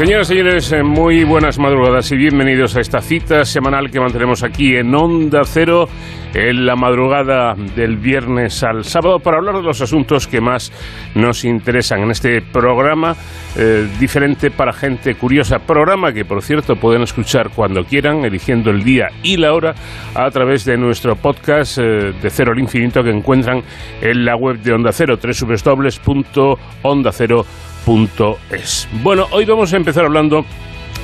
[0.00, 4.42] Señoras y señores, eh, muy buenas madrugadas y bienvenidos a esta cita semanal que mantenemos
[4.42, 5.88] aquí en Onda Cero
[6.32, 10.72] en la madrugada del viernes al sábado para hablar de los asuntos que más
[11.14, 13.14] nos interesan en este programa
[13.58, 15.58] eh, diferente para gente curiosa.
[15.58, 19.74] Programa que, por cierto, pueden escuchar cuando quieran, eligiendo el día y la hora
[20.14, 23.62] a través de nuestro podcast eh, de Cero al Infinito que encuentran
[24.00, 25.18] en la web de Onda Cero,
[29.02, 30.44] Bueno, hoy vamos a empezar hablando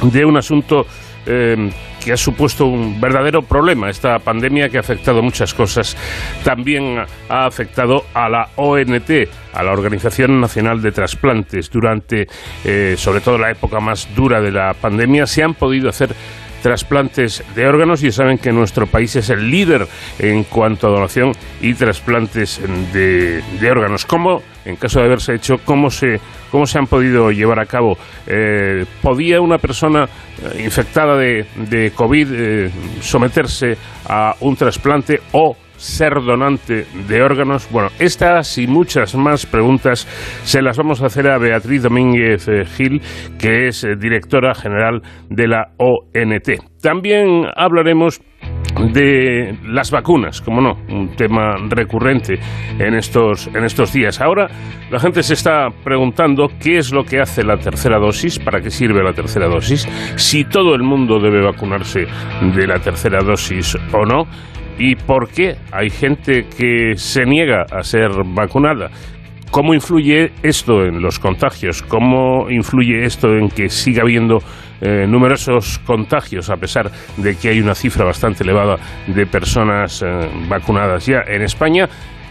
[0.02, 0.86] de un asunto
[1.26, 1.70] eh,
[2.04, 5.96] que ha supuesto un verdadero problema esta pandemia que ha afectado muchas cosas.
[6.44, 6.98] También
[7.28, 9.10] ha afectado a la ONT,
[9.52, 11.68] a la Organización Nacional de Trasplantes.
[11.68, 12.28] Durante,
[12.64, 16.14] eh, sobre todo, la época más dura de la pandemia, se han podido hacer
[16.62, 19.86] trasplantes de órganos y saben que nuestro país es el líder
[20.18, 22.60] en cuanto a donación y trasplantes
[22.92, 24.04] de, órganos.
[24.04, 27.96] ¿Cómo, en caso de haberse hecho, cómo se, cómo se han podido llevar a cabo?
[28.26, 33.76] Eh, ¿Podía una persona eh, infectada de, de COVID eh, someterse
[34.08, 37.68] a un trasplante o ser donante de órganos?
[37.70, 40.06] Bueno, estas y muchas más preguntas
[40.42, 43.00] se las vamos a hacer a Beatriz Domínguez Gil,
[43.38, 46.80] que es directora general de la ONT.
[46.82, 48.20] También hablaremos
[48.92, 52.38] de las vacunas, como no, un tema recurrente
[52.78, 54.20] en estos, en estos días.
[54.20, 54.48] Ahora
[54.90, 58.70] la gente se está preguntando qué es lo que hace la tercera dosis, para qué
[58.70, 62.06] sirve la tercera dosis, si todo el mundo debe vacunarse
[62.54, 64.24] de la tercera dosis o no
[64.78, 68.90] ¿Y por qué hay gente que se niega a ser vacunada?
[69.50, 71.82] ¿Cómo influye esto en los contagios?
[71.82, 74.40] ¿Cómo influye esto en que siga habiendo
[74.80, 80.06] eh, numerosos contagios a pesar de que hay una cifra bastante elevada de personas eh,
[80.48, 81.88] vacunadas ya en España?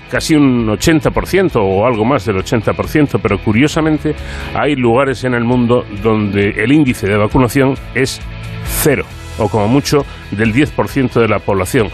[0.09, 4.15] Casi un 80% o algo más del 80%, pero curiosamente
[4.53, 8.21] hay lugares en el mundo donde el índice de vacunación es
[8.65, 9.05] cero
[9.39, 11.89] o como mucho del 10% de la población.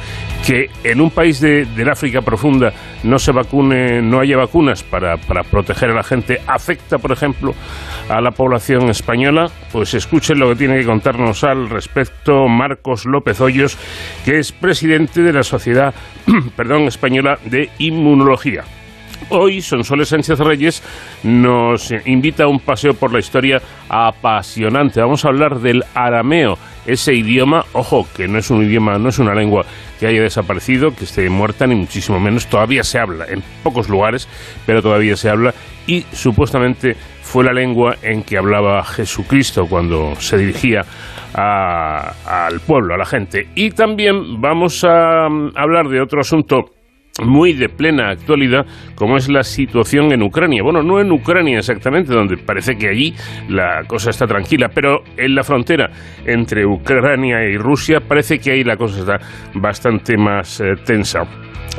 [0.46, 5.18] Que en un país de, del África profunda no se vacune, no haya vacunas para,
[5.18, 7.53] para proteger a la gente, afecta, por ejemplo,
[8.09, 13.40] a la población española, pues escuchen lo que tiene que contarnos al respecto Marcos López
[13.40, 13.78] Hoyos,
[14.25, 15.94] que es presidente de la Sociedad
[16.56, 18.63] perdón, Española de Inmunología.
[19.29, 20.84] Hoy Sonsoles Sánchez Reyes
[21.23, 25.00] nos invita a un paseo por la historia apasionante.
[25.00, 29.19] Vamos a hablar del arameo, ese idioma, ojo, que no es un idioma, no es
[29.19, 29.66] una lengua
[30.00, 34.28] que haya desaparecido, que esté muerta, ni muchísimo menos, todavía se habla en pocos lugares,
[34.66, 35.53] pero todavía se habla
[35.88, 40.81] y supuestamente fue la lengua en que hablaba Jesucristo cuando se dirigía
[41.34, 43.47] al pueblo, a la gente.
[43.56, 45.25] Y también vamos a
[45.56, 46.66] hablar de otro asunto
[47.22, 48.66] muy de plena actualidad
[48.96, 50.64] como es la situación en Ucrania.
[50.64, 53.14] Bueno, no en Ucrania exactamente, donde parece que allí
[53.50, 55.90] la cosa está tranquila, pero en la frontera
[56.26, 59.18] entre Ucrania y Rusia parece que ahí la cosa está
[59.56, 61.22] bastante más eh, tensa.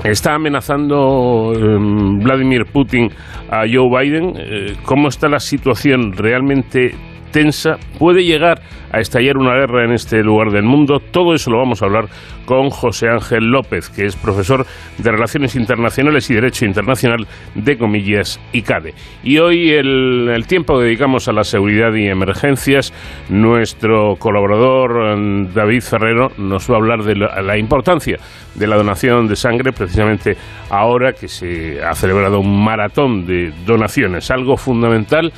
[0.05, 3.11] Está amenazando em, Vladimir Putin
[3.51, 4.33] a Joe Biden.
[4.37, 6.95] Eh, ¿Cómo está la situación realmente
[7.33, 8.61] tensa, puede llegar
[8.93, 11.01] a estallar una guerra en este lugar del mundo.
[11.01, 12.07] Todo eso lo vamos a hablar
[12.45, 14.67] con José Ángel López, que es profesor
[14.99, 18.95] de Relaciones Internacionales y Derecho Internacional de Comillas y CADE.
[19.23, 22.93] Y hoy el, el tiempo que dedicamos a la seguridad y emergencias,
[23.31, 28.19] nuestro colaborador David Ferrero nos va a hablar de la importancia
[28.55, 30.37] de la donación de sangre, precisamente
[30.69, 35.33] ahora que se ha celebrado un maratón de donaciones, algo fundamental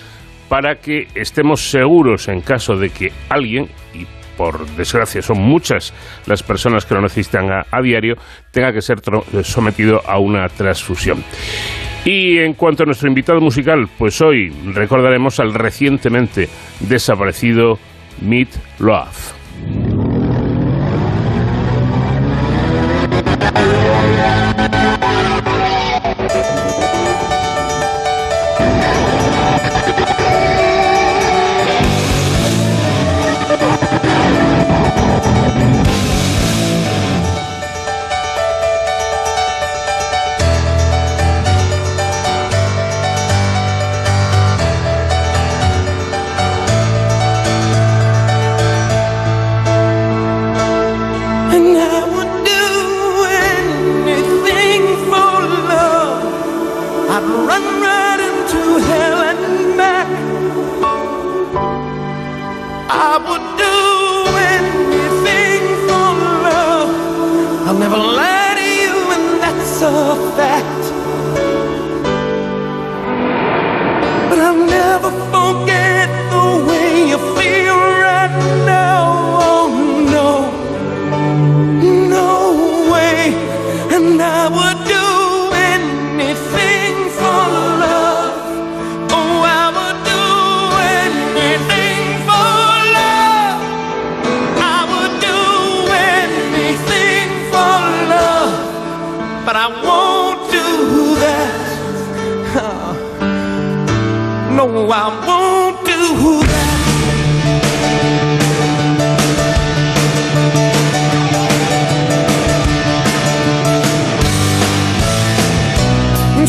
[0.48, 4.06] para que estemos seguros en caso de que alguien, y
[4.36, 5.92] por desgracia son muchas
[6.26, 8.16] las personas que lo necesitan a, diario,
[8.50, 8.98] tenga que ser
[9.42, 11.22] sometido a una transfusión.
[12.04, 16.48] Y en cuanto a nuestro invitado musical, pues hoy recordaremos al recientemente
[16.80, 17.78] desaparecido
[18.20, 19.43] Meat Love.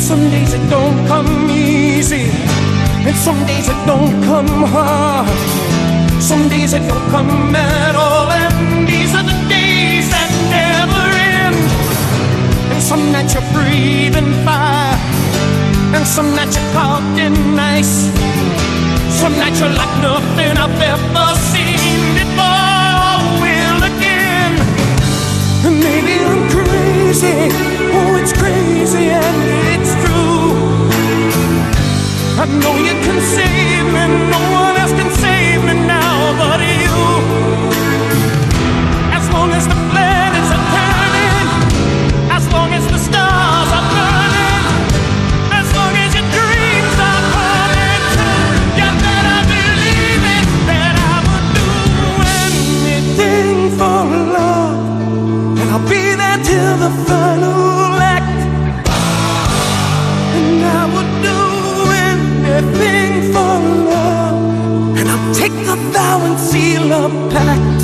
[0.06, 2.30] Some days it don't come easy,
[3.08, 5.28] and some days it don't come hard.
[6.22, 11.58] Some days it don't come at all, and these are the days that never end.
[12.72, 14.94] And some nights you're breathing fire,
[15.96, 18.14] and some nights you're caught in ice.
[19.10, 23.18] Some nights you're like nothing I've ever seen before.
[23.42, 24.54] Will again.
[25.66, 27.75] And maybe I'm crazy.
[28.18, 29.40] It's crazy and
[29.74, 30.54] it's true.
[32.42, 34.04] I know you can save me.
[34.32, 34.75] No one
[66.06, 67.04] vow and seal a
[67.34, 67.82] pact.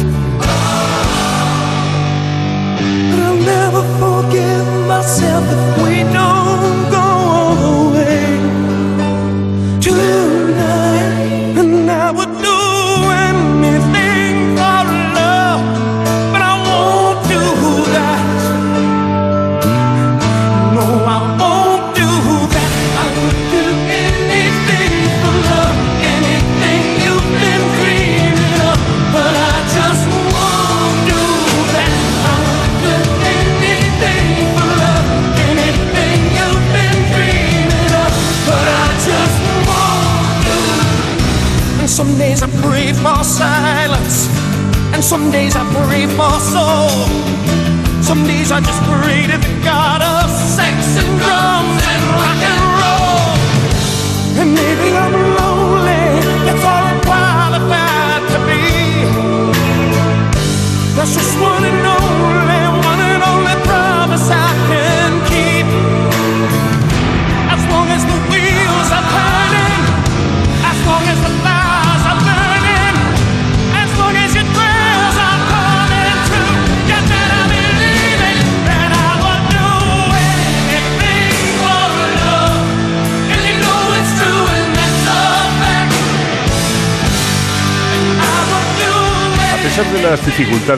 [3.10, 5.71] But I'll never forgive myself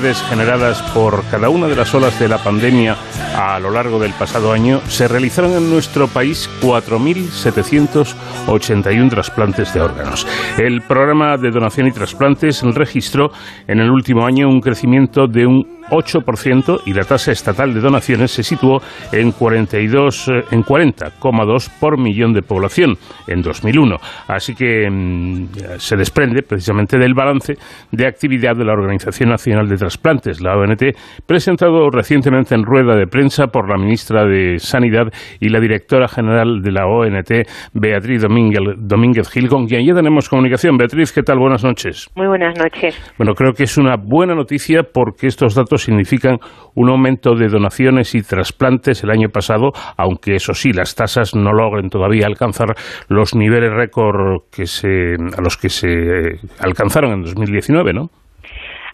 [0.01, 2.97] generadas por cada una de las olas de la pandemia
[3.37, 10.25] a lo largo del pasado año, se realizaron en nuestro país 4.781 trasplantes de órganos.
[10.57, 13.29] El programa de donación y trasplantes registró
[13.67, 18.31] en el último año un crecimiento de un 8% y la tasa estatal de donaciones
[18.31, 22.95] se situó en 42 eh, en 40,2 por millón de población
[23.27, 23.97] en 2001.
[24.27, 27.55] Así que mm, se desprende precisamente del balance
[27.91, 30.83] de actividad de la Organización Nacional de Trasplantes, la ONT,
[31.25, 35.07] presentado recientemente en rueda de prensa por la ministra de Sanidad
[35.39, 37.31] y la directora general de la ONT,
[37.73, 40.77] Beatriz Domínguez, Domínguez Gil, con quien ya tenemos comunicación.
[40.77, 41.39] Beatriz, ¿qué tal?
[41.39, 42.09] Buenas noches.
[42.15, 42.97] Muy buenas noches.
[43.17, 46.37] Bueno, creo que es una buena noticia porque estos datos significan
[46.75, 51.51] un aumento de donaciones y trasplantes el año pasado, aunque eso sí, las tasas no
[51.51, 52.75] logren todavía alcanzar
[53.07, 58.09] los niveles récord que se, a los que se alcanzaron en 2019, ¿no?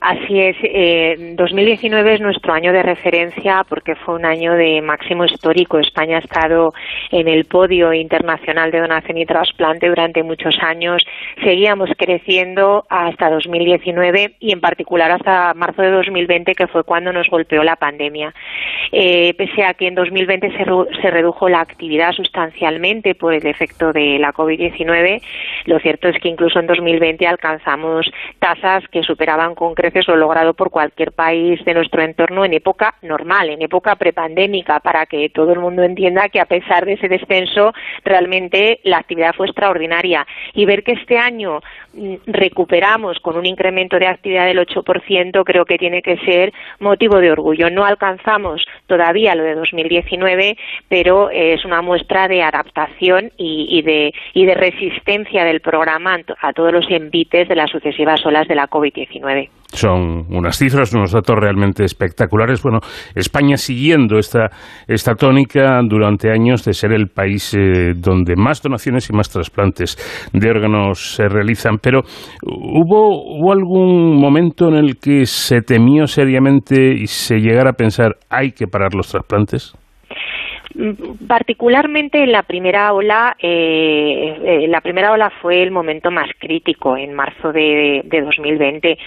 [0.02, 5.26] Así es, eh, 2019 es nuestro año de referencia porque fue un año de máximo
[5.26, 5.78] histórico.
[5.78, 6.74] España ha estado
[7.12, 11.04] en el podio internacional de donación y trasplante durante muchos años.
[11.44, 17.28] Seguíamos creciendo hasta 2019 y en particular hasta marzo de 2020 que fue cuando nos
[17.28, 18.34] golpeó la pandemia.
[18.94, 23.92] Eh, pese a que en 2020 se, se redujo la actividad sustancialmente por el efecto
[23.92, 25.22] de la COVID-19,
[25.66, 30.16] lo cierto es que incluso en 2020 alcanzamos tasas que superaban con creces veces lo
[30.16, 35.30] logrado por cualquier país de nuestro entorno en época normal, en época prepandémica, para que
[35.30, 40.26] todo el mundo entienda que a pesar de ese descenso, realmente la actividad fue extraordinaria.
[40.54, 41.62] Y ver que este año
[42.28, 47.32] recuperamos con un incremento de actividad del 8%, creo que tiene que ser motivo de
[47.32, 47.70] orgullo.
[47.70, 53.82] No alcanzamos todavía lo de 2019, pero eh, es una muestra de adaptación y, y
[53.82, 58.56] de, y de resistencia del programa a todos los envites de las sucesivas olas de
[58.56, 59.50] la COVID-19.
[59.72, 62.62] Son unas cifras, unos datos realmente espectaculares.
[62.64, 62.80] Bueno,
[63.14, 64.50] España siguiendo esta,
[64.88, 69.96] esta tónica durante años de ser el país eh, donde más donaciones y más trasplantes
[70.34, 71.78] de órganos se realizan.
[71.82, 72.02] Pero
[72.44, 78.16] ¿hubo, ¿hubo algún momento en el que se temió seriamente y se llegara a pensar
[78.30, 79.74] hay que parar los trasplantes?
[81.28, 86.96] particularmente en la primera ola eh, eh, la primera ola fue el momento más crítico
[86.96, 88.98] en marzo de, de 2020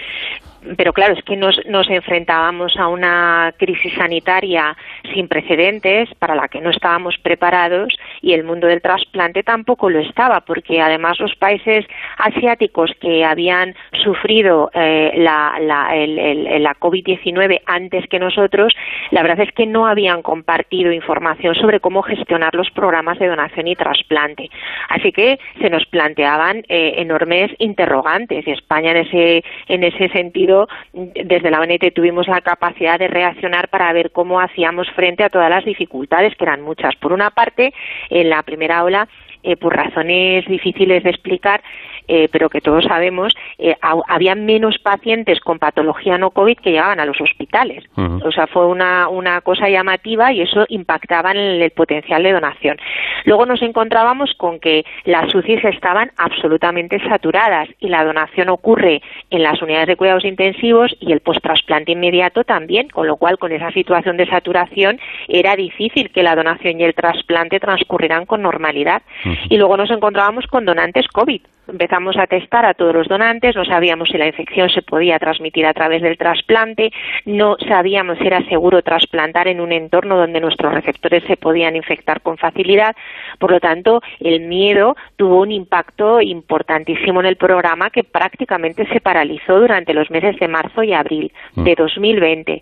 [0.77, 4.75] pero claro, es que nos, nos enfrentábamos a una crisis sanitaria
[5.13, 9.99] sin precedentes para la que no estábamos preparados y el mundo del trasplante tampoco lo
[9.99, 11.85] estaba, porque además los países
[12.17, 18.73] asiáticos que habían sufrido eh, la, la, el, el, la COVID-19 antes que nosotros,
[19.11, 23.67] la verdad es que no habían compartido información sobre cómo gestionar los programas de donación
[23.67, 24.49] y trasplante.
[24.89, 30.52] Así que se nos planteaban eh, enormes interrogantes y España en ese, en ese sentido
[30.93, 35.49] desde la ONT tuvimos la capacidad de reaccionar para ver cómo hacíamos frente a todas
[35.49, 36.95] las dificultades, que eran muchas.
[36.95, 37.73] Por una parte,
[38.09, 39.07] en la primera ola,
[39.43, 41.61] eh, por razones difíciles de explicar,
[42.07, 46.99] eh, pero que todos sabemos, eh, había menos pacientes con patología no COVID que llegaban
[46.99, 47.83] a los hospitales.
[48.23, 52.31] O sea, fue una, una cosa llamativa y eso impactaba en el, el, potencial de
[52.31, 52.77] donación.
[53.25, 59.43] Luego nos encontrábamos con que las UCIs estaban absolutamente saturadas y la donación ocurre en
[59.43, 63.71] las unidades de cuidados intensivos y el post-trasplante inmediato también, con lo cual con esa
[63.71, 69.01] situación de saturación era difícil que la donación y el trasplante transcurrieran con normalidad.
[69.49, 73.65] Y luego nos encontrábamos con donantes COVID empezamos a testar a todos los donantes, no
[73.65, 76.91] sabíamos si la infección se podía transmitir a través del trasplante,
[77.25, 82.21] no sabíamos si era seguro trasplantar en un entorno donde nuestros receptores se podían infectar
[82.21, 82.95] con facilidad.
[83.39, 88.99] Por lo tanto, el miedo tuvo un impacto importantísimo en el programa que prácticamente se
[88.99, 92.61] paralizó durante los meses de marzo y abril de 2020.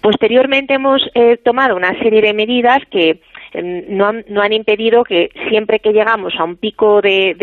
[0.00, 3.20] Posteriormente hemos eh, tomado una serie de medidas que
[3.54, 7.34] no han, no han impedido que siempre que llegamos a un pico de,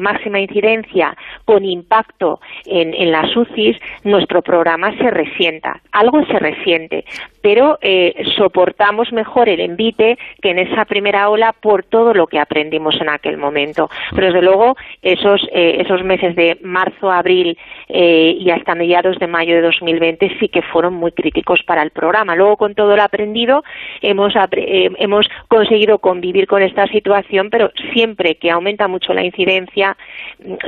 [0.00, 5.80] máxima incidencia con impacto en, en, las UCIs, nuestro programa se resienta.
[5.92, 7.04] Algo se resiente,
[7.42, 12.38] pero eh, soportamos mejor el envite que en esa primera ola por todo lo que
[12.38, 13.88] aprendimos en aquel momento.
[14.14, 17.56] Pero desde luego esos, eh, esos meses de marzo, abril
[17.88, 21.90] eh, y hasta mediados de mayo de 2020 sí que fueron muy críticos para el
[21.90, 22.34] programa.
[22.34, 23.62] Luego con todo lo aprendido
[24.00, 29.96] hemos, eh, hemos conseguido convivir con esta situación, pero siempre que aumenta mucho la incidencia,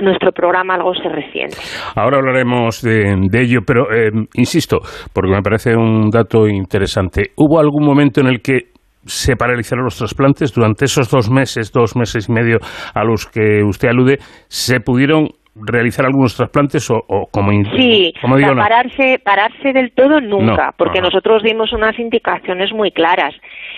[0.01, 1.57] nuestro programa algo se resiente.
[1.95, 4.81] Ahora hablaremos de, de ello, pero eh, insisto,
[5.13, 7.31] porque me parece un dato interesante.
[7.37, 11.97] ¿Hubo algún momento en el que se paralizaron los trasplantes durante esos dos meses, dos
[11.97, 12.59] meses y medio
[12.95, 14.19] a los que usted alude,
[14.49, 15.29] se pudieron
[15.65, 20.21] realizar algunos trasplantes o, o como, sí, como digo, o sea, pararse, pararse del todo
[20.21, 21.09] nunca, No, porque no, no.
[21.09, 23.35] nosotros dimos unas indicaciones muy claras.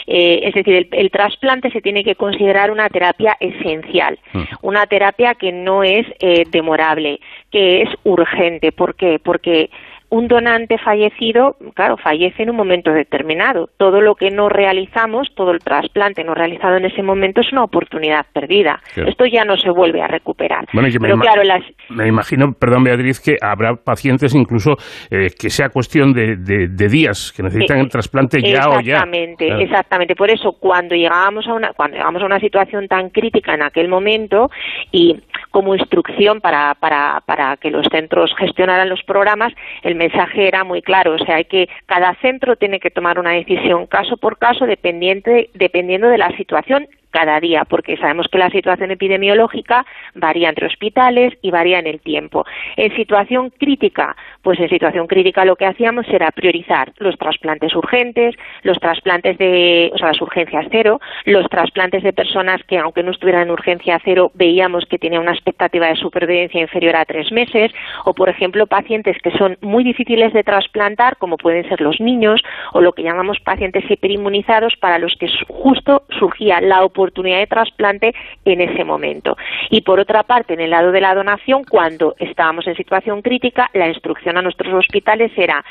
[0.06, 4.42] Eh, es decir, el, el, trasplante se tiene que considerar una terapia esencial, Mm.
[4.62, 7.18] una terapia que no es eh, demorable,
[7.50, 8.72] que es urgente.
[8.72, 9.18] ¿Por qué?
[9.22, 9.70] Porque
[10.10, 13.68] un donante fallecido, claro, fallece en un momento determinado.
[13.76, 17.64] Todo lo que no realizamos, todo el trasplante no realizado en ese momento es una
[17.64, 18.80] oportunidad perdida.
[18.94, 19.10] Claro.
[19.10, 20.66] Esto ya no se vuelve a recuperar.
[20.72, 24.76] Bueno, me, Pero ima- claro, las, me imagino, perdón Beatriz, que habrá pacientes incluso
[25.10, 28.80] eh, que sea cuestión de, de- de días, que necesitan Eh, el trasplante ya o
[28.80, 28.94] ya.
[28.94, 29.60] Exactamente, Claro.
[29.62, 30.16] exactamente.
[30.16, 33.88] Por eso, cuando llegábamos a una, cuando llegamos a una situación tan crítica en aquel
[33.88, 34.50] momento
[34.90, 39.52] y como instrucción para, para, para que los centros gestionaran los programas,
[39.82, 41.14] el mensaje era muy claro.
[41.14, 45.50] O sea, hay que, cada centro tiene que tomar una decisión caso por caso dependiente,
[45.54, 46.86] dependiendo de la situación
[47.18, 49.84] cada día, porque sabemos que la situación epidemiológica
[50.14, 52.44] varía entre hospitales y varía en el tiempo.
[52.76, 58.36] En situación crítica, pues en situación crítica lo que hacíamos era priorizar los trasplantes urgentes,
[58.62, 63.10] los trasplantes de, o sea, las urgencias cero, los trasplantes de personas que aunque no
[63.10, 67.72] estuvieran en urgencia cero veíamos que tenían una expectativa de supervivencia inferior a tres meses,
[68.04, 72.40] o por ejemplo pacientes que son muy difíciles de trasplantar, como pueden ser los niños,
[72.74, 77.46] o lo que llamamos pacientes hiperinmunizados, para los que justo surgía la oportunidad oportunidad de
[77.46, 79.36] trasplante en ese momento.
[79.70, 83.70] Y por otra parte, en el lado de la donación, cuando estábamos en situación crítica,
[83.74, 85.64] la instrucción a nuestros hospitales era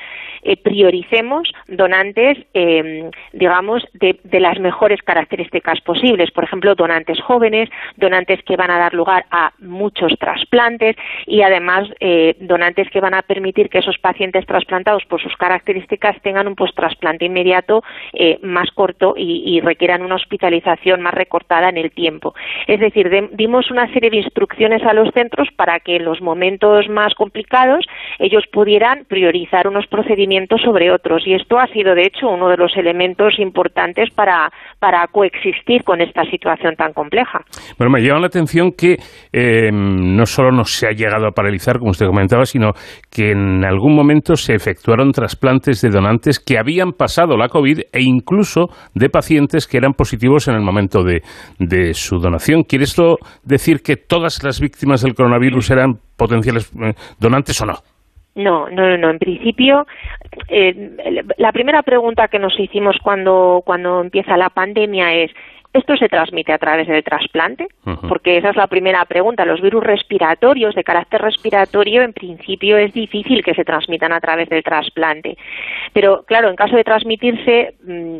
[0.43, 6.31] eh, prioricemos donantes, eh, digamos, de, de las mejores características posibles.
[6.31, 11.87] Por ejemplo, donantes jóvenes, donantes que van a dar lugar a muchos trasplantes y además
[11.99, 16.55] eh, donantes que van a permitir que esos pacientes trasplantados por sus características tengan un
[16.55, 22.33] post-trasplante inmediato eh, más corto y, y requieran una hospitalización más recortada en el tiempo.
[22.67, 26.21] Es decir, de- dimos una serie de instrucciones a los centros para que en los
[26.21, 27.85] momentos más complicados
[28.19, 32.57] ellos pudieran priorizar unos procedimientos sobre otros y esto ha sido de hecho uno de
[32.57, 37.39] los elementos importantes para, para coexistir con esta situación tan compleja.
[37.77, 38.97] Bueno, me llama la atención que
[39.33, 42.71] eh, no solo no se ha llegado a paralizar, como usted comentaba, sino
[43.11, 48.01] que en algún momento se efectuaron trasplantes de donantes que habían pasado la COVID e
[48.01, 52.63] incluso de pacientes que eran positivos en el momento de, su donación.
[52.63, 57.75] ¿Quiere esto decir que todas las víctimas del coronavirus eran potenciales eh, donantes o no?
[58.35, 59.09] No, no, no, no.
[59.09, 59.87] En principio,
[60.47, 60.95] eh,
[61.37, 65.31] la primera pregunta que nos hicimos cuando, cuando empieza la pandemia es,
[65.73, 67.67] ¿esto se transmite a través del trasplante?
[68.07, 69.45] Porque esa es la primera pregunta.
[69.45, 74.49] Los virus respiratorios de carácter respiratorio, en principio, es difícil que se transmitan a través
[74.49, 75.37] del trasplante.
[75.93, 78.19] Pero, claro, en caso de transmitirse, mm,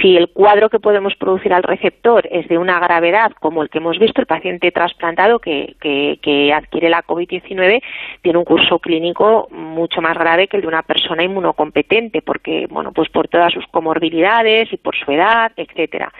[0.00, 3.78] si el cuadro que podemos producir al receptor es de una gravedad como el que
[3.78, 7.82] hemos visto, el paciente trasplantado que, que, que adquiere la COVID-19
[8.22, 12.92] tiene un curso clínico mucho más grave que el de una persona inmunocompetente, porque, bueno,
[12.92, 16.12] pues por todas sus comorbilidades y por su edad, etcétera.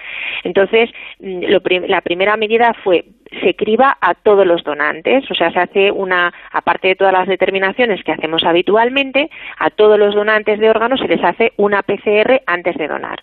[0.45, 3.05] Entonces, mm, lo la primera medida fue
[3.43, 7.29] se criba a todos los donantes, o sea, se hace una, aparte de todas las
[7.29, 12.43] determinaciones que hacemos habitualmente, a todos los donantes de órganos se les hace una PCR
[12.47, 13.21] antes de donar.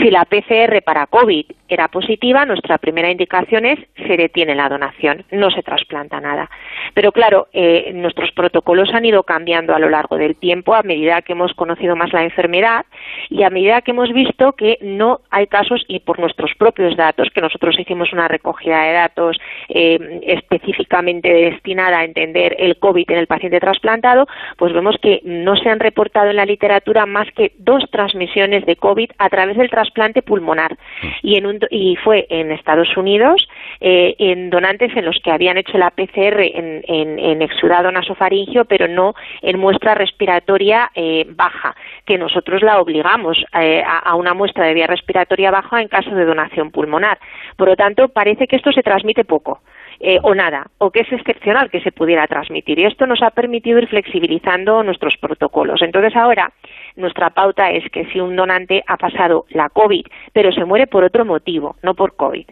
[0.00, 5.24] Si la PCR para COVID era positiva, nuestra primera indicación es se detiene la donación,
[5.30, 6.50] no se trasplanta nada.
[6.94, 11.22] Pero claro, eh, nuestros protocolos han ido cambiando a lo largo del tiempo a medida
[11.22, 12.84] que hemos conocido más la enfermedad
[13.28, 17.28] y a medida que hemos visto que no hay casos y por nuestros propios datos,
[17.34, 19.31] que nosotros hicimos una recogida de datos
[19.68, 25.56] eh, específicamente destinada a entender el COVID en el paciente trasplantado, pues vemos que no
[25.56, 29.70] se han reportado en la literatura más que dos transmisiones de COVID a través del
[29.70, 30.76] trasplante pulmonar.
[31.22, 33.48] Y, en un, y fue en Estados Unidos,
[33.80, 38.64] eh, en donantes en los que habían hecho la PCR en, en, en exudado nasofaringio,
[38.64, 44.34] pero no en muestra respiratoria eh, baja, que nosotros la obligamos eh, a, a una
[44.34, 47.18] muestra de vía respiratoria baja en caso de donación pulmonar.
[47.56, 49.60] Por lo tanto, parece que esto se transmite poco.
[50.04, 52.78] eh, o nada, o que es excepcional que se pudiera transmitir.
[52.78, 55.80] Y esto nos ha permitido ir flexibilizando nuestros protocolos.
[55.80, 56.52] Entonces ahora
[56.96, 61.04] nuestra pauta es que si un donante ha pasado la COVID, pero se muere por
[61.04, 62.46] otro motivo, no por COVID,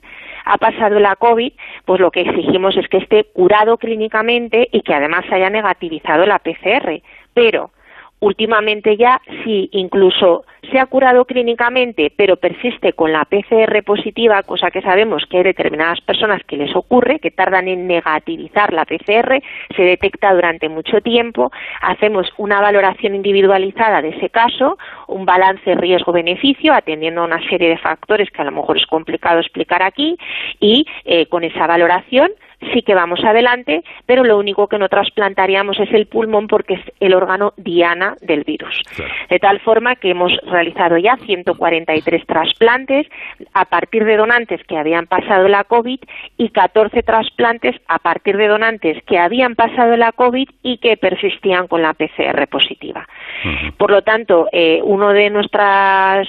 [0.44, 1.52] ha pasado la COVID,
[1.84, 6.38] pues lo que exigimos es que esté curado clínicamente y que además haya negativizado la
[6.38, 7.02] PCR.
[7.34, 7.72] Pero
[8.20, 14.70] últimamente ya si incluso se ha curado clínicamente pero persiste con la PCR positiva, cosa
[14.70, 19.42] que sabemos que hay determinadas personas que les ocurre, que tardan en negativizar la PCR,
[19.74, 24.78] se detecta durante mucho tiempo, hacemos una valoración individualizada de ese caso,
[25.08, 29.40] un balance riesgo-beneficio atendiendo a una serie de factores que a lo mejor es complicado
[29.40, 30.16] explicar aquí
[30.60, 32.30] y eh, con esa valoración
[32.72, 36.80] sí que vamos adelante, pero lo único que no trasplantaríamos es el pulmón porque es
[37.00, 38.80] el órgano diana del virus.
[38.94, 39.12] Claro.
[39.28, 43.06] De tal forma que hemos realizado ya 143 trasplantes
[43.54, 46.00] a partir de donantes que habían pasado la COVID
[46.36, 51.66] y 14 trasplantes a partir de donantes que habían pasado la COVID y que persistían
[51.66, 53.06] con la PCR positiva.
[53.76, 56.28] Por lo tanto, eh, uno de nuestros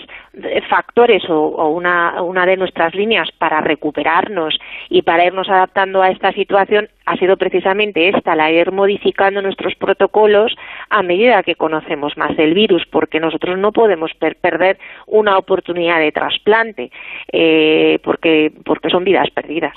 [0.70, 4.58] factores o, una, una de nuestras líneas para recuperarnos
[4.90, 9.76] y para irnos adaptando a esta situación ha sido precisamente esta, la ir modificando nuestros
[9.76, 10.56] protocolos
[10.90, 16.00] a medida que conocemos más del virus, porque nosotros no podemos per- perder una oportunidad
[16.00, 16.92] de trasplante,
[17.34, 19.74] eh, porque, porque son vidas perdidas.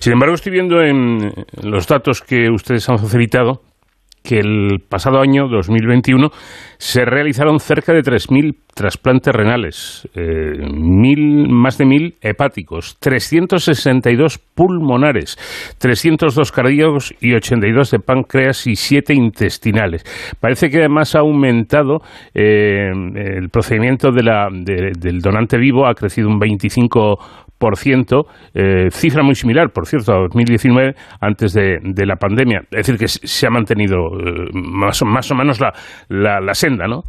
[0.00, 3.60] Sin embargo, estoy viendo en los datos que ustedes han facilitado
[4.22, 6.28] que el pasado año 2021
[6.78, 15.36] se realizaron cerca de 3.000 trasplantes renales, eh, mil, más de 1.000 hepáticos, 362 pulmonares,
[15.78, 20.04] 302 cardíacos y 82 de páncreas y 7 intestinales.
[20.40, 21.98] Parece que además ha aumentado
[22.34, 27.46] eh, el procedimiento de la, de- del donante vivo, ha crecido un 25 por ciento,
[28.54, 32.60] eh, cifra muy similar, por cierto, a 2019, antes de, la pandemia.
[32.70, 35.72] Es decir, que se ha mantenido eh, más, o- más o menos la,
[36.08, 37.02] la, la senda, ¿no?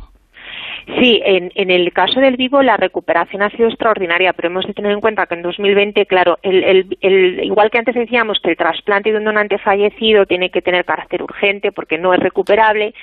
[0.98, 4.74] Sí, en, en, el caso del vivo la recuperación ha sido extraordinaria, pero hemos de
[4.74, 8.50] tener en cuenta que en 2020, claro, el, el, el, igual que antes decíamos que
[8.50, 12.96] el trasplante de un donante fallecido tiene que tener carácter urgente porque no es recuperable,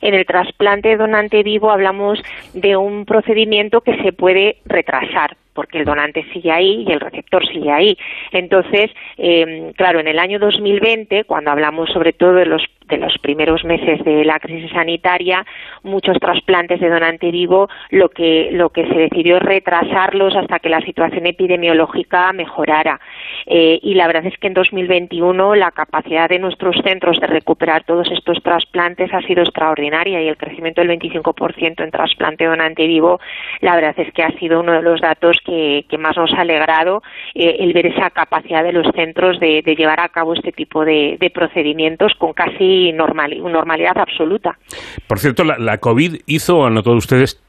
[0.00, 2.18] en el trasplante de donante vivo hablamos
[2.54, 7.46] de un procedimiento que se puede retrasar porque el donante sigue ahí y el receptor
[7.46, 7.96] sigue ahí.
[8.32, 13.16] Entonces, eh, claro, en el año 2020, cuando hablamos sobre todo de los de los
[13.18, 15.44] primeros meses de la crisis sanitaria,
[15.82, 20.68] muchos trasplantes de donante vivo, lo que, lo que se decidió es retrasarlos hasta que
[20.68, 23.00] la situación epidemiológica mejorara.
[23.46, 27.84] Eh, y la verdad es que en 2021 la capacidad de nuestros centros de recuperar
[27.84, 33.20] todos estos trasplantes ha sido extraordinaria y el crecimiento del 25% en trasplante donante vivo,
[33.60, 36.40] la verdad es que ha sido uno de los datos que, que más nos ha
[36.40, 37.02] alegrado
[37.34, 40.84] eh, el ver esa capacidad de los centros de, de llevar a cabo este tipo
[40.84, 44.58] de, procedimientos con casi normal, normalidad absoluta.
[45.06, 47.42] Por cierto, ¿la, la COVID hizo, han notado ustedes,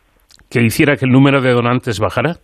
[0.50, 2.38] que hiciera que el número de donantes bajara?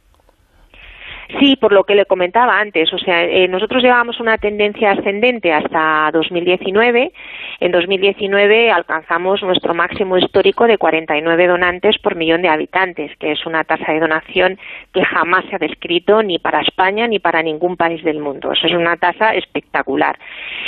[1.39, 2.91] Sí, por lo que le comentaba antes.
[2.93, 7.11] O sea, eh, nosotros llevábamos una tendencia ascendente hasta 2019.
[7.59, 13.45] En 2019 alcanzamos nuestro máximo histórico de 49 donantes por millón de habitantes, que es
[13.45, 14.59] una tasa de donación
[14.93, 18.51] que jamás se ha descrito ni para España ni para ningún país del mundo.
[18.51, 20.17] Eso es una tasa espectacular.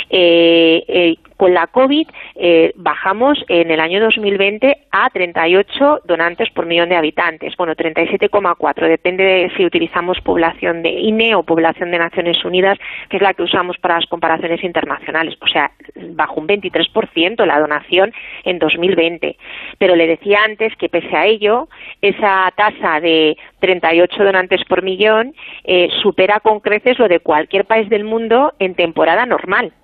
[0.08, 6.64] Eh, eh, con la COVID eh, bajamos en el año 2020 a 38 donantes por
[6.64, 7.54] millón de habitantes.
[7.58, 8.88] Bueno, 37,4.
[8.88, 12.78] Depende de si utilizamos población de INE o población de Naciones Unidas,
[13.10, 15.36] que es la que usamos para las comparaciones internacionales.
[15.42, 15.70] O sea,
[16.12, 19.36] bajó un 23% la donación en 2020.
[19.76, 21.68] Pero le decía antes que pese a ello,
[22.00, 27.90] esa tasa de 38 donantes por millón eh, supera con creces lo de cualquier país
[27.90, 29.74] del mundo en temporada normal.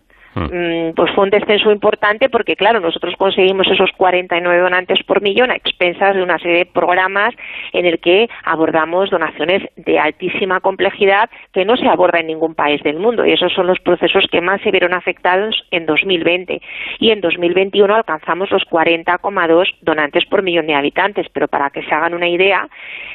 [0.44, 5.50] Mm, pues fue un descenso importante porque, claro, nosotros conseguimos esos 49 donantes por millón
[5.50, 7.34] a expensas de una serie de programas
[7.72, 12.82] en el que abordamos donaciones de altísima complejidad que no se aborda en ningún país
[12.82, 13.26] del mundo.
[13.26, 16.60] Y esos son los procesos que más se vieron afectados en 2020
[16.98, 21.94] y en 2021 alcanzamos los 40,2 donantes por millón de habitantes, pero para que se
[21.94, 22.68] hagan una idea,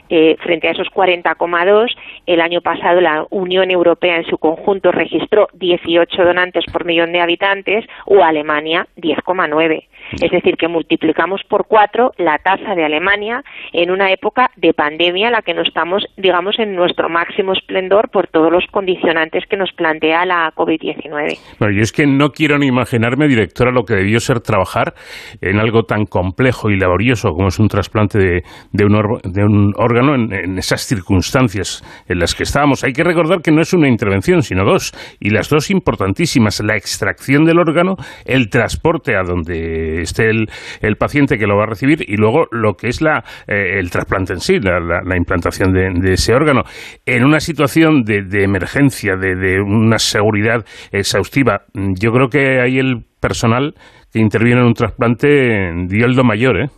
[0.09, 5.47] eh, frente a esos 40,2, el año pasado la Unión Europea en su conjunto registró
[5.53, 9.87] 18 donantes por millón de habitantes o Alemania 10,9.
[10.13, 15.27] Es decir, que multiplicamos por cuatro la tasa de Alemania en una época de pandemia
[15.27, 19.57] en la que no estamos, digamos, en nuestro máximo esplendor por todos los condicionantes que
[19.57, 21.37] nos plantea la COVID-19.
[21.59, 24.93] Bueno, yo es que no quiero ni imaginarme, directora, lo que debió ser trabajar
[25.41, 29.43] en algo tan complejo y laborioso como es un trasplante de, de, un, or, de
[29.43, 32.83] un, órgano en, en esas circunstancias en las que estábamos.
[32.83, 36.75] Hay que recordar que no es una intervención, sino dos, y las dos importantísimas, la
[36.75, 40.49] extracción del órgano, el transporte a donde esté el,
[40.81, 43.91] el, paciente que lo va a recibir y luego lo que es la, eh, el
[43.91, 46.63] trasplante en sí, la, la, la implantación de, de, ese órgano.
[47.05, 52.79] En una situación de, de emergencia, de, de, una seguridad exhaustiva, yo creo que ahí
[52.79, 53.75] el personal
[54.11, 56.69] que interviene en un trasplante dio el do mayor, ¿eh?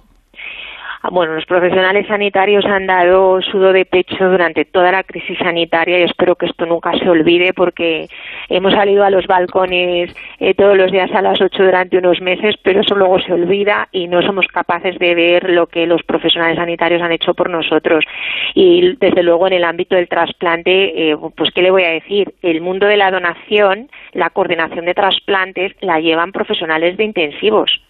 [1.11, 6.03] Bueno, los profesionales sanitarios han dado sudo de pecho durante toda la crisis sanitaria y
[6.03, 8.07] espero que esto nunca se olvide porque
[8.49, 12.55] hemos salido a los balcones eh, todos los días a las 8 durante unos meses,
[12.63, 16.57] pero eso luego se olvida y no somos capaces de ver lo que los profesionales
[16.57, 18.03] sanitarios han hecho por nosotros.
[18.53, 22.33] Y desde luego en el ámbito del trasplante, eh, pues qué le voy a decir,
[22.41, 27.81] el mundo de la donación, la coordinación de trasplantes la llevan profesionales de intensivos.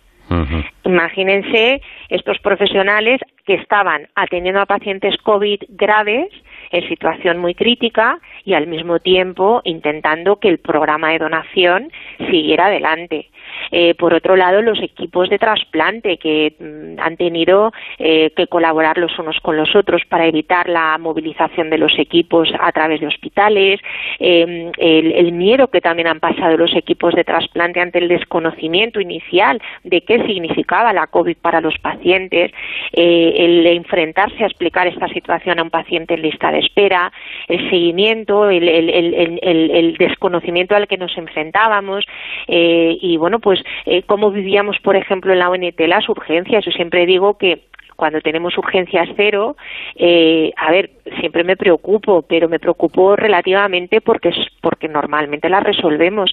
[0.83, 6.29] Imagínense estos profesionales que estaban atendiendo a pacientes COVID graves
[6.71, 11.91] en situación muy crítica y al mismo tiempo intentando que el programa de donación
[12.29, 13.29] siguiera adelante.
[13.71, 18.97] Eh, por otro lado, los equipos de trasplante que mm, han tenido eh, que colaborar
[18.97, 23.07] los unos con los otros para evitar la movilización de los equipos a través de
[23.07, 23.79] hospitales,
[24.19, 28.99] eh, el, el, miedo que también han pasado los equipos de trasplante ante el desconocimiento
[28.99, 32.51] inicial de qué significaba la COVID para los pacientes,
[32.93, 37.11] eh, el enfrentarse a explicar esta situación a un paciente en lista de espera,
[37.47, 42.05] el seguimiento, el, el, el desconocimiento al que nos enfrentábamos
[42.47, 46.65] eh, y bueno, pues eh, cómo vivíamos, por ejemplo, en la ONT las urgencias.
[46.65, 47.61] Yo siempre digo que
[47.97, 49.57] cuando tenemos urgencias cero,
[49.95, 54.31] eh, a ver, siempre me preocupo, pero me preocupo relativamente porque,
[54.61, 56.31] porque normalmente las resolvemos.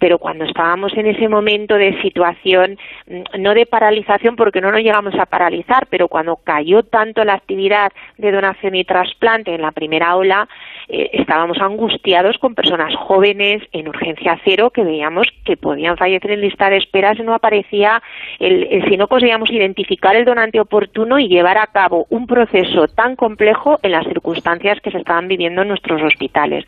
[0.00, 4.80] Pero cuando estábamos en ese momento de situación, mm, no de paralización, porque no nos
[4.80, 9.70] llegamos a paralizar, pero cuando cayó tanto la actividad de donación y trasplante en la
[9.70, 10.48] primera ola,
[10.88, 16.40] eh, estábamos angustiados con personas jóvenes en urgencia cero que veíamos que podían fallecer en
[16.40, 18.02] lista de espera si no aparecía,
[18.40, 22.26] el, el, si no conseguíamos identificar el donante oportuno oportuno y llevar a cabo un
[22.26, 26.64] proceso tan complejo en las circunstancias que se estaban viviendo en nuestros hospitales.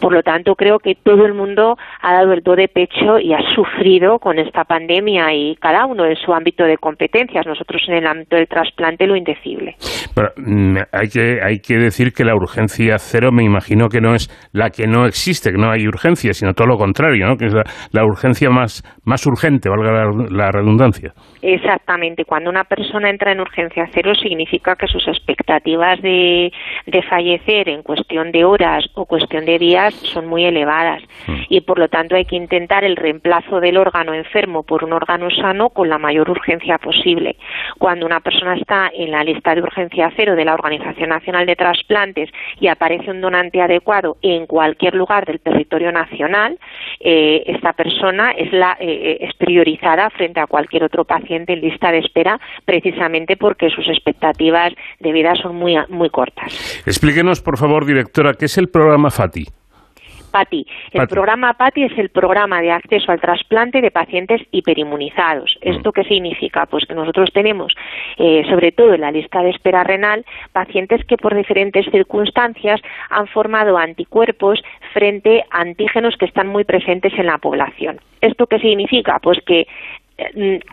[0.00, 3.32] Por lo tanto, creo que todo el mundo ha dado el do de pecho y
[3.32, 7.46] ha sufrido con esta pandemia y cada uno en su ámbito de competencias.
[7.46, 9.76] Nosotros en el ámbito del trasplante lo indecible.
[10.14, 14.14] Pero, mm, hay, que, hay que decir que la urgencia cero me imagino que no
[14.14, 17.36] es la que no existe, que no hay urgencia, sino todo lo contrario, ¿no?
[17.36, 21.12] que es la, la urgencia más, más urgente, valga la, la redundancia.
[21.42, 22.24] Exactamente.
[22.24, 26.52] Cuando una persona entra en urgencia cero significa que sus expectativas de,
[26.86, 31.02] de fallecer en cuestión de horas o cuestión de días son muy elevadas
[31.48, 35.30] y por lo tanto hay que intentar el reemplazo del órgano enfermo por un órgano
[35.30, 37.36] sano con la mayor urgencia posible.
[37.78, 41.56] Cuando una persona está en la lista de urgencia cero de la Organización Nacional de
[41.56, 42.30] Trasplantes
[42.60, 46.58] y aparece un donante adecuado en cualquier lugar del territorio nacional,
[47.00, 51.92] eh, esta persona es, la, eh, es priorizada frente a cualquier otro paciente en lista
[51.92, 56.82] de espera precisamente porque sus expectativas de vida son muy, muy cortas.
[56.86, 59.46] Explíquenos, por favor, directora, ¿qué es el programa FATI?
[60.32, 60.66] PATI.
[60.92, 61.14] El PATI.
[61.14, 65.56] programa PATI es el programa de acceso al trasplante de pacientes hiperinmunizados.
[65.60, 66.66] ¿Esto qué significa?
[66.66, 67.72] Pues que nosotros tenemos,
[68.16, 73.28] eh, sobre todo en la lista de espera renal, pacientes que por diferentes circunstancias han
[73.28, 74.60] formado anticuerpos
[74.92, 78.00] frente a antígenos que están muy presentes en la población.
[78.20, 79.18] ¿Esto qué significa?
[79.20, 79.66] Pues que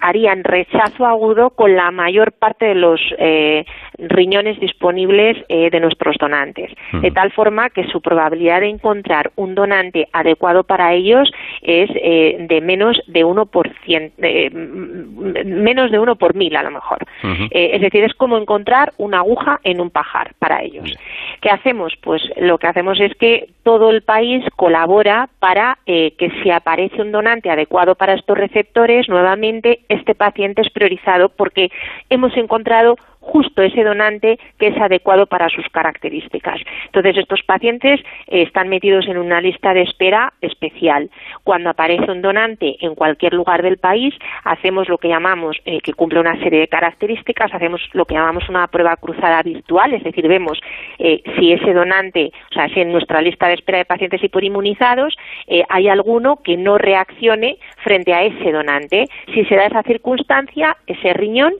[0.02, 3.66] harían rechazo agudo con la mayor parte de los eh,
[3.98, 9.56] riñones disponibles eh, de nuestros donantes, de tal forma que su probabilidad de encontrar un
[9.56, 11.32] donante adecuado para ellos
[11.62, 16.56] es eh, de menos de uno por cien, eh, m- menos de uno por mil
[16.56, 17.00] a lo mejor.
[17.52, 20.92] Eh, es decir, es como encontrar una aguja en un pajar para ellos.
[21.42, 21.94] ¿Qué hacemos?
[22.02, 27.12] Pues lo que hacemos es que todo el país colabora para que si aparece un
[27.12, 29.39] donante adecuado para estos receptores, nuevamente
[29.90, 31.70] este paciente es priorizado porque
[32.10, 32.96] hemos encontrado
[33.32, 36.60] justo ese donante que es adecuado para sus características.
[36.86, 41.10] Entonces, estos pacientes eh, están metidos en una lista de espera especial.
[41.44, 44.14] Cuando aparece un donante en cualquier lugar del país,
[44.44, 48.50] hacemos lo que llamamos, eh, que cumple una serie de características, hacemos lo que llamamos
[48.50, 50.60] una prueba cruzada virtual, es decir, vemos
[50.98, 55.16] eh, si ese donante, o sea, si en nuestra lista de espera de pacientes hiperinmunizados
[55.48, 59.06] eh, hay alguno que no reaccione frente a ese donante.
[59.34, 61.54] Si se da esa circunstancia, ese riñón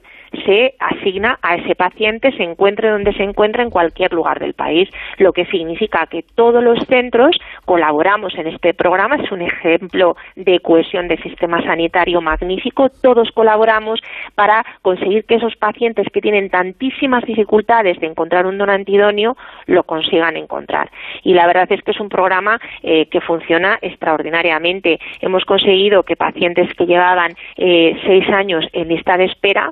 [0.46, 4.90] se asigna a ese paciente, se encuentre donde se encuentre en cualquier lugar del país,
[5.18, 10.60] lo que significa que todos los centros colaboramos en este programa, es un ejemplo de
[10.60, 14.02] cohesión del sistema sanitario magnífico, todos colaboramos
[14.36, 19.84] para conseguir que esos pacientes que tienen tantísimas dificultades de encontrar un donante idóneo lo
[19.84, 20.90] consigan encontrar.
[21.24, 25.00] Y la verdad es que es un programa eh, que funciona extraordinariamente.
[25.22, 29.72] Hemos conseguido que pacientes que llevaban eh, seis años en lista de espera,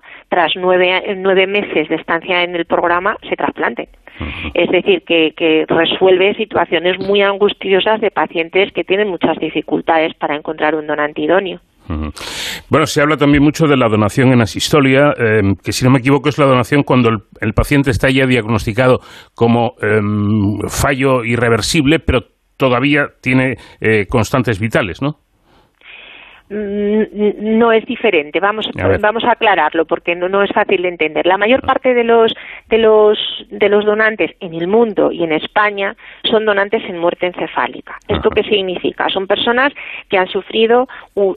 [0.56, 3.88] nueve, nueve meses de estancia en el programa, se trasplanten.
[4.54, 10.36] Es decir, que, que resuelve situaciones muy angustiosas de pacientes que tienen muchas dificultades para
[10.36, 11.60] encontrar un donante idóneo.
[12.70, 16.00] Bueno, se habla también mucho de la donación en asistolia, eh, que si no me
[16.00, 19.00] equivoco es la donación cuando el, el paciente está ya diagnosticado
[19.34, 22.26] como em, fallo irreversible, pero
[22.58, 25.20] todavía tiene eh, constantes vitales, ¿no?
[26.50, 28.40] Mm, no es diferente.
[28.40, 31.26] Vamos, A vamos a aclararlo porque no, no es fácil de entender.
[31.26, 32.34] La mayor parte de los
[32.70, 33.18] de los
[33.50, 37.98] de los donantes en el mundo y en España son donantes en muerte encefálica.
[38.08, 39.10] ¿Esto qué significa?
[39.10, 39.74] Son personas
[40.10, 40.88] que han sufrido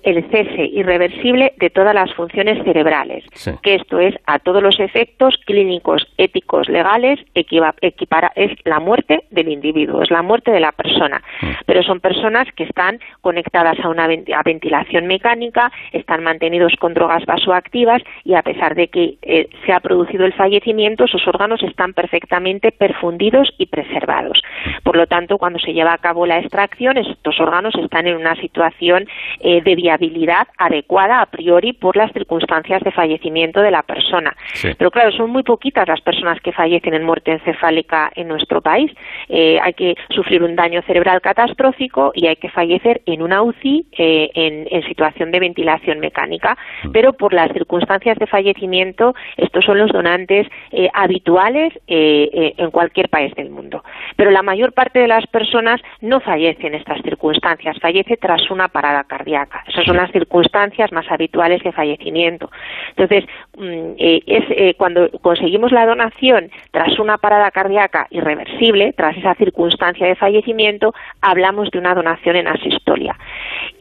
[0.05, 3.25] el cese irreversible de todas las funciones cerebrales.
[3.33, 3.51] Sí.
[3.63, 9.25] Que esto es a todos los efectos clínicos, éticos, legales, equiva- equipara- es la muerte
[9.31, 11.21] del individuo, es la muerte de la persona.
[11.67, 17.25] Pero son personas que están conectadas a una a ventilación mecánica, están mantenidos con drogas
[17.27, 21.93] vasoactivas y a pesar de que eh, se ha producido el fallecimiento, sus órganos están
[21.93, 24.41] perfectamente perfundidos y preservados.
[24.83, 28.35] Por lo tanto, cuando se lleva a cabo la extracción, estos órganos están en una
[28.37, 29.07] situación
[29.41, 34.37] eh, de viabilidad adecuada a priori por las circunstancias de fallecimiento de la persona.
[34.55, 34.69] Sí.
[34.77, 38.93] Pero claro, son muy poquitas las personas que fallecen en muerte encefálica en nuestro país.
[39.29, 43.87] Eh, hay que sufrir un daño cerebral catastrófico y hay que fallecer en una UCI
[43.97, 46.57] eh, en, en situación de ventilación mecánica.
[46.93, 52.71] Pero por las circunstancias de fallecimiento, estos son los donantes eh, habituales eh, eh, en
[52.71, 53.85] cualquier país del mundo.
[54.17, 58.69] Pero la mayor parte de las personas no fallece en estas circunstancias, fallece tras una
[58.69, 59.63] parada cardíaca.
[59.69, 62.51] Esas son las circunstancias más habituales de fallecimiento.
[62.97, 63.25] Entonces,
[63.57, 70.07] mm, es eh, cuando conseguimos la donación tras una parada cardíaca irreversible, tras esa circunstancia
[70.07, 73.17] de fallecimiento, hablamos de una donación en asistolia.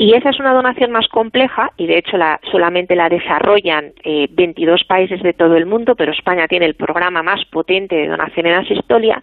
[0.01, 4.29] Y esa es una donación más compleja y de hecho la, solamente la desarrollan eh,
[4.31, 8.45] 22 países de todo el mundo, pero España tiene el programa más potente de donación
[8.45, 9.21] en asistolia.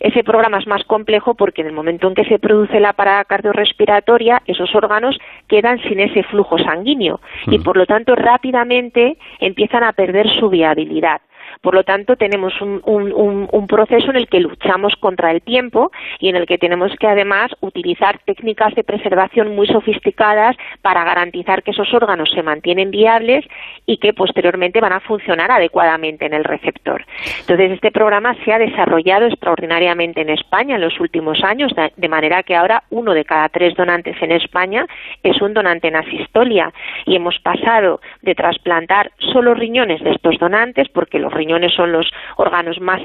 [0.00, 3.24] Ese programa es más complejo porque en el momento en que se produce la parada
[3.24, 9.92] cardiorrespiratoria, esos órganos quedan sin ese flujo sanguíneo y por lo tanto rápidamente empiezan a
[9.92, 11.20] perder su viabilidad.
[11.60, 15.90] Por lo tanto, tenemos un, proceso en el que luchamos contra el tiempo
[16.20, 21.62] y en el que tenemos que además utilizar técnicas de preservación muy sofisticadas para garantizar
[21.62, 23.44] que esos órganos se mantienen viables
[23.86, 27.04] y que posteriormente van a funcionar adecuadamente en el receptor.
[27.40, 32.08] Entonces, este programa se ha desarrollado extraordinariamente en España en los últimos años, de- de
[32.08, 34.86] manera que ahora uno de cada tres donantes en España
[35.22, 36.72] es un donante en asistolia
[37.04, 42.10] y hemos pasado de trasplantar solo riñones de estos donantes, porque los riñones son los
[42.36, 43.00] órganos más,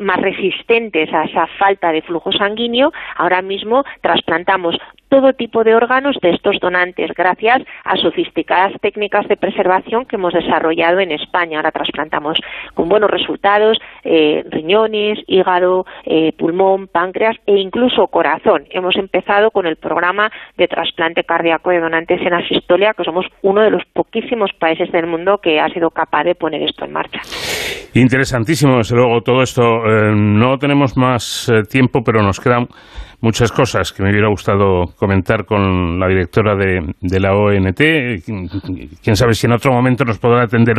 [0.00, 4.76] más resistentes a esa falta de flujo sanguíneo, ahora mismo trasplantamos
[5.08, 10.32] todo tipo de órganos de estos donantes gracias a sofisticadas técnicas de preservación que hemos
[10.32, 11.58] desarrollado en España.
[11.58, 12.38] Ahora trasplantamos
[12.74, 18.66] con buenos resultados eh, riñones, hígado, eh, pulmón, páncreas e incluso corazón.
[18.70, 23.62] Hemos empezado con el programa de trasplante cardíaco de donantes en asistolia, que somos uno
[23.62, 27.20] de los poquísimos países del mundo que ha sido capaz de poner esto en marcha.
[27.94, 29.62] Interesantísimo, desde luego, todo esto.
[29.62, 32.68] Eh, no tenemos más eh, tiempo, pero nos quedan
[33.20, 37.80] muchas cosas que me hubiera gustado comentar con la directora de, de la ONT.
[39.02, 40.76] Quién sabe si en otro momento nos podrá atender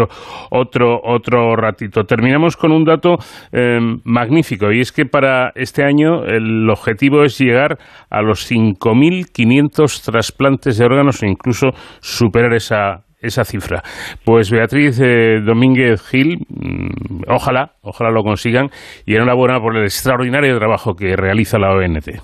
[0.49, 2.05] otro, otro ratito.
[2.05, 3.17] Terminamos con un dato
[3.51, 7.77] eh, magnífico y es que para este año el objetivo es llegar
[8.09, 13.81] a los 5.500 trasplantes de órganos o incluso superar esa esa cifra.
[14.25, 18.69] Pues Beatriz eh, Domínguez Gil, mm, ojalá, ojalá lo consigan
[19.05, 22.21] y enhorabuena por el extraordinario trabajo que realiza la ONT.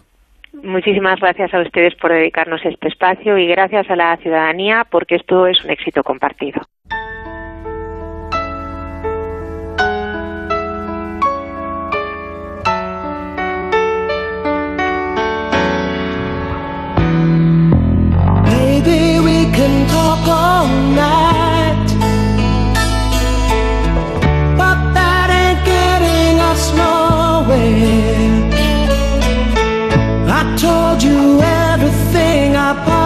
[0.64, 5.46] Muchísimas gracias a ustedes por dedicarnos este espacio y gracias a la ciudadanía porque esto
[5.46, 6.62] es un éxito compartido.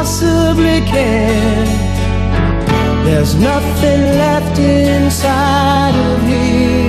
[0.10, 1.68] Possibly can.
[3.06, 6.89] There's nothing left inside of here,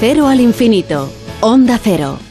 [0.00, 1.10] cero al infinito.
[1.40, 2.27] Onda cero.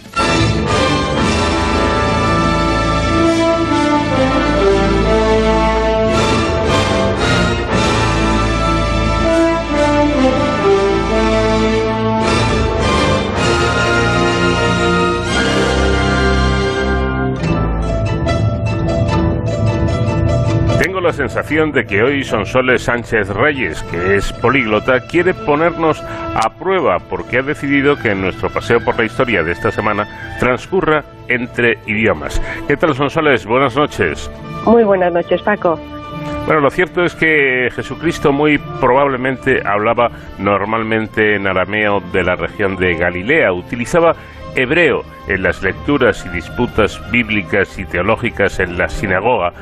[21.08, 26.98] La sensación de que hoy Sonsoles Sánchez Reyes, que es políglota, quiere ponernos a prueba
[27.00, 32.42] porque ha decidido que nuestro paseo por la historia de esta semana transcurra entre idiomas.
[32.68, 33.46] ¿Qué tal, Sonsoles?
[33.46, 34.30] Buenas noches.
[34.66, 35.80] Muy buenas noches, Paco.
[36.46, 42.76] Bueno, lo cierto es que Jesucristo muy probablemente hablaba normalmente en arameo de la región
[42.76, 44.14] de Galilea, utilizaba
[44.58, 49.54] hebreo en las lecturas y disputas bíblicas y teológicas en la sinagoga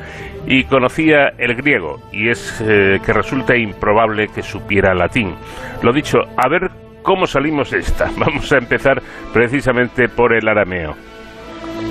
[0.46, 5.34] y conocía el griego y es eh, que resulta improbable que supiera latín.
[5.82, 6.70] Lo dicho, a ver
[7.02, 8.10] cómo salimos de esta.
[8.18, 10.94] Vamos a empezar precisamente por el arameo.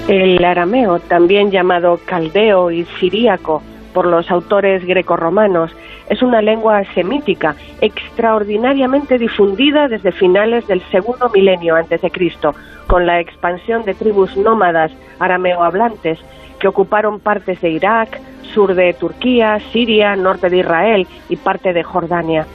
[0.07, 3.61] El arameo, también llamado caldeo y siríaco
[3.93, 5.71] por los autores grecorromanos,
[6.09, 12.53] es una lengua semítica extraordinariamente difundida desde finales del segundo milenio antes de Cristo,
[12.87, 16.19] con la expansión de tribus nómadas arameo-hablantes
[16.59, 18.19] que ocuparon partes de Irak,
[18.53, 22.45] sur de Turquía, Siria, norte de Israel y parte de Jordania.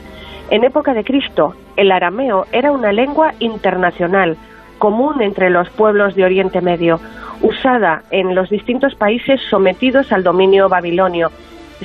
[0.49, 4.37] En época de Cristo, el arameo era una lengua internacional,
[4.79, 6.99] común entre los pueblos de Oriente Medio,
[7.41, 11.31] usada en los distintos países sometidos al dominio babilonio.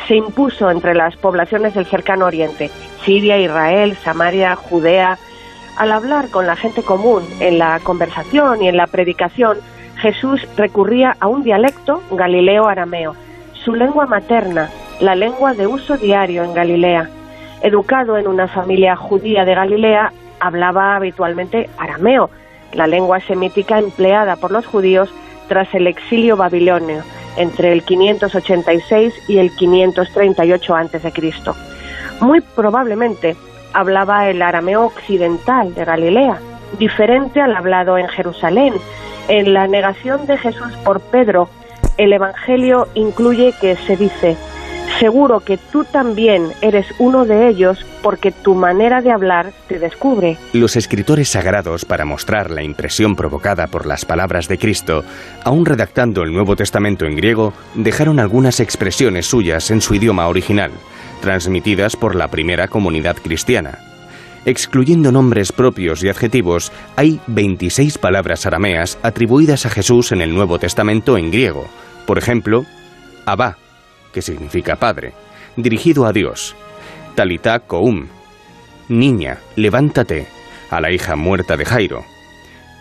[0.06, 2.70] Se impuso entre las poblaciones del cercano Oriente,
[3.04, 5.18] Siria, Israel, Samaria, Judea.
[5.76, 9.58] Al hablar con la gente común, en la conversación y en la predicación,
[9.96, 13.16] Jesús recurría a un dialecto galileo-arameo,
[13.64, 14.70] su lengua materna,
[15.00, 17.08] la lengua de uso diario en Galilea.
[17.62, 22.30] Educado en una familia judía de Galilea, hablaba habitualmente arameo,
[22.72, 25.12] la lengua semítica empleada por los judíos
[25.48, 27.02] tras el exilio babilonio
[27.36, 31.12] entre el 586 y el 538 a.C.
[32.20, 33.36] Muy probablemente
[33.72, 36.38] hablaba el arameo occidental de Galilea,
[36.78, 38.74] diferente al hablado en Jerusalén.
[39.28, 41.48] En la negación de Jesús por Pedro,
[41.98, 44.36] el Evangelio incluye que se dice,
[44.98, 50.38] seguro que tú también eres uno de ellos porque tu manera de hablar te descubre.
[50.52, 55.04] Los escritores sagrados, para mostrar la impresión provocada por las palabras de Cristo,
[55.44, 60.70] aún redactando el Nuevo Testamento en griego, dejaron algunas expresiones suyas en su idioma original,
[61.20, 63.78] transmitidas por la primera comunidad cristiana.
[64.44, 70.60] Excluyendo nombres propios y adjetivos, hay 26 palabras arameas atribuidas a Jesús en el Nuevo
[70.60, 71.66] Testamento en griego.
[72.06, 72.64] Por ejemplo,
[73.24, 73.58] Abba,
[74.16, 75.12] que significa padre,
[75.56, 76.56] dirigido a Dios.
[77.16, 78.06] Talita Koum,
[78.88, 80.26] niña, levántate,
[80.70, 82.02] a la hija muerta de Jairo.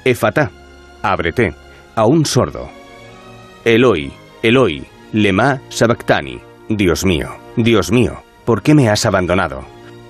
[0.06, 0.50] Efatá,
[1.02, 1.54] ábrete,
[1.94, 2.70] a un sordo.
[3.66, 4.14] Eloi,
[4.44, 9.66] Eloi, lema sabactani, Dios mío, Dios mío, ¿por qué me has abandonado?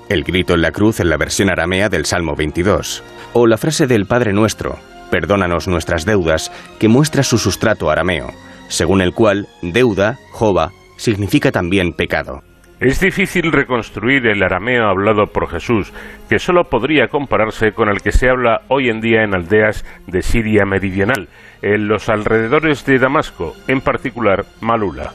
[0.10, 3.02] El grito en la cruz en la versión aramea del Salmo 22.
[3.34, 4.78] O la frase del Padre Nuestro,
[5.10, 8.32] perdónanos nuestras deudas, que muestra su sustrato arameo,
[8.68, 12.44] según el cual deuda, jova, significa también pecado.
[12.80, 15.94] Es difícil reconstruir el arameo hablado por Jesús,
[16.28, 20.22] que solo podría compararse con el que se habla hoy en día en aldeas de
[20.22, 21.30] Siria meridional,
[21.62, 25.14] en los alrededores de Damasco, en particular Malula.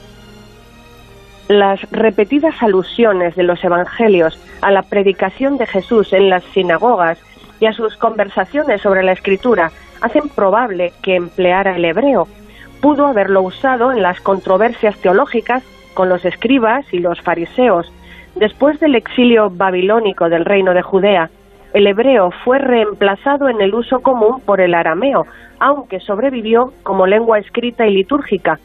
[1.48, 7.18] Las repetidas alusiones de los evangelios a la predicación de Jesús en las sinagogas
[7.60, 9.70] y a sus conversaciones sobre la escritura
[10.00, 12.26] hacen probable que empleara el hebreo.
[12.80, 15.62] Pudo haberlo usado en las controversias teológicas
[15.94, 17.92] con los escribas y los fariseos.
[18.36, 21.30] Después del exilio babilónico del reino de Judea,
[21.74, 25.26] el hebreo fue reemplazado en el uso común por el arameo,
[25.58, 28.58] aunque sobrevivió como lengua escrita y litúrgica.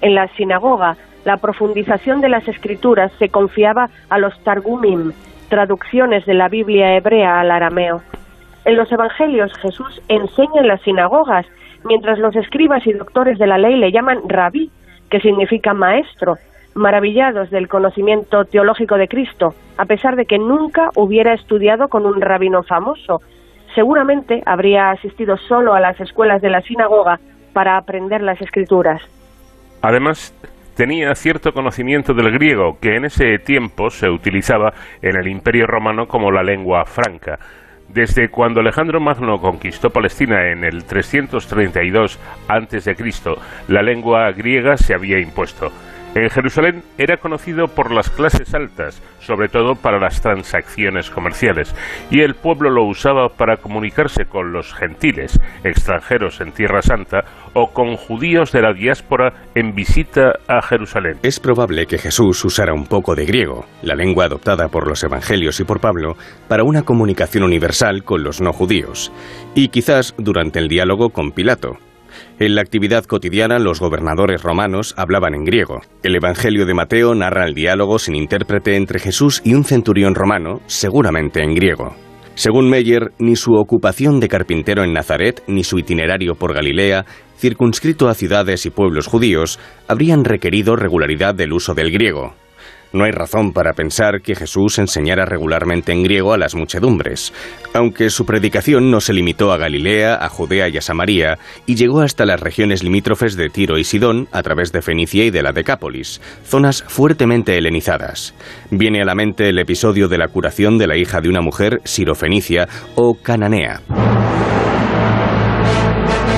[0.00, 5.12] En la sinagoga, la profundización de las escrituras se confiaba a los targumim,
[5.48, 8.02] traducciones de la Biblia hebrea al arameo.
[8.64, 11.46] En los evangelios Jesús enseña en las sinagogas,
[11.84, 14.70] mientras los escribas y doctores de la ley le llaman rabí,
[15.10, 16.36] que significa maestro,
[16.74, 22.20] maravillados del conocimiento teológico de Cristo, a pesar de que nunca hubiera estudiado con un
[22.20, 23.20] rabino famoso.
[23.74, 27.20] Seguramente habría asistido solo a las escuelas de la sinagoga
[27.52, 29.02] para aprender las escrituras.
[29.82, 30.34] Además,
[30.76, 34.72] tenía cierto conocimiento del griego, que en ese tiempo se utilizaba
[35.02, 37.38] en el Imperio Romano como la lengua franca.
[37.92, 42.96] Desde cuando Alejandro Magno conquistó Palestina en el 332 a.C.,
[43.66, 45.72] la lengua griega se había impuesto.
[46.12, 51.72] En Jerusalén era conocido por las clases altas, sobre todo para las transacciones comerciales,
[52.10, 57.70] y el pueblo lo usaba para comunicarse con los gentiles, extranjeros en Tierra Santa, o
[57.72, 61.18] con judíos de la diáspora en visita a Jerusalén.
[61.22, 65.60] Es probable que Jesús usara un poco de griego, la lengua adoptada por los evangelios
[65.60, 66.16] y por Pablo,
[66.48, 69.12] para una comunicación universal con los no judíos,
[69.54, 71.78] y quizás durante el diálogo con Pilato.
[72.40, 75.82] En la actividad cotidiana los gobernadores romanos hablaban en griego.
[76.02, 80.62] El Evangelio de Mateo narra el diálogo sin intérprete entre Jesús y un centurión romano,
[80.64, 81.94] seguramente en griego.
[82.36, 87.04] Según Meyer, ni su ocupación de carpintero en Nazaret, ni su itinerario por Galilea,
[87.36, 92.32] circunscrito a ciudades y pueblos judíos, habrían requerido regularidad del uso del griego.
[92.92, 97.32] No hay razón para pensar que Jesús enseñara regularmente en griego a las muchedumbres,
[97.72, 102.00] aunque su predicación no se limitó a Galilea, a Judea y a Samaria, y llegó
[102.00, 105.52] hasta las regiones limítrofes de Tiro y Sidón a través de Fenicia y de la
[105.52, 108.34] Decápolis, zonas fuertemente helenizadas.
[108.70, 111.80] Viene a la mente el episodio de la curación de la hija de una mujer
[111.84, 112.66] sirofenicia
[112.96, 113.82] o cananea.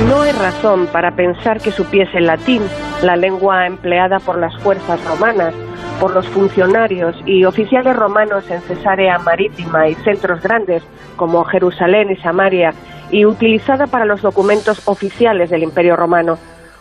[0.09, 2.63] No hay razón para pensar que supiese latín,
[3.03, 5.55] la lengua empleada por las fuerzas romanas,
[6.03, 10.83] por los funcionarios y oficiales romanos en Cesarea Marítima y centros grandes
[11.15, 12.75] como Jerusalén y Samaria,
[13.13, 16.39] y utilizada para los documentos oficiales del Imperio Romano.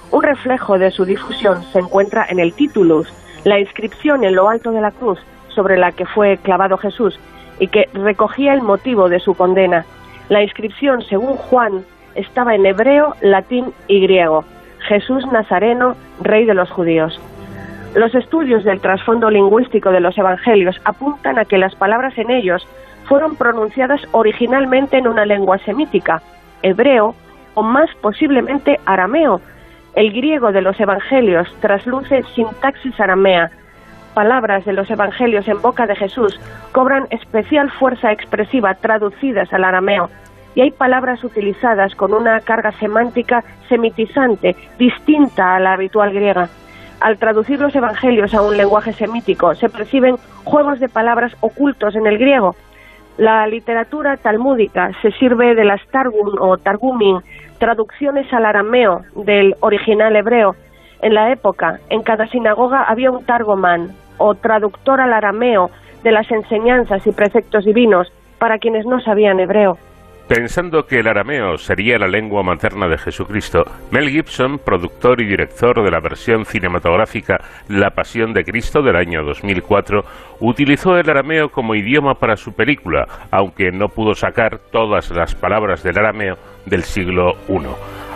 [0.09, 3.13] Un reflejo de su difusión se encuentra en el titulus,
[3.43, 5.19] la inscripción en lo alto de la cruz
[5.49, 7.19] sobre la que fue clavado Jesús
[7.59, 9.85] y que recogía el motivo de su condena.
[10.29, 14.45] La inscripción, según Juan, estaba en hebreo, latín y griego.
[14.87, 17.21] Jesús Nazareno, rey de los judíos.
[17.95, 22.65] Los estudios del trasfondo lingüístico de los evangelios apuntan a que las palabras en ellos
[23.03, 26.21] fueron pronunciadas originalmente en una lengua semítica,
[26.61, 27.15] hebreo
[27.53, 29.41] o más posiblemente arameo.
[29.93, 33.51] El griego de los evangelios trasluce sintaxis aramea.
[34.13, 36.39] Palabras de los evangelios en boca de Jesús
[36.71, 40.09] cobran especial fuerza expresiva traducidas al arameo
[40.55, 46.49] y hay palabras utilizadas con una carga semántica semitizante distinta a la habitual griega.
[47.01, 52.05] Al traducir los evangelios a un lenguaje semítico se perciben juegos de palabras ocultos en
[52.05, 52.55] el griego.
[53.17, 57.19] La literatura talmúdica se sirve de las targum o targumim,
[57.57, 60.55] traducciones al arameo del original hebreo.
[61.01, 63.89] En la época, en cada sinagoga había un targoman
[64.19, 65.71] o traductor al arameo
[66.03, 69.79] de las enseñanzas y preceptos divinos para quienes no sabían hebreo.
[70.33, 75.83] Pensando que el arameo sería la lengua materna de Jesucristo, Mel Gibson, productor y director
[75.83, 80.05] de la versión cinematográfica La Pasión de Cristo del año 2004,
[80.39, 85.83] utilizó el arameo como idioma para su película, aunque no pudo sacar todas las palabras
[85.83, 87.59] del arameo del siglo I.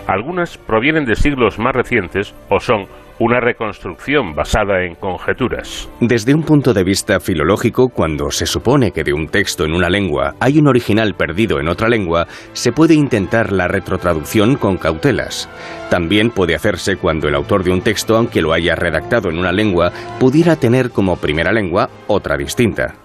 [0.08, 2.88] Algunas provienen de siglos más recientes o son
[3.20, 5.90] una reconstrucción basada en conjeturas.
[6.02, 9.90] Desde un punto de vista filológico, cuando se supone que de un texto en una
[9.90, 15.50] lengua hay un original perdido en otra lengua, se puede intentar la retrotraducción con cautelas.
[15.90, 19.52] También puede hacerse cuando el autor de un texto, aunque lo haya redactado en una
[19.52, 23.05] lengua, pudiera tener como primera lengua otra distinta.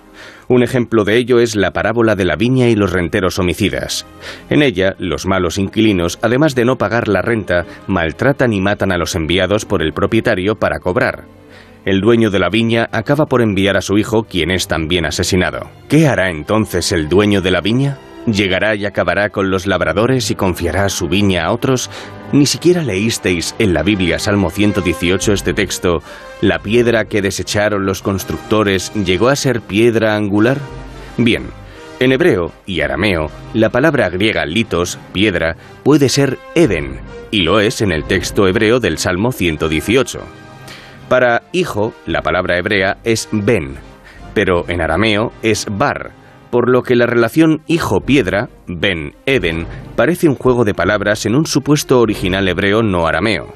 [0.51, 4.05] Un ejemplo de ello es la parábola de la viña y los renteros homicidas.
[4.49, 8.99] En ella, los malos inquilinos, además de no pagar la renta, maltratan y matan a
[8.99, 11.23] los enviados por el propietario para cobrar.
[11.85, 15.71] El dueño de la viña acaba por enviar a su hijo, quien es también asesinado.
[15.89, 17.99] ¿Qué hará entonces el dueño de la viña?
[18.27, 21.89] ¿Llegará y acabará con los labradores y confiará su viña a otros?
[22.33, 26.01] ¿Ni siquiera leísteis en la Biblia Salmo 118 este texto?
[26.41, 30.59] ¿La piedra que desecharon los constructores llegó a ser piedra angular?
[31.17, 31.51] Bien,
[31.99, 37.01] en hebreo y arameo, la palabra griega litos, piedra, puede ser Eden,
[37.33, 40.21] y lo es en el texto hebreo del Salmo 118.
[41.09, 43.75] Para hijo, la palabra hebrea es ben,
[44.35, 46.13] pero en arameo es bar,
[46.51, 51.47] por lo que la relación hijo-piedra, Ben Eden, parece un juego de palabras en un
[51.47, 53.47] supuesto original hebreo no arameo.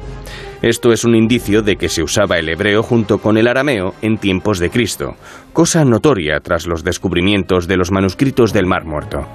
[0.62, 4.16] Esto es un indicio de que se usaba el hebreo junto con el arameo en
[4.16, 5.14] tiempos de Cristo,
[5.52, 9.26] cosa notoria tras los descubrimientos de los manuscritos del Mar Muerto.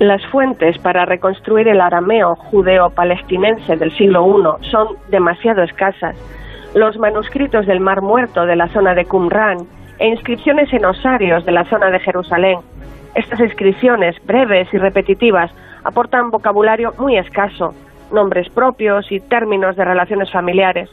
[0.00, 6.14] Las fuentes para reconstruir el arameo judeo-palestinense del siglo I son demasiado escasas.
[6.74, 9.56] Los manuscritos del Mar Muerto de la zona de Qumran
[9.98, 12.58] e inscripciones en osarios de la zona de Jerusalén
[13.16, 15.50] estas inscripciones, breves y repetitivas,
[15.84, 17.74] aportan vocabulario muy escaso,
[18.12, 20.90] nombres propios y términos de relaciones familiares.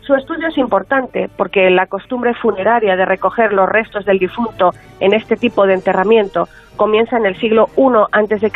[0.00, 4.70] Su estudio es importante porque la costumbre funeraria de recoger los restos del difunto
[5.00, 8.50] en este tipo de enterramiento comienza en el siglo I a.C.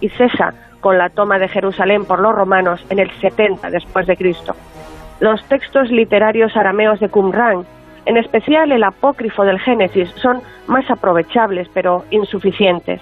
[0.00, 4.16] y cesa con la toma de Jerusalén por los romanos en el 70 después de
[4.16, 4.54] Cristo.
[5.20, 7.64] Los textos literarios arameos de Qumran
[8.06, 13.00] en especial el apócrifo del Génesis, son más aprovechables pero insuficientes.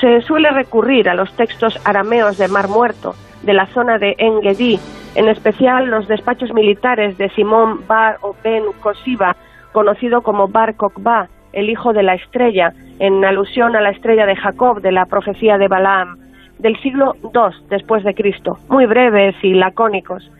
[0.00, 4.78] Se suele recurrir a los textos arameos de Mar Muerto, de la zona de Engedi,
[5.14, 9.36] en especial los despachos militares de Simón Bar o Ben Kosiba,
[9.72, 14.36] conocido como Bar Kokba, el hijo de la estrella, en alusión a la estrella de
[14.36, 16.18] Jacob de la profecía de Balaam,
[16.58, 20.30] del siglo II después de Cristo, muy breves y lacónicos.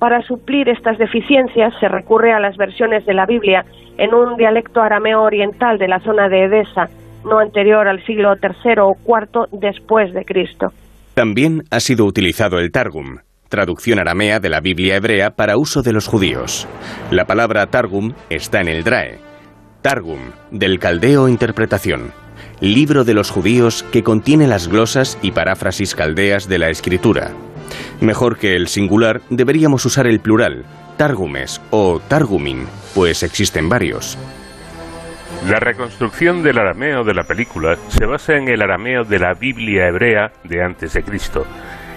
[0.00, 3.66] Para suplir estas deficiencias se recurre a las versiones de la Biblia
[3.98, 6.88] en un dialecto arameo oriental de la zona de Edesa,
[7.22, 10.72] no anterior al siglo III o IV después de Cristo.
[11.12, 13.18] También ha sido utilizado el Targum,
[13.50, 16.66] traducción aramea de la Biblia hebrea para uso de los judíos.
[17.10, 19.18] La palabra Targum está en el Drae.
[19.82, 20.20] Targum,
[20.50, 22.12] del caldeo interpretación.
[22.60, 27.32] Libro de los judíos que contiene las glosas y paráfrasis caldeas de la escritura.
[28.00, 30.64] Mejor que el singular, deberíamos usar el plural,
[30.96, 34.18] Targumes o Targumin, pues existen varios.
[35.48, 39.88] La reconstrucción del arameo de la película se basa en el arameo de la Biblia
[39.88, 41.46] hebrea de antes de Cristo.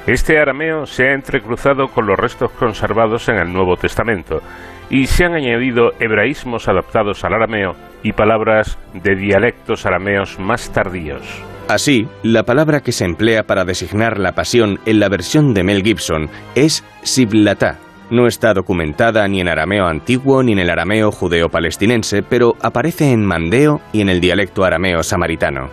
[0.07, 4.41] Este arameo se ha entrecruzado con los restos conservados en el Nuevo Testamento
[4.89, 11.43] y se han añadido hebraísmos adaptados al arameo y palabras de dialectos arameos más tardíos.
[11.67, 15.81] Así, la palabra que se emplea para designar la pasión en la versión de Mel
[15.81, 17.79] Gibson es Siblatá.
[18.09, 23.25] No está documentada ni en arameo antiguo ni en el arameo judeo-palestinense, pero aparece en
[23.25, 25.69] mandeo y en el dialecto arameo samaritano.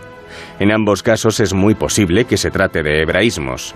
[0.59, 3.75] En ambos casos es muy posible que se trate de hebraísmos.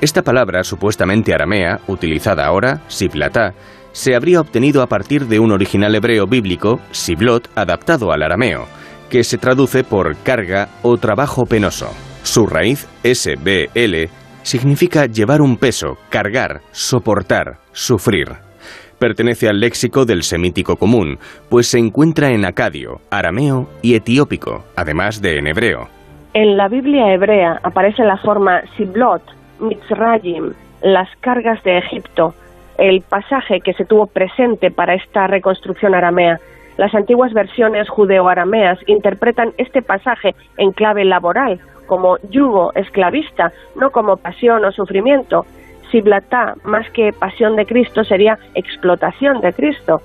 [0.00, 3.54] Esta palabra supuestamente aramea, utilizada ahora, Siblatá,
[3.92, 8.66] se habría obtenido a partir de un original hebreo bíblico, Siblot, adaptado al arameo,
[9.10, 11.88] que se traduce por carga o trabajo penoso.
[12.22, 14.08] Su raíz, SBL,
[14.42, 18.28] significa llevar un peso, cargar, soportar, sufrir.
[18.98, 25.20] Pertenece al léxico del semítico común, pues se encuentra en acadio, arameo y etiópico, además
[25.20, 25.88] de en hebreo.
[26.32, 29.22] En la Biblia hebrea aparece la forma Siblot,
[29.60, 30.52] Mitzrayim,
[30.82, 32.34] las cargas de Egipto,
[32.78, 36.38] el pasaje que se tuvo presente para esta reconstrucción aramea.
[36.76, 44.16] Las antiguas versiones judeo-arameas interpretan este pasaje en clave laboral, como yugo esclavista, no como
[44.16, 45.46] pasión o sufrimiento.
[45.90, 50.00] Siblatá, más que pasión de Cristo, sería explotación de Cristo.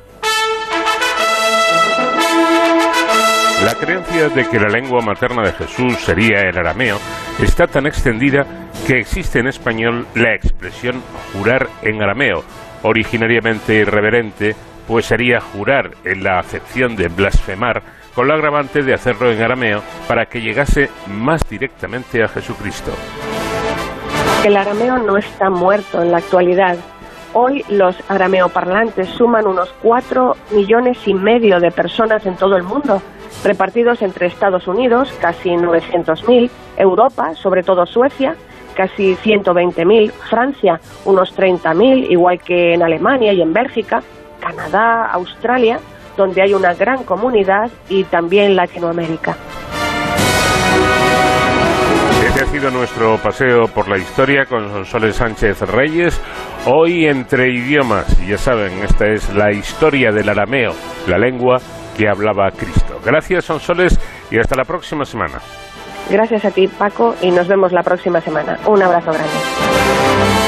[3.66, 6.98] La creencia de que la lengua materna de Jesús sería el arameo
[7.44, 8.46] está tan extendida
[8.88, 11.02] que existe en español la expresión
[11.34, 12.44] jurar en arameo,
[12.84, 14.56] originariamente irreverente,
[14.90, 17.84] pues sería jurar en la acepción de blasfemar,
[18.16, 22.92] con la agravante de hacerlo en arameo para que llegase más directamente a Jesucristo.
[24.44, 26.76] El arameo no está muerto en la actualidad.
[27.34, 33.00] Hoy los arameoparlantes suman unos 4 millones y medio de personas en todo el mundo,
[33.44, 38.36] repartidos entre Estados Unidos, casi 900.000, Europa, sobre todo Suecia,
[38.74, 44.02] casi 120.000, Francia, unos 30.000, igual que en Alemania y en Bélgica,
[44.40, 45.80] Canadá, Australia,
[46.18, 49.36] donde hay una gran comunidad, y también Latinoamérica.
[52.28, 56.22] Este ha sido nuestro paseo por la historia con Sonsoles Sánchez Reyes.
[56.66, 60.74] Hoy entre idiomas, ya saben, esta es la historia del arameo,
[61.08, 61.58] la lengua
[61.98, 63.00] que hablaba Cristo.
[63.04, 65.40] Gracias, Sonsoles, y hasta la próxima semana.
[66.10, 68.58] Gracias a ti, Paco, y nos vemos la próxima semana.
[68.66, 70.39] Un abrazo grande.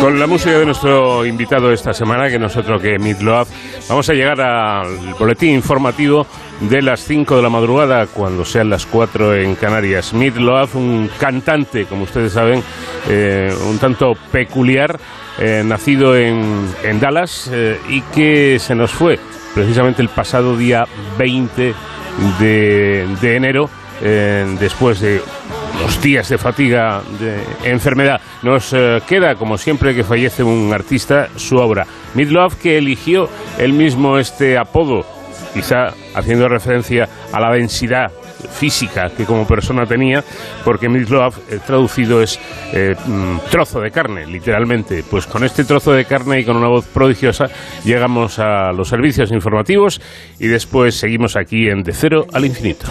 [0.00, 3.48] Con la música de nuestro invitado esta semana, que no es otro que Midlove,
[3.88, 6.24] vamos a llegar al boletín informativo
[6.60, 10.14] de las 5 de la madrugada, cuando sean las 4 en Canarias.
[10.14, 12.62] Midlove, un cantante, como ustedes saben,
[13.08, 15.00] eh, un tanto peculiar,
[15.38, 19.18] eh, nacido en, en Dallas eh, y que se nos fue
[19.52, 20.86] precisamente el pasado día
[21.18, 21.74] 20
[22.38, 23.68] de, de enero,
[24.00, 25.20] después de
[25.80, 28.20] los días de fatiga, de enfermedad.
[28.42, 31.86] Nos eh, queda, como siempre que fallece un artista, su obra.
[32.14, 35.04] Midlove, que eligió él mismo este apodo,
[35.54, 38.10] quizá haciendo referencia a la densidad
[38.52, 40.22] física que como persona tenía,
[40.64, 42.38] porque Midlove eh, traducido es
[42.72, 45.04] eh, mm, trozo de carne, literalmente.
[45.08, 47.46] Pues con este trozo de carne y con una voz prodigiosa
[47.84, 50.00] llegamos a los servicios informativos
[50.38, 52.86] y después seguimos aquí en De Cero al Infinito.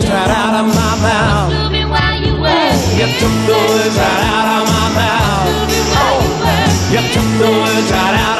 [0.00, 1.52] Words right out of my mouth.
[2.98, 5.48] You took the words right out of my mouth.
[6.92, 8.39] You took the words right out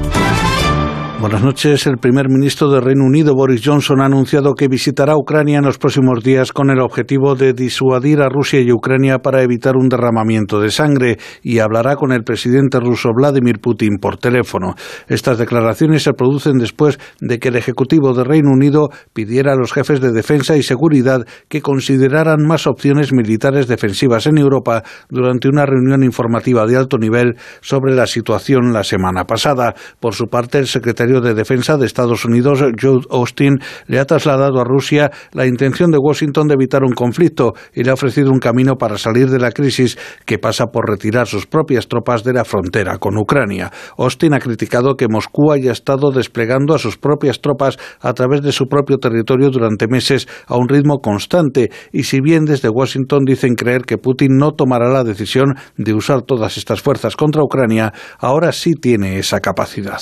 [1.21, 1.85] Buenas noches.
[1.85, 5.77] El primer ministro de Reino Unido, Boris Johnson, ha anunciado que visitará Ucrania en los
[5.77, 10.59] próximos días con el objetivo de disuadir a Rusia y Ucrania para evitar un derramamiento
[10.59, 14.73] de sangre y hablará con el presidente ruso Vladimir Putin por teléfono.
[15.09, 19.73] Estas declaraciones se producen después de que el Ejecutivo de Reino Unido pidiera a los
[19.73, 25.67] jefes de defensa y seguridad que consideraran más opciones militares defensivas en Europa durante una
[25.67, 29.75] reunión informativa de alto nivel sobre la situación la semana pasada.
[29.99, 34.61] Por su parte, el secretario de Defensa de Estados Unidos, Jude Austin, le ha trasladado
[34.61, 38.39] a Rusia la intención de Washington de evitar un conflicto y le ha ofrecido un
[38.39, 42.45] camino para salir de la crisis que pasa por retirar sus propias tropas de la
[42.45, 43.71] frontera con Ucrania.
[43.97, 48.51] Austin ha criticado que Moscú haya estado desplegando a sus propias tropas a través de
[48.51, 53.55] su propio territorio durante meses a un ritmo constante y si bien desde Washington dicen
[53.55, 58.51] creer que Putin no tomará la decisión de usar todas estas fuerzas contra Ucrania, ahora
[58.51, 60.01] sí tiene esa capacidad.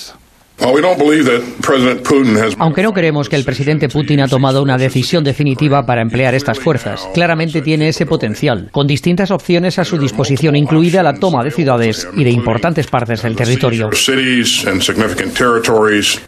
[2.60, 6.60] Aunque no creemos que el presidente Putin ha tomado una decisión definitiva para emplear estas
[6.60, 11.52] fuerzas, claramente tiene ese potencial, con distintas opciones a su disposición, incluida la toma de
[11.52, 13.90] ciudades y de importantes partes del territorio.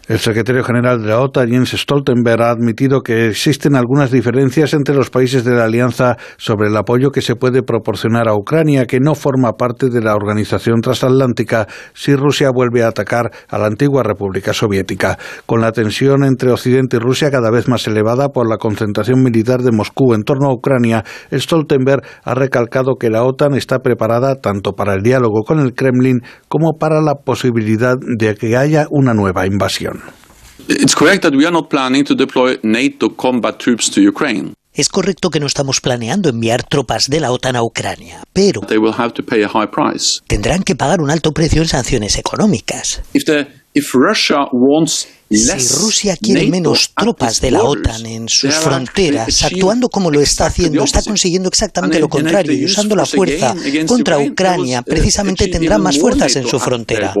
[0.08, 4.94] El secretario general de la OTAN, Jens Stoltenberg, ha admitido que existen algunas diferencias entre
[4.94, 8.98] los países de la alianza sobre el apoyo que se puede proporcionar a Ucrania, que
[8.98, 14.02] no forma parte de la organización transatlántica si Rusia vuelve a atacar a la antigua
[14.02, 14.21] República
[14.52, 15.18] Soviética.
[15.46, 19.60] Con la tensión entre Occidente y Rusia cada vez más elevada por la concentración militar
[19.62, 24.72] de Moscú en torno a Ucrania, Stoltenberg ha recalcado que la OTAN está preparada tanto
[24.72, 29.46] para el diálogo con el Kremlin como para la posibilidad de que haya una nueva
[29.46, 30.02] invasión.
[34.74, 38.62] Es correcto que no estamos planeando enviar tropas de la OTAN a Ucrania, pero
[40.26, 43.02] tendrán que pagar un alto precio en sanciones económicas.
[43.74, 49.88] if Russia wants Si Rusia quiere menos tropas de la OTAN en sus fronteras, actuando
[49.88, 53.54] como lo está haciendo, está consiguiendo exactamente lo contrario y usando la fuerza
[53.86, 57.14] contra Ucrania, precisamente tendrá más fuerzas en su frontera.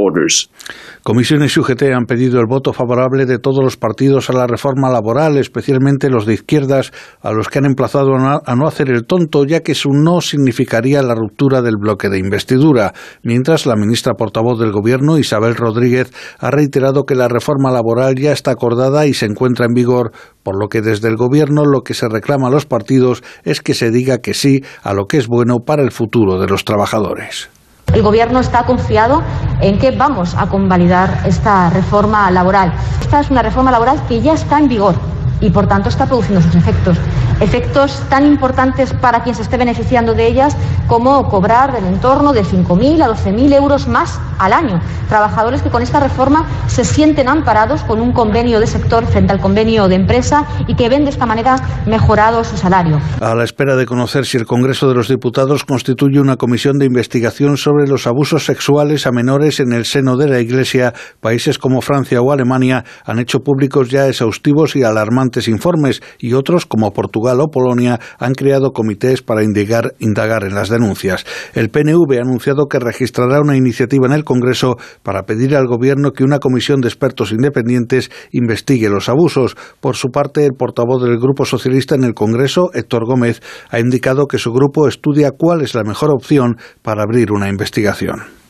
[1.02, 4.90] Comisiones y UGT han pedido el voto favorable de todos los partidos a la reforma
[4.90, 6.92] laboral, especialmente los de izquierdas,
[7.22, 11.02] a los que han emplazado a no hacer el tonto, ya que su no significaría
[11.02, 12.92] la ruptura del bloque de investidura,
[13.22, 18.32] mientras la ministra portavoz del Gobierno, Isabel Rodríguez, ha reiterado que la reforma laboral ya
[18.32, 21.94] está acordada y se encuentra en vigor, por lo que desde el Gobierno lo que
[21.94, 25.28] se reclama a los partidos es que se diga que sí a lo que es
[25.28, 27.48] bueno para el futuro de los trabajadores.
[27.94, 29.22] El Gobierno está confiado
[29.60, 32.72] en que vamos a convalidar esta reforma laboral.
[33.00, 34.94] Esta es una reforma laboral que ya está en vigor
[35.40, 36.96] y por tanto está produciendo sus efectos.
[37.42, 42.44] Efectos tan importantes para quien se esté beneficiando de ellas como cobrar del entorno de
[42.44, 44.80] 5.000 a 12.000 euros más al año.
[45.08, 49.40] Trabajadores que con esta reforma se sienten amparados con un convenio de sector frente al
[49.40, 53.00] convenio de empresa y que ven de esta manera mejorado su salario.
[53.20, 56.86] A la espera de conocer si el Congreso de los Diputados constituye una comisión de
[56.86, 61.80] investigación sobre los abusos sexuales a menores en el seno de la Iglesia, países como
[61.80, 67.31] Francia o Alemania han hecho públicos ya exhaustivos y alarmantes informes y otros, como Portugal
[67.40, 71.24] o Polonia, han creado comités para indagar, en las denuncias.
[71.54, 76.12] El PNV ha anunciado que registrará una iniciativa en el Congreso para pedir al Gobierno
[76.12, 79.56] que una comisión de expertos independientes investigue los abusos.
[79.80, 84.26] Por su parte, el portavoz del Grupo Socialista en el Congreso, Héctor Gómez, ha indicado
[84.26, 88.42] que su grupo estudia cuál es la mejor opción para abrir una investigación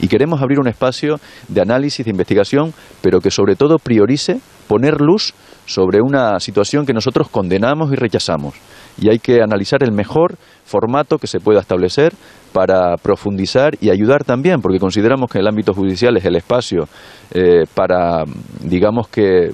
[0.00, 1.18] y queremos abrir un espacio
[1.48, 5.34] de análisis, de investigación, pero que sobre todo priorice poner luz
[5.66, 8.54] sobre una situación que nosotros condenamos y rechazamos.
[8.98, 12.12] Y hay que analizar el mejor formato que se pueda establecer
[12.52, 16.88] para profundizar y ayudar también, porque consideramos que el ámbito judicial es el espacio
[17.32, 18.24] eh, para,
[18.62, 19.50] digamos que,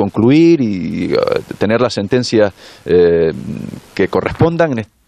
[0.00, 1.18] concluir y uh,
[1.58, 2.54] tener las sentencias
[2.86, 3.32] eh,
[3.94, 4.99] que correspondan en este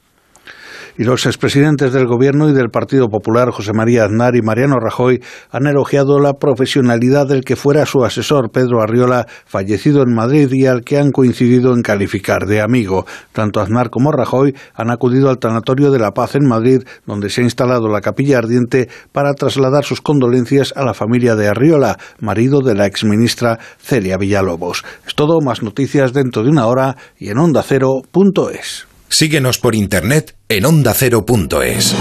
[0.98, 5.22] y los expresidentes del Gobierno y del Partido Popular, José María Aznar y Mariano Rajoy,
[5.50, 10.66] han elogiado la profesionalidad del que fuera su asesor, Pedro Arriola, fallecido en Madrid y
[10.66, 13.06] al que han coincidido en calificar de amigo.
[13.32, 17.40] Tanto Aznar como Rajoy han acudido al Tanatorio de la Paz en Madrid, donde se
[17.40, 22.60] ha instalado la capilla ardiente para trasladar sus condolencias a la familia de Arriola, marido
[22.60, 24.84] de la exministra Celia Villalobos.
[25.06, 28.91] Es todo, más noticias dentro de una hora y en ondacero.es.
[29.12, 31.94] Síguenos por internet en ondacero.es.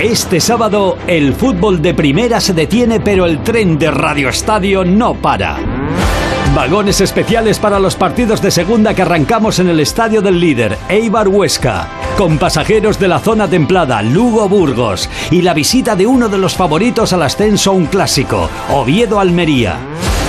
[0.00, 5.14] Este sábado el fútbol de primera se detiene pero el tren de Radio Estadio no
[5.14, 6.19] para.
[6.54, 11.28] Vagones especiales para los partidos de segunda que arrancamos en el estadio del líder, Eibar
[11.28, 11.88] Huesca,
[12.18, 16.56] con pasajeros de la zona templada, Lugo Burgos, y la visita de uno de los
[16.56, 19.76] favoritos al ascenso a un clásico, Oviedo Almería.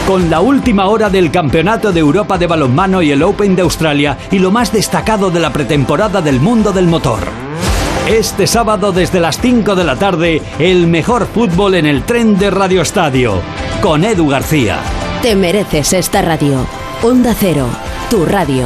[0.06, 4.18] Con la última hora del Campeonato de Europa de Balonmano y el Open de Australia
[4.30, 7.22] y lo más destacado de la pretemporada del mundo del motor.
[8.08, 12.52] Este sábado desde las 5 de la tarde, el mejor fútbol en el tren de
[12.52, 13.42] Radio Estadio,
[13.82, 15.01] con Edu García.
[15.22, 16.66] Te mereces esta radio.
[17.04, 17.70] Onda Cero,
[18.10, 18.66] tu radio.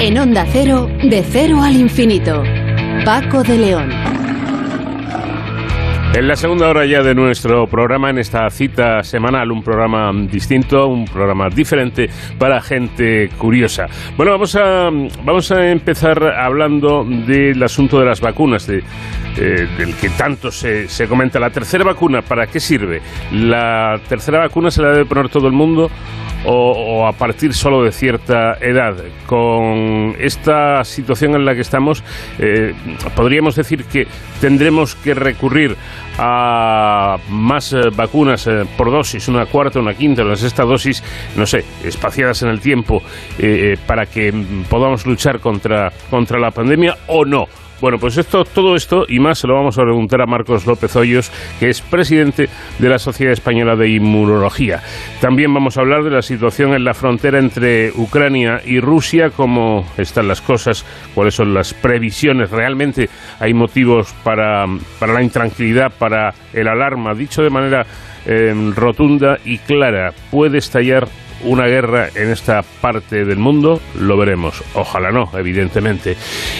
[0.00, 2.42] En Onda Cero, de cero al infinito.
[3.04, 3.99] Paco de León.
[6.12, 10.88] En la segunda hora ya de nuestro programa, en esta cita semanal, un programa distinto,
[10.88, 13.86] un programa diferente para gente curiosa.
[14.16, 14.90] Bueno, vamos a,
[15.24, 18.82] vamos a empezar hablando del asunto de las vacunas, eh,
[19.36, 21.38] del que tanto se, se comenta.
[21.38, 23.00] La tercera vacuna, ¿para qué sirve?
[23.32, 25.90] ¿La tercera vacuna se la debe poner todo el mundo?
[26.44, 28.96] O, a partir solo de cierta edad.
[29.26, 32.02] Con esta situación en la que estamos,
[32.38, 32.72] eh,
[33.14, 34.06] podríamos decir que
[34.40, 35.76] tendremos que recurrir
[36.18, 41.02] a más eh, vacunas eh, por dosis, una cuarta, una quinta, una sexta dosis,
[41.36, 43.02] no sé, espaciadas en el tiempo,
[43.86, 44.32] para que
[44.68, 47.46] podamos luchar contra, contra la pandemia o no.
[47.80, 50.94] Bueno, pues esto, todo esto y más se lo vamos a preguntar a Marcos López
[50.96, 54.82] Hoyos, que es presidente de la Sociedad Española de Inmunología.
[55.22, 59.86] También vamos a hablar de la situación en la frontera entre Ucrania y Rusia, cómo
[59.96, 62.50] están las cosas, cuáles son las previsiones.
[62.50, 63.08] Realmente
[63.38, 64.66] hay motivos para,
[64.98, 67.14] para la intranquilidad, para el alarma.
[67.14, 67.86] Dicho de manera
[68.26, 71.08] eh, rotunda y clara, puede estallar
[71.44, 73.80] una guerra en esta parte del mundo?
[73.98, 74.62] Lo veremos.
[74.74, 76.16] Ojalá no, evidentemente.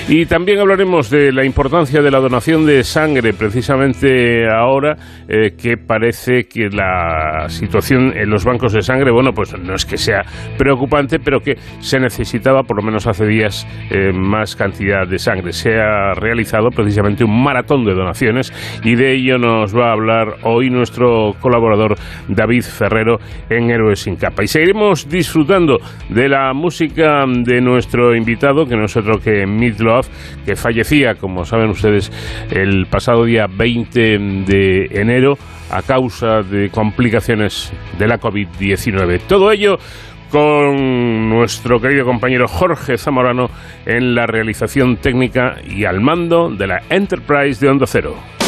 [0.08, 4.96] Y también hablaremos de la importancia de la donación de sangre, precisamente ahora
[5.28, 9.84] eh, que parece que la situación en los bancos de sangre, bueno, pues no es
[9.84, 10.22] que sea
[10.58, 15.52] preocupante, pero que se necesitaba, por lo menos hace días, eh, más cantidad de sangre.
[15.52, 18.52] Se ha realizado precisamente un maratón de donaciones
[18.84, 21.96] y de ello nos va a hablar hoy nuestro colaborador
[22.28, 23.18] David Ferrero
[23.48, 24.42] en Héroes sin Capa.
[24.70, 30.06] Seguiremos disfrutando de la música de nuestro invitado, que no es otro que Midlove,
[30.46, 32.12] que fallecía, como saben ustedes,
[32.50, 34.00] el pasado día 20
[34.46, 35.36] de enero
[35.72, 39.22] a causa de complicaciones de la COVID-19.
[39.26, 39.76] Todo ello
[40.30, 43.50] con nuestro querido compañero Jorge Zamorano
[43.86, 48.39] en la realización técnica y al mando de la Enterprise de Onda Cero.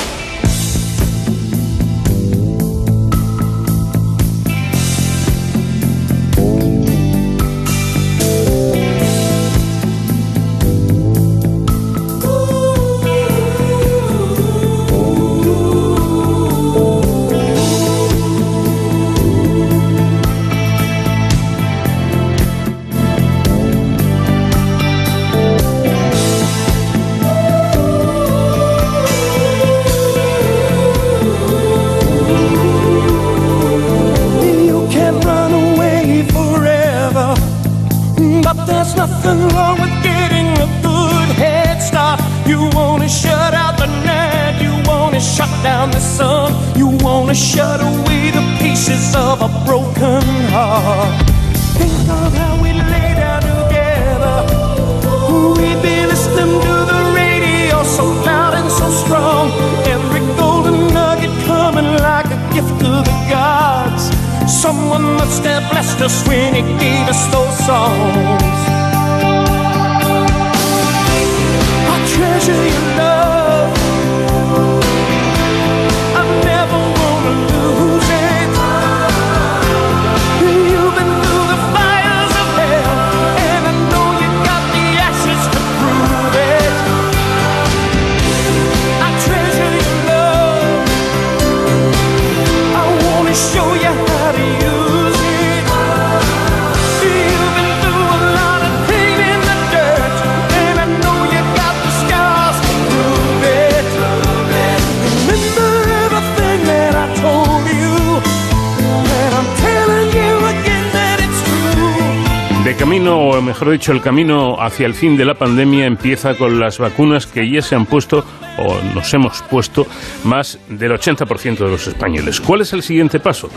[113.83, 117.63] Dicho, el camino hacia el fin de la pandemia empieza con las vacunas que ya
[117.63, 118.25] se han puesto
[118.59, 119.87] o nos hemos puesto
[120.25, 122.41] más del 80% de los españoles.
[122.41, 123.49] ¿Cuál es el siguiente paso?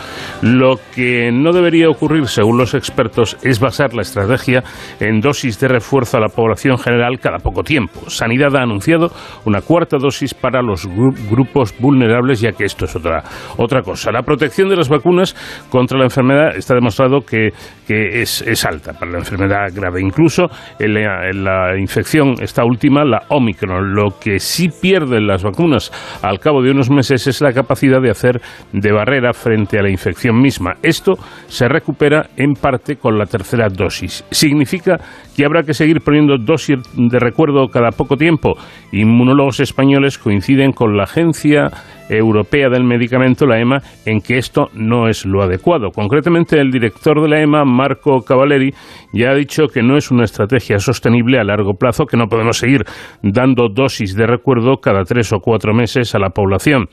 [0.42, 4.64] Lo que no debería ocurrir, según los expertos, es basar la estrategia
[5.00, 8.10] en dosis de refuerzo a la población general cada poco tiempo.
[8.10, 9.12] Sanidad ha anunciado
[9.46, 10.88] una cuarta dosis para los
[11.30, 13.24] grupos vulnerables, ya que esto es otra,
[13.58, 14.12] otra cosa.
[14.12, 15.36] La protección de las vacunas
[15.70, 17.50] contra la enfermedad está demostrado que,
[17.88, 20.02] que es, es, alta para la enfermedad grave.
[20.02, 20.46] Incluso
[20.80, 26.38] en la, la infección, esta última, la Omicron, lo que sí pierden las vacunas al
[26.38, 28.40] cabo de unos meses es la capacidad de hacer
[28.72, 30.74] de barrera frente a la infección misma.
[30.84, 31.14] Esto
[31.48, 34.24] se recupera en parte con la tercera dosis.
[34.30, 34.98] Significa
[35.36, 38.54] que habrá que seguir poniendo dosis de recuerdo cada poco tiempo.
[38.92, 41.72] Inmunólogos españoles coinciden con la Agencia
[42.10, 45.92] Europea del Medicamento, la EMA, en que esto no es lo adecuado.
[45.92, 48.74] Concretamente, el director de la EMA, Marco Cavaleri,
[49.14, 52.58] ya ha dicho que no es una estrategia sostenible a largo plazo, que no podemos
[52.58, 52.84] seguir
[53.22, 56.88] dando dosis de recuerdo cada tres o cuatro meses a la población.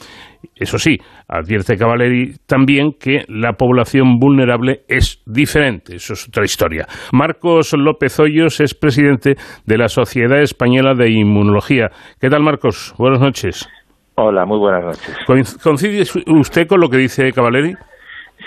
[0.56, 0.98] Eso sí,
[1.28, 5.96] advierte Cavaleri también que la población vulnerable es diferente.
[5.96, 6.86] Eso es otra historia.
[7.12, 9.36] Marcos López Hoyos es presidente
[9.66, 11.90] de la Sociedad Española de Inmunología.
[12.20, 12.94] ¿Qué tal, Marcos?
[12.98, 13.68] Buenas noches.
[14.14, 15.16] Hola, muy buenas noches.
[15.26, 16.02] ¿Coinc- ¿Coincide
[16.32, 17.74] usted con lo que dice Cavaleri?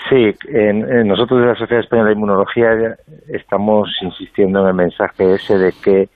[0.08, 2.96] Sí, en- en nosotros de la Sociedad Española de Inmunología
[3.28, 6.08] estamos insistiendo en el mensaje ese de que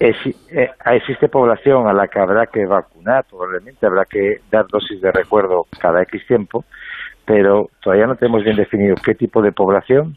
[0.00, 5.00] es- eh, existe población a la que habrá que vacunar, probablemente habrá que dar dosis
[5.00, 6.64] de recuerdo cada X tiempo,
[7.26, 10.16] pero todavía no tenemos bien definido qué tipo de población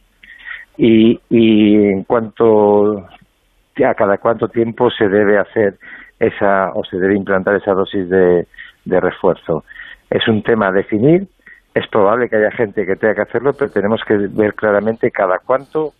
[0.77, 2.99] y, y en cuanto
[3.85, 5.75] a cada cuánto tiempo se debe hacer
[6.19, 8.47] esa o se debe implantar esa dosis de,
[8.85, 9.63] de refuerzo.
[10.09, 11.27] Es un tema a definir,
[11.73, 15.39] es probable que haya gente que tenga que hacerlo, pero tenemos que ver claramente cada
[15.39, 15.93] cuánto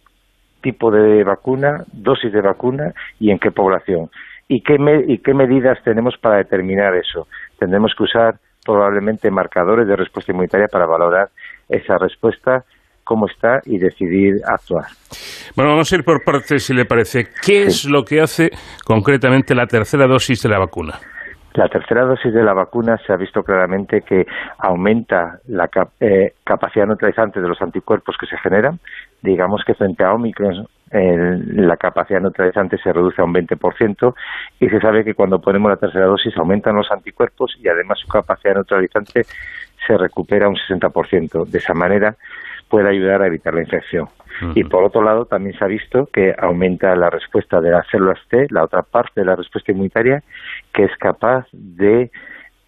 [0.61, 4.09] tipo de vacuna, dosis de vacuna y en qué población.
[4.47, 7.27] ¿Y qué, me- y qué medidas tenemos para determinar eso?
[7.59, 11.29] Tendremos que usar probablemente marcadores de respuesta inmunitaria para valorar
[11.69, 12.63] esa respuesta,
[13.07, 14.85] cómo está y decidir actuar.
[15.55, 17.27] Bueno, vamos a ir por partes, si le parece.
[17.43, 18.51] ¿Qué es lo que hace
[18.85, 20.95] concretamente la tercera dosis de la vacuna?
[21.53, 24.27] La tercera dosis de la vacuna se ha visto claramente que
[24.59, 28.79] aumenta la cap- eh, capacidad neutralizante de los anticuerpos que se generan.
[29.23, 34.13] Digamos que frente a Omicron el- la capacidad neutralizante se reduce a un 20%
[34.59, 38.07] y se sabe que cuando ponemos la tercera dosis aumentan los anticuerpos y además su
[38.07, 39.23] capacidad neutralizante
[39.85, 41.43] se recupera un 60%.
[41.45, 42.15] De esa manera
[42.69, 44.07] puede ayudar a evitar la infección.
[44.53, 48.19] Y por otro lado, también se ha visto que aumenta la respuesta de las células
[48.29, 50.21] T, la otra parte de la respuesta inmunitaria,
[50.71, 52.11] que es capaz de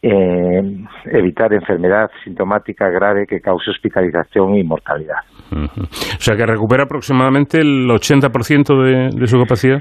[0.02, 5.20] eh, evitar enfermedad sintomática grave que cause hospitalización y mortalidad.
[5.52, 9.80] O sea, que recupera aproximadamente el 80% de, de su capacidad.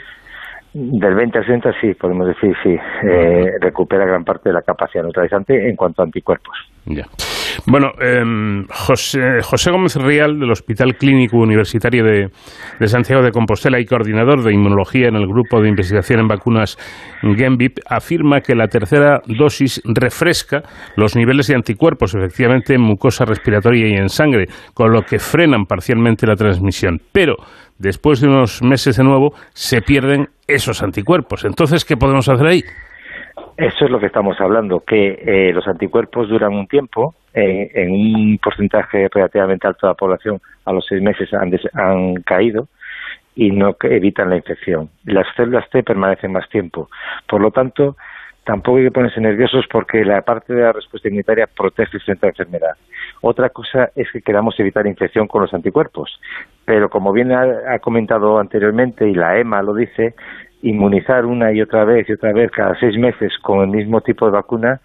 [0.75, 5.03] Del 20 al 60 sí, podemos decir, sí, eh, recupera gran parte de la capacidad
[5.03, 6.57] neutralizante en cuanto a anticuerpos.
[6.85, 7.07] Ya.
[7.67, 12.29] Bueno, em, José, José Gómez Rial, del Hospital Clínico Universitario de,
[12.79, 16.79] de Santiago de Compostela y coordinador de inmunología en el Grupo de Investigación en Vacunas
[17.23, 20.63] GEMBIP, afirma que la tercera dosis refresca
[20.97, 25.65] los niveles de anticuerpos, efectivamente, en mucosa respiratoria y en sangre, con lo que frenan
[25.65, 27.01] parcialmente la transmisión.
[27.13, 27.37] Pero
[27.79, 31.45] después de unos meses de nuevo, se pierden esos anticuerpos.
[31.45, 32.63] Entonces, ¿qué podemos hacer ahí?
[33.57, 37.91] Eso es lo que estamos hablando, que eh, los anticuerpos duran un tiempo, eh, en
[37.93, 42.68] un porcentaje relativamente alto de la población a los seis meses han, des- han caído
[43.34, 44.91] y no evitan la infección.
[45.05, 46.89] Las células T permanecen más tiempo.
[47.28, 47.97] Por lo tanto,
[48.45, 52.28] tampoco hay que ponerse nerviosos porque la parte de la respuesta inmunitaria protege frente a
[52.28, 52.76] la enfermedad.
[53.20, 56.20] Otra cosa es que queramos evitar infección con los anticuerpos.
[56.64, 60.14] Pero como bien ha comentado anteriormente y la EMA lo dice,
[60.62, 64.26] inmunizar una y otra vez y otra vez cada seis meses con el mismo tipo
[64.26, 64.80] de vacuna,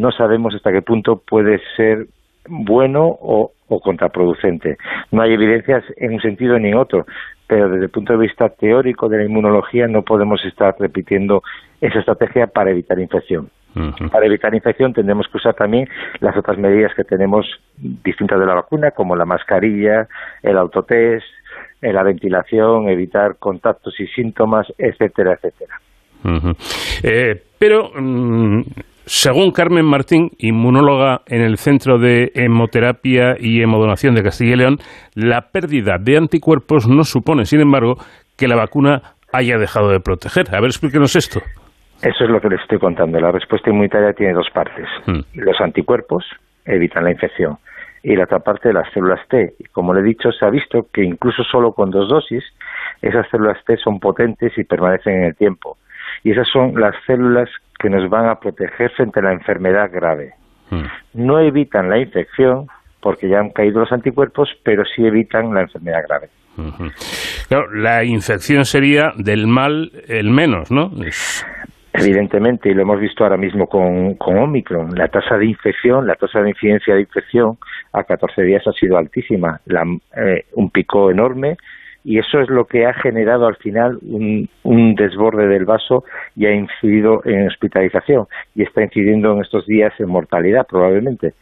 [0.00, 2.06] no sabemos hasta qué punto puede ser
[2.48, 4.76] bueno o, o contraproducente.
[5.10, 7.06] No hay evidencias en un sentido ni en otro,
[7.46, 11.42] pero desde el punto de vista teórico de la inmunología no podemos estar repitiendo
[11.80, 13.50] esa estrategia para evitar infección.
[14.10, 15.88] Para evitar infección tendremos que usar también
[16.18, 17.46] las otras medidas que tenemos
[17.76, 20.08] distintas de la vacuna, como la mascarilla,
[20.42, 21.24] el autotest,
[21.80, 25.80] eh, la ventilación, evitar contactos y síntomas, etcétera, etcétera.
[27.02, 28.62] Eh, pero, mm,
[29.12, 34.76] según Carmen Martín, inmunóloga en el Centro de Hemoterapia y Hemodonación de Castilla y León,
[35.16, 37.96] la pérdida de anticuerpos no supone, sin embargo,
[38.38, 39.02] que la vacuna
[39.32, 40.54] haya dejado de proteger.
[40.54, 41.40] A ver, explíquenos esto.
[42.00, 43.18] Eso es lo que les estoy contando.
[43.18, 44.86] La respuesta inmunitaria tiene dos partes.
[45.34, 46.24] Los anticuerpos
[46.64, 47.58] evitan la infección
[48.04, 49.54] y la otra parte las células T.
[49.58, 52.44] Y como le he dicho, se ha visto que incluso solo con dos dosis,
[53.02, 55.78] esas células T son potentes y permanecen en el tiempo.
[56.24, 57.48] Y esas son las células
[57.78, 60.34] que nos van a proteger frente a la enfermedad grave.
[61.14, 62.66] No evitan la infección
[63.00, 66.28] porque ya han caído los anticuerpos, pero sí evitan la enfermedad grave.
[67.48, 70.90] Claro, la infección sería del mal el menos, ¿no?
[71.92, 76.14] Evidentemente, y lo hemos visto ahora mismo con, con Omicron, la tasa de infección, la
[76.14, 77.58] tasa de incidencia de infección
[77.92, 79.84] a 14 días ha sido altísima, la-
[80.16, 81.56] eh, un pico enorme,
[82.04, 86.04] y eso es lo que ha generado al final un, un desborde del vaso
[86.34, 91.34] y ha incidido en hospitalización, y está incidiendo en estos días en mortalidad probablemente.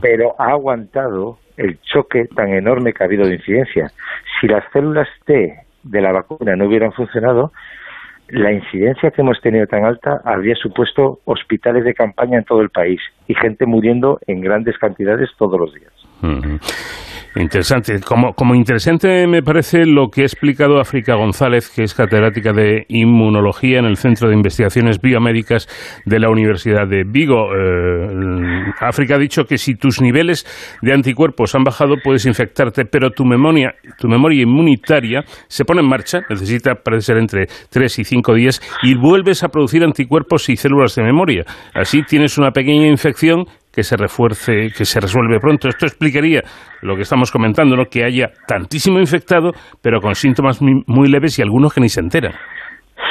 [0.00, 3.92] Pero ha aguantado el choque tan enorme que ha habido de incidencia.
[4.40, 5.54] Si las células T
[5.84, 7.52] de la vacuna no hubieran funcionado,
[8.28, 12.70] la incidencia que hemos tenido tan alta habría supuesto hospitales de campaña en todo el
[12.70, 15.92] país y gente muriendo en grandes cantidades todos los días.
[17.34, 17.98] Interesante.
[18.00, 22.84] Como, como interesante me parece lo que ha explicado África González, que es catedrática de
[22.88, 25.66] inmunología en el Centro de Investigaciones Biomédicas
[26.04, 27.46] de la Universidad de Vigo.
[27.56, 30.44] Eh, África ha dicho que si tus niveles
[30.82, 35.88] de anticuerpos han bajado puedes infectarte, pero tu memoria, tu memoria inmunitaria se pone en
[35.88, 40.56] marcha, necesita parece ser entre 3 y 5 días, y vuelves a producir anticuerpos y
[40.56, 41.44] células de memoria.
[41.72, 45.68] Así tienes una pequeña infección que se refuerce, que se resuelve pronto.
[45.68, 46.42] Esto explicaría
[46.82, 47.84] lo que estamos comentando, ¿no?
[47.86, 52.32] que haya tantísimo infectado, pero con síntomas muy, leves y algunos que ni se enteran.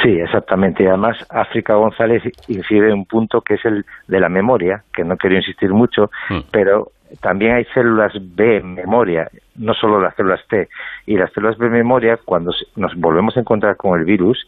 [0.02, 0.84] Sí, exactamente.
[0.84, 5.04] Y además, África González incide en un punto que es el de la memoria, que
[5.04, 6.10] no quiero insistir mucho,
[6.50, 6.88] pero
[7.20, 10.68] también hay células B en memoria, no solo las células T.
[11.06, 14.38] Y las células B en memoria, cuando nos volvemos a encontrar con el virus,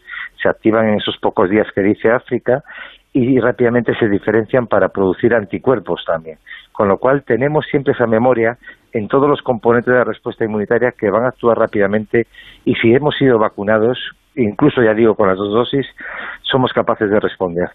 [0.41, 2.63] se activan en esos pocos días que dice África
[3.17, 6.37] y rápidamente se diferencian para producir anticuerpos también.
[6.73, 8.57] Con lo cual tenemos siempre esa memoria
[8.91, 12.23] en todos los componentes de la respuesta inmunitaria que van a actuar rápidamente
[12.65, 13.97] y si hemos sido vacunados,
[14.35, 15.85] incluso ya digo con las dos dosis,
[16.41, 17.69] somos capaces de responder.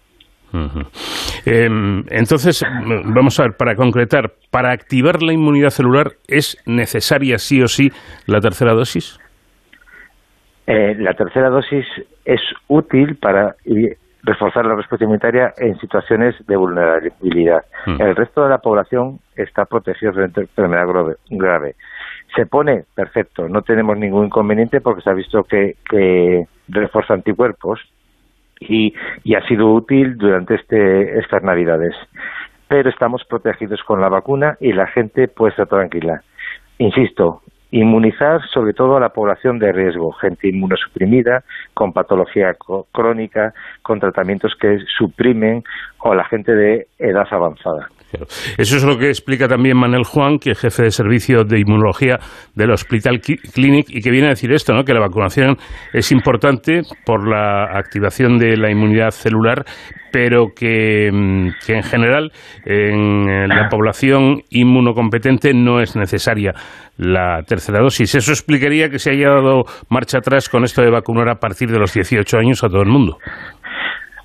[1.47, 1.69] Eh,
[2.11, 2.63] entonces,
[3.05, 7.89] vamos a ver, para concretar, para activar la inmunidad celular, ¿es necesaria sí o sí
[8.27, 9.19] la tercera dosis?
[10.67, 11.85] Eh, la tercera dosis
[12.25, 13.55] es útil para
[14.23, 17.63] reforzar la respuesta inmunitaria en situaciones de vulnerabilidad.
[17.85, 18.01] Mm.
[18.01, 21.15] El resto de la población está protegido frente a enfermedad grave.
[21.29, 21.75] grave.
[22.35, 27.79] Se pone perfecto, no tenemos ningún inconveniente porque se ha visto que, que refuerza anticuerpos
[28.59, 28.93] y,
[29.23, 31.95] y ha sido útil durante este, estas navidades.
[32.67, 36.21] Pero estamos protegidos con la vacuna y la gente puede estar tranquila.
[36.77, 37.41] Insisto,
[37.71, 41.43] inmunizar sobre todo a la población de riesgo, gente inmunosuprimida,
[41.73, 42.55] con patología
[42.91, 45.63] crónica, con tratamientos que suprimen
[45.99, 47.89] o la gente de edad avanzada.
[48.11, 48.27] Claro.
[48.57, 52.19] Eso es lo que explica también Manel Juan, que es jefe de servicio de inmunología
[52.55, 54.83] del Hospital Clinic, y que viene a decir esto, ¿no?
[54.83, 55.55] que la vacunación
[55.93, 59.63] es importante por la activación de la inmunidad celular,
[60.11, 62.31] pero que, mm, que en general
[62.65, 66.53] en la población inmunocompetente no es necesaria
[66.97, 68.13] la tercera dosis.
[68.15, 71.79] Eso explicaría que se haya dado marcha atrás con esto de vacunar a partir de
[71.79, 73.17] los 18 años a todo el mundo.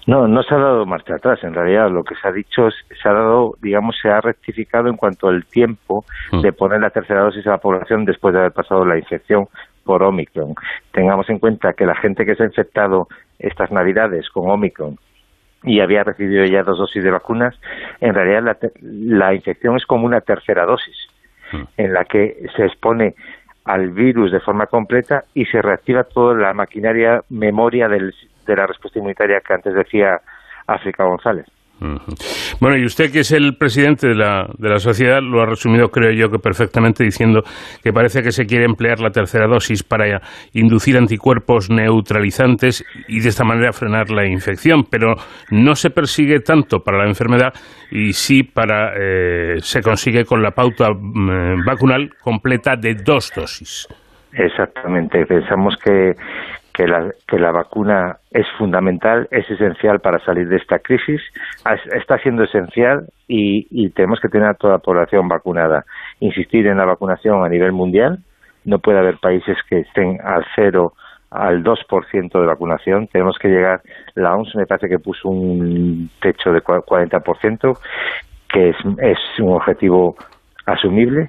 [0.06, 1.42] No, no se ha dado marcha atrás.
[1.42, 4.88] En realidad, lo que se ha dicho, es- se ha dado, digamos, se ha rectificado
[4.88, 6.04] en cuanto al tiempo
[6.42, 9.48] de poner la tercera dosis a la población después de haber pasado la infección
[9.84, 10.54] por Omicron.
[10.92, 13.08] Tengamos en cuenta que la gente que se ha infectado
[13.38, 14.96] estas Navidades con Omicron
[15.64, 17.58] y había recibido ya dos dosis de vacunas,
[18.00, 20.96] en realidad la, la infección es como una tercera dosis,
[21.76, 23.14] en la que se expone
[23.64, 28.14] al virus de forma completa y se reactiva toda la maquinaria memoria del-
[28.46, 30.20] de la respuesta inmunitaria que antes decía
[30.66, 31.46] África González.
[32.58, 35.88] Bueno, y usted que es el presidente de la, de la sociedad lo ha resumido,
[35.88, 37.42] creo yo, que perfectamente diciendo
[37.82, 40.22] que parece que se quiere emplear la tercera dosis para
[40.54, 45.16] inducir anticuerpos neutralizantes y de esta manera frenar la infección, pero
[45.50, 47.52] no se persigue tanto para la enfermedad
[47.90, 53.86] y sí para eh, se consigue con la pauta mm, vacunal completa de dos dosis.
[54.36, 55.24] Exactamente.
[55.24, 56.12] Pensamos que,
[56.76, 61.22] que, la, que la vacuna es fundamental, es esencial para salir de esta crisis,
[61.72, 65.84] Es- está siendo esencial y, tenemos que tener a toda la población vacunada.
[66.20, 68.18] Insistir en la vacunación a nivel mundial.
[68.66, 70.92] No puede haber países que estén al cero
[71.30, 73.08] al 2% de vacunación.
[73.08, 73.80] Tenemos que llegar,
[74.14, 77.78] la OMS me parece que puso un techo de cua- 40%,
[78.52, 80.14] que es, es un objetivo
[80.66, 81.28] asumible,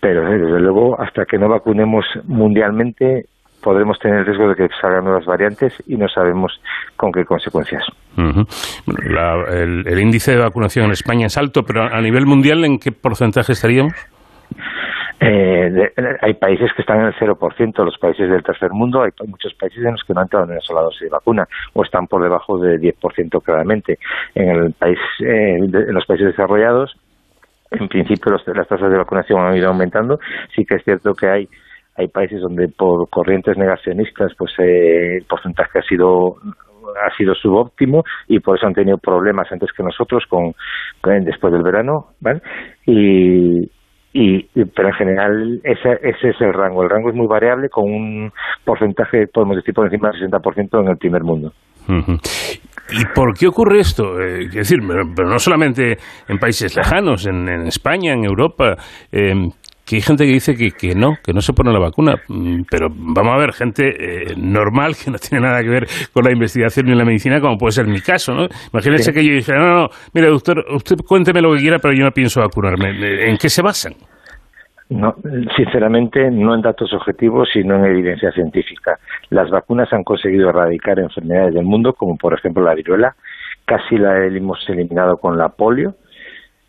[0.00, 3.26] pero desde luego hasta que no vacunemos mundialmente
[3.62, 6.60] podremos tener el riesgo de que salgan nuevas variantes y no sabemos
[6.96, 7.84] con qué consecuencias.
[8.16, 12.78] La- el, el índice de vacunación en España es alto, pero a nivel mundial, ¿en
[12.78, 13.92] qué porcentaje estaríamos?
[15.20, 19.10] Eh, de- hay países que están en el 0%, los países del tercer mundo, hay
[19.28, 21.84] muchos países en los que no han entrado en una sola dosis de vacuna o
[21.84, 23.98] están por debajo del 10% claramente.
[24.34, 26.96] En, el país, eh, de- en los países desarrollados,
[27.70, 30.18] en principio los- las tasas de vacunación han ido aumentando.
[30.56, 31.48] Sí que es cierto que hay
[31.96, 36.36] hay países donde por corrientes negacionistas pues eh, el porcentaje ha sido
[37.04, 40.52] ha sido subóptimo y por eso han tenido problemas antes que nosotros con,
[41.24, 42.40] después del verano ¿vale?
[42.86, 43.70] y,
[44.12, 47.84] y pero en general ese, ese es el rango el rango es muy variable con
[47.84, 48.32] un
[48.64, 51.52] porcentaje podemos decir por encima del 60% en el primer mundo.
[51.88, 54.20] ¿Y por qué ocurre esto?
[54.20, 55.96] Eh, es decir, pero, pero no solamente
[56.28, 58.76] en países lejanos, en, en España, en Europa.
[59.10, 59.32] eh,
[59.84, 62.14] que hay gente que dice que, que no, que no se pone la vacuna.
[62.28, 63.88] Mm, Pero vamos a ver, gente
[64.30, 67.58] eh, normal que no tiene nada que ver con la investigación ni la medicina, como
[67.58, 68.46] puede ser mi caso, ¿no?
[68.72, 69.12] Imagínese Sí.
[69.12, 72.12] que yo dijera, no, no, mire, doctor, usted cuénteme lo que quiera, pero yo no
[72.12, 73.28] pienso vacunarme.
[73.28, 73.94] ¿En qué se basan?
[74.88, 75.14] No,
[75.56, 78.98] sinceramente, no en datos objetivos, sino en evidencia científica.
[79.30, 83.14] Las vacunas han conseguido erradicar enfermedades del mundo, como por ejemplo la viruela,
[83.64, 85.94] casi la hemos eliminado con la polio,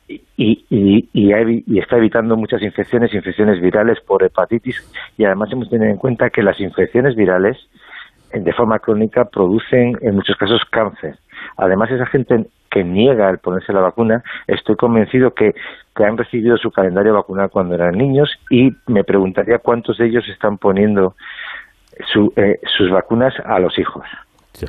[0.08, 4.78] y, y, y, y está evitando muchas infecciones, infecciones virales por hepatitis,
[5.18, 7.58] y además hemos tenido en cuenta que las infecciones virales,
[8.32, 11.18] eh, de forma crónica, producen en muchos casos cáncer.
[11.58, 15.54] Además, esa gente que niega el ponerse la vacuna, estoy convencido que,
[15.96, 20.28] que han recibido su calendario vacunal cuando eran niños y me preguntaría cuántos de ellos
[20.28, 21.16] están poniendo
[22.12, 24.04] su- eh, sus vacunas a los hijos.
[24.54, 24.66] Sí,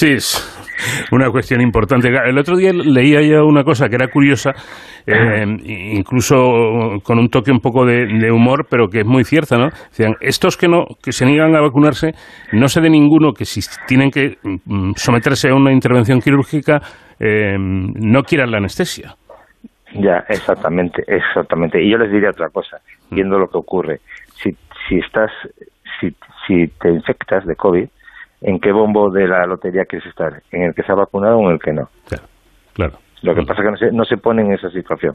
[0.00, 2.08] es una cuestión importante.
[2.08, 4.52] El otro día leía ya una cosa que era curiosa,
[5.06, 5.44] eh,
[5.94, 9.66] incluso con un toque un poco de, de humor, pero que es muy cierta, ¿no?
[9.66, 12.12] Decían, estos que no que se niegan a vacunarse,
[12.52, 16.80] no sé de ninguno que si tienen que mm, someterse a una intervención quirúrgica,
[17.20, 19.14] eh, no quieran la anestesia.
[19.94, 21.80] Ya, exactamente, exactamente.
[21.80, 22.78] Y yo les diría otra cosa,
[23.10, 24.00] viendo lo que ocurre.
[24.42, 24.50] Si,
[24.88, 25.30] si estás,
[26.00, 26.10] si,
[26.46, 27.88] si te infectas de COVID,
[28.40, 30.42] ¿en qué bombo de la lotería quieres estar?
[30.50, 31.88] ¿En el que se ha vacunado o en el que no?
[32.74, 32.98] Claro.
[33.22, 35.14] Lo que pasa es que no se, no se pone en esa situación.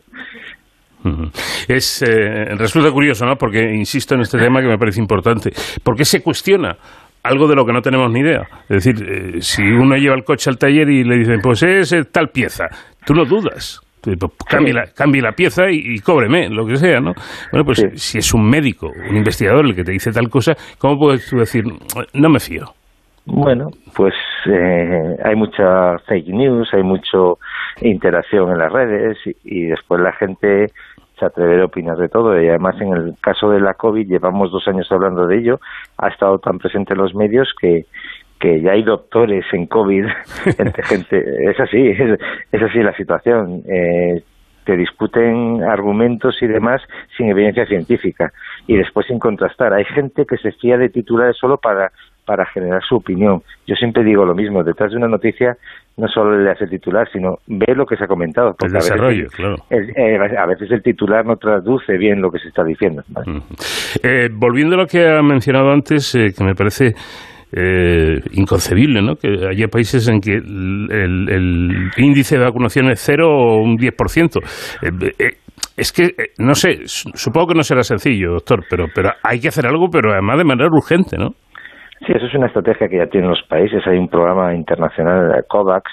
[1.68, 3.36] Es, eh, resulta curioso, ¿no?
[3.36, 5.52] Porque insisto en este tema que me parece importante.
[5.84, 6.76] ¿Por qué se cuestiona
[7.24, 8.42] algo de lo que no tenemos ni idea?
[8.68, 11.94] Es decir, eh, si uno lleva el coche al taller y le dicen, pues es
[11.94, 12.66] eh, tal pieza,
[13.06, 13.82] tú no dudas.
[14.02, 14.18] Pues,
[14.50, 17.14] Cambie, la, cambie la pieza y, y cóbreme, lo que sea, ¿no?
[17.52, 20.98] Bueno, pues si es un médico, un investigador el que te dice tal cosa, ¿cómo
[20.98, 21.64] puedes tú decir,
[22.14, 22.74] no me fío?
[23.32, 24.14] Bueno, pues
[24.48, 27.18] eh, hay mucha fake news, hay mucha
[27.82, 30.68] interacción en las redes y, y después la gente
[31.18, 34.52] se atreve a opinar de todo y además en el caso de la COVID llevamos
[34.52, 35.60] dos años hablando de ello,
[35.98, 37.86] ha estado tan presente en los medios que
[38.40, 40.06] que ya hay doctores en COVID,
[40.58, 42.20] entre gente, es así, es,
[42.52, 43.64] es así la situación.
[43.68, 44.24] Eh,
[44.64, 46.82] te discuten argumentos y demás
[47.18, 48.32] sin evidencia científica
[48.68, 49.74] y después sin contrastar.
[49.74, 51.92] Hay gente que se fía de titulares solo para,
[52.30, 53.42] para generar su opinión.
[53.66, 55.58] Yo siempre digo lo mismo, detrás de una noticia
[55.98, 58.50] no solo le hace el titular, sino ve lo que se ha comentado.
[58.50, 59.56] El porque a veces desarrollo, claro.
[59.72, 63.02] el- eh, a veces el titular no traduce bien lo que se está diciendo.
[63.08, 63.42] ¿vale?
[64.04, 66.94] Eh, volviendo a lo que ha mencionado antes, eh, que me parece
[67.52, 69.16] eh, inconcebible, ¿no?
[69.16, 73.76] Que haya países en que el, el- el índice de vacunación es cero o un
[73.76, 74.40] 10%.
[74.84, 75.32] Eh, eh,
[75.76, 79.48] es que, no sé, su- supongo que no será sencillo, doctor, pero, pero hay que
[79.48, 81.32] hacer algo, pero además de manera urgente, ¿no?
[82.06, 83.86] Sí, eso es una estrategia que ya tienen los países.
[83.88, 85.92] Hay un programa internacional, eh, COVAX,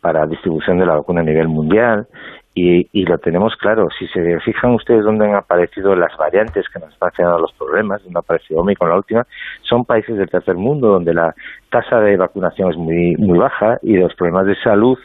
[0.00, 2.06] para distribución de la vacuna a nivel mundial
[2.54, 3.88] y, y lo tenemos claro.
[3.98, 8.02] Si se fijan ustedes dónde han aparecido las variantes que nos están generando los problemas,
[8.04, 9.26] donde ha aparecido Omicron la última,
[9.62, 11.34] son países del tercer mundo donde la
[11.70, 14.96] tasa de vacunación es muy, muy baja y los problemas de salud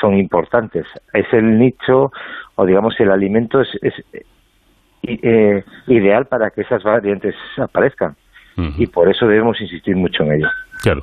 [0.00, 0.86] son importantes.
[1.14, 2.12] Es el nicho
[2.56, 3.94] o digamos el alimento es, es
[5.02, 8.14] i- eh, ideal para que esas variantes aparezcan
[8.56, 10.48] y por eso debemos insistir mucho en ello.
[10.82, 11.00] Claro.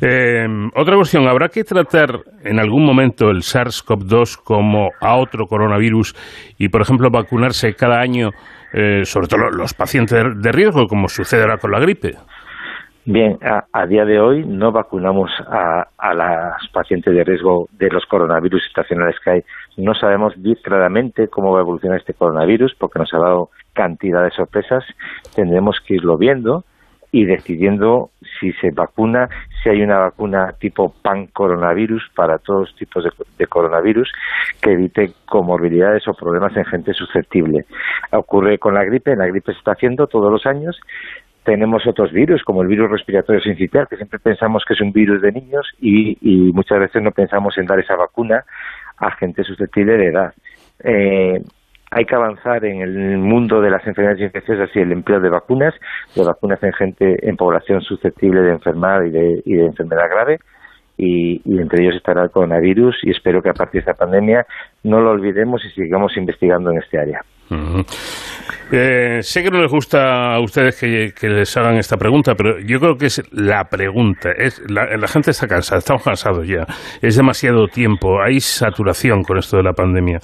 [0.00, 6.14] Eh, otra cuestión, ¿habrá que tratar en algún momento el SARS-CoV-2 como a otro coronavirus
[6.58, 8.30] y, por ejemplo, vacunarse cada año,
[8.72, 12.14] eh, sobre todo los pacientes de, riesgo, como sucede ahora con la gripe?
[13.04, 17.88] Bien, a, a día de hoy no vacunamos a, a las pacientes de riesgo de
[17.88, 19.40] los coronavirus estacionales que hay.
[19.76, 24.30] No sabemos claramente cómo va a evolucionar este coronavirus porque nos ha dado cantidad de
[24.32, 24.84] sorpresas.
[25.34, 26.64] Tendremos que irlo viendo
[27.12, 29.28] y decidiendo si se vacuna,
[29.62, 33.04] si hay una vacuna tipo pan coronavirus para todos tipos
[33.38, 34.10] de, coronavirus
[34.62, 37.64] que evite comorbilidades o problemas en gente susceptible.
[38.12, 40.78] Ocurre con la gripe, la gripe se está haciendo todos los años
[41.42, 45.22] tenemos otros virus, como el virus respiratorio sincitial, que siempre pensamos que es un virus
[45.22, 48.44] de niños y, y muchas veces no pensamos en dar esa vacuna
[48.98, 50.34] a gente susceptible de edad.
[50.84, 51.40] Eh,
[51.90, 55.74] hay que avanzar en el mundo de las enfermedades infecciosas y el empleo de vacunas,
[56.14, 60.38] de vacunas en gente, en población susceptible de enfermar y de, y de enfermedad grave,
[60.96, 64.46] y, entre ellos estará el coronavirus, y espero que a partir de esta pandemia
[64.84, 67.20] no lo olvidemos y sigamos investigando en este área.
[68.70, 72.60] Eh, sé que no les gusta a ustedes que, que les hagan esta pregunta, pero
[72.60, 74.30] yo creo que es la pregunta.
[74.30, 76.66] Es la, la gente está cansada, estamos cansados ya.
[77.02, 80.20] Es demasiado tiempo, hay saturación con esto de la pandemia.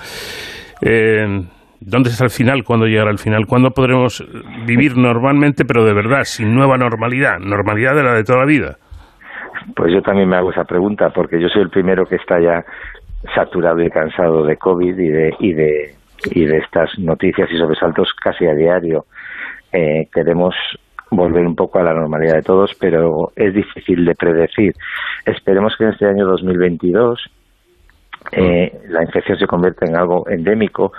[0.82, 1.40] Eh,
[1.88, 2.64] ¿Dónde está el final?
[2.64, 3.46] ¿Cuándo llegará el final?
[3.46, 4.20] ¿Cuándo podremos
[4.66, 7.38] vivir normalmente, pero de verdad, sin nueva normalidad?
[7.38, 8.76] Normalidad de la de toda la vida.
[9.76, 12.64] Pues yo también me hago esa pregunta porque yo soy el primero que está ya
[13.36, 15.94] saturado y cansado de COVID y de, y de,
[16.32, 19.04] y de estas noticias y sobresaltos casi a diario.
[19.72, 20.56] Eh, queremos
[21.12, 24.72] volver un poco a la normalidad de todos, pero es difícil de predecir.
[25.24, 27.30] Esperemos que en este año 2022
[28.32, 30.92] eh, la infección se convierta en algo endémico,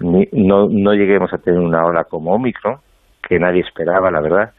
[0.00, 2.78] no, no lleguemos a tener una ola como Omicron,
[3.28, 4.52] que nadie esperaba, la verdad,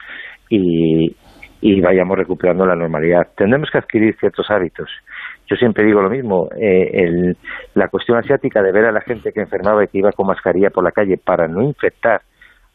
[0.50, 1.16] y,
[1.62, 3.28] y vayamos recuperando la normalidad.
[3.36, 4.90] Tendremos que adquirir ciertos hábitos.
[5.48, 7.38] Yo siempre digo lo mismo, eh, el-
[7.74, 10.70] la cuestión asiática de ver a la gente que enfermaba y que iba con mascarilla
[10.70, 12.22] por la calle para no infectar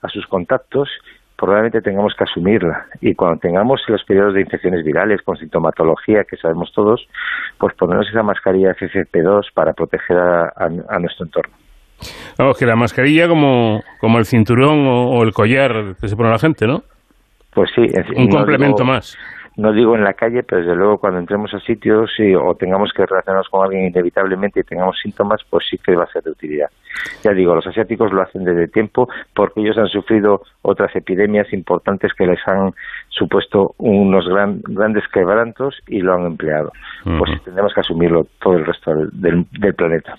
[0.02, 0.90] a sus contactos,
[1.38, 2.86] probablemente tengamos que asumirla.
[3.00, 7.06] Y cuando tengamos los periodos de infecciones virales con sintomatología que sabemos todos,
[7.58, 11.54] pues ponernos esa mascarilla FFP2 para proteger a, a- a nuestro entorno.
[12.38, 16.30] Vamos, que la mascarilla como, como el cinturón o, o el collar que se pone
[16.30, 16.82] la gente, ¿no?
[17.54, 19.16] Pues sí, fin, Un no complemento digo- más.
[19.58, 22.92] No digo en la calle, pero desde luego cuando entremos a sitios y- o tengamos
[22.94, 26.32] que relacionarnos con alguien inevitablemente y tengamos síntomas, pues sí que va a ser de
[26.32, 26.68] utilidad.
[27.24, 32.12] Ya digo, los asiáticos lo hacen desde tiempo porque ellos han sufrido otras epidemias importantes
[32.12, 32.74] que les han
[33.08, 36.70] supuesto unos gran- grandes quebrantos y lo han empleado.
[37.18, 40.16] Pues tendremos que asumirlo todo el resto del- del planeta.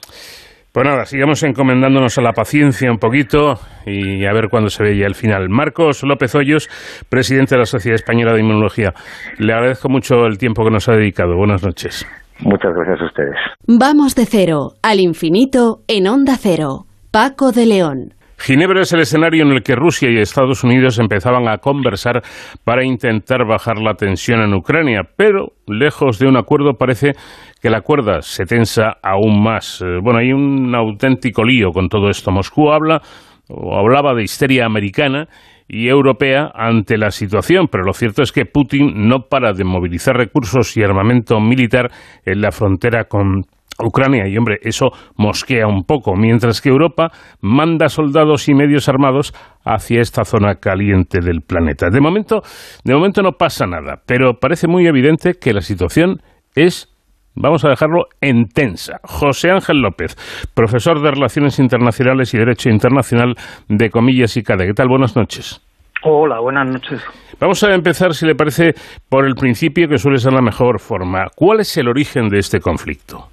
[0.77, 3.55] Pues nada, sigamos encomendándonos a la paciencia un poquito
[3.87, 5.49] y a ver cuándo se ve ya el final.
[5.49, 6.69] Marcos López Hoyos,
[7.09, 8.93] presidente de la Sociedad Española de Inmunología.
[9.39, 11.35] Le agradezco mucho el tiempo que nos ha dedicado.
[11.35, 12.05] Buenas noches.
[12.41, 13.35] Muchas gracias a ustedes.
[13.65, 16.85] Vamos de cero al infinito en Onda Cero.
[17.09, 18.13] Paco de León.
[18.39, 22.21] Ginebra es el escenario en el que Rusia y Estados Unidos empezaban a conversar
[22.63, 27.13] para intentar bajar la tensión en Ucrania, pero lejos de un acuerdo parece
[27.61, 29.81] que la cuerda se tensa aún más.
[29.81, 32.31] Eh, Bueno, hay un auténtico lío con todo esto.
[32.31, 33.01] Moscú habla
[33.49, 35.27] o hablaba de histeria americana
[35.67, 40.15] y europea ante la situación, pero lo cierto es que Putin no para de movilizar
[40.15, 41.89] recursos y armamento militar
[42.25, 43.43] en la frontera con
[43.79, 47.11] Ucrania y hombre, eso mosquea un poco, mientras que Europa
[47.41, 51.89] manda soldados y medios armados hacia esta zona caliente del planeta.
[51.91, 52.41] De momento,
[52.84, 56.21] de momento no pasa nada, pero parece muy evidente que la situación
[56.55, 56.96] es
[57.39, 58.99] Vamos a dejarlo en tensa.
[59.03, 60.15] José Ángel López,
[60.55, 63.35] profesor de Relaciones Internacionales y Derecho Internacional
[63.68, 64.65] de Comillas y CADE.
[64.65, 64.88] ¿Qué tal?
[64.88, 65.61] Buenas noches.
[66.03, 66.99] Hola, buenas noches.
[67.39, 68.73] Vamos a empezar, si le parece,
[69.07, 71.27] por el principio, que suele ser la mejor forma.
[71.35, 73.30] ¿Cuál es el origen de este conflicto?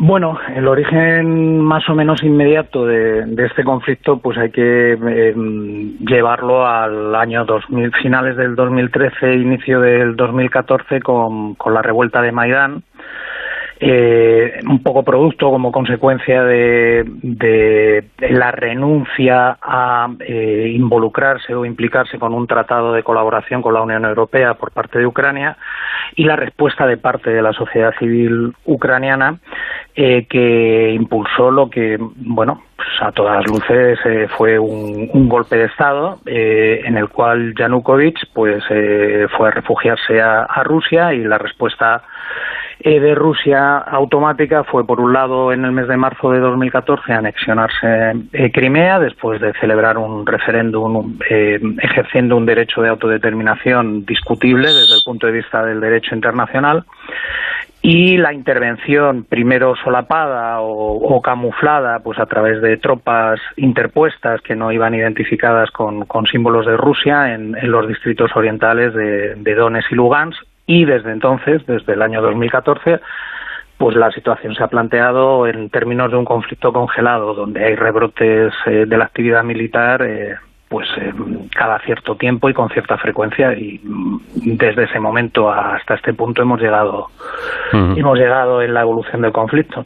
[0.00, 5.34] Bueno, el origen más o menos inmediato de, de este conflicto, pues hay que eh,
[6.06, 12.30] llevarlo al año 2000, finales del 2013, inicio del 2014, con, con la revuelta de
[12.30, 12.84] Maidán.
[13.80, 22.18] Eh, un poco producto como consecuencia de, de la renuncia a eh, involucrarse o implicarse
[22.18, 25.56] con un tratado de colaboración con la Unión Europea por parte de Ucrania
[26.16, 29.38] y la respuesta de parte de la sociedad civil ucraniana
[29.94, 35.56] eh, que impulsó lo que, bueno, pues a todas luces eh, fue un, un golpe
[35.56, 41.12] de Estado eh, en el cual Yanukovych pues eh, fue a refugiarse a, a Rusia
[41.12, 42.02] y la respuesta
[42.80, 47.12] eh, de Rusia automática fue, por un lado, en el mes de marzo de 2014
[47.12, 54.68] anexionarse eh, Crimea después de celebrar un referéndum eh, ejerciendo un derecho de autodeterminación discutible
[54.68, 56.84] desde el punto de vista del derecho internacional
[57.82, 64.70] y la intervención primero solapada o, camuflada pues a través de tropas interpuestas que no
[64.70, 69.94] iban identificadas con, símbolos de Rusia en, en los distritos orientales de, de Donetsk y
[69.94, 73.00] Lugansk y desde entonces, desde el año 2014,
[73.78, 78.52] pues la situación se ha planteado en términos de un conflicto congelado, donde hay rebrotes
[78.66, 80.36] eh, de la actividad militar eh,
[80.68, 81.12] pues eh,
[81.56, 83.80] cada cierto tiempo y con cierta frecuencia y
[84.34, 87.06] desde ese momento hasta este punto hemos llegado
[87.96, 89.84] hemos llegado en la evolución del conflicto.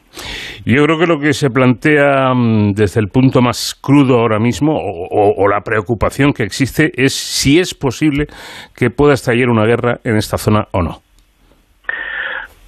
[0.65, 4.73] Yo creo que lo que se plantea mm, desde el punto más crudo ahora mismo,
[4.77, 8.27] o, o- o la preocupación que existe, es si es posible
[8.77, 10.99] que pueda estallar una guerra en esta zona o no.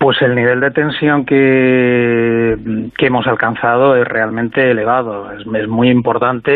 [0.05, 2.59] Pues el nivel de tensión que,
[2.99, 5.33] hemos alcanzado es realmente elevado.
[5.33, 6.51] Es, muy importante,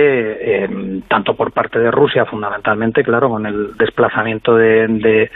[0.64, 5.30] eh, tanto por parte de Rusia, fundamentalmente, claro, con el desplazamiento de,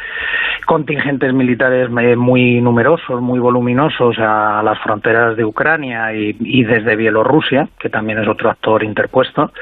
[0.66, 7.70] contingentes militares eh, muy numerosos, muy voluminosos a las fronteras de Ucrania y desde Bielorrusia,
[7.78, 9.52] que también es otro actor interpuesto.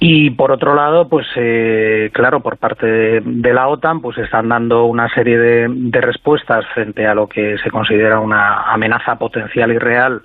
[0.00, 4.84] Y por otro lado, pues eh, claro, por parte de, la OTAN, pues están dando
[4.84, 9.78] una serie de, de respuestas frente a lo que se considera una amenaza potencial y
[9.78, 10.22] real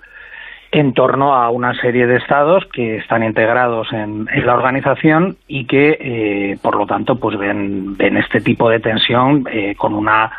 [0.71, 5.97] en torno a una serie de estados que están integrados en, la organización y que,
[5.99, 10.31] eh, por lo tanto, pues ven, ven este tipo de tensión eh, con una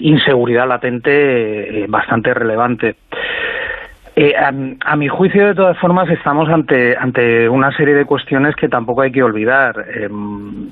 [0.00, 2.96] inseguridad latente eh, bastante relevante.
[4.20, 8.68] Eh, a, mi juicio, de todas formas, estamos ante, ante una serie de cuestiones que
[8.68, 9.86] tampoco hay que olvidar.
[9.94, 10.70] Em,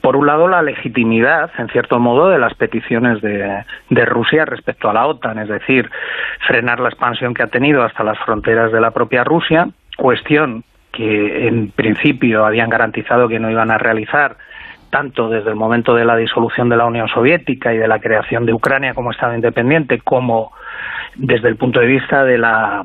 [0.00, 4.88] por un lado, la legitimidad, en cierto modo, de las peticiones de, de Rusia respecto
[4.88, 5.90] a la OTAN, es decir,
[6.46, 9.68] frenar la expansión que ha tenido hasta las fronteras de la propia Rusia,
[9.98, 14.38] cuestión que en principio habían garantizado que no iban a realizar
[14.88, 18.46] tanto desde el momento de la disolución de la Unión Soviética y de la creación
[18.46, 20.52] de Ucrania como Estado independiente, como
[21.16, 22.82] desde el punto de vista de la,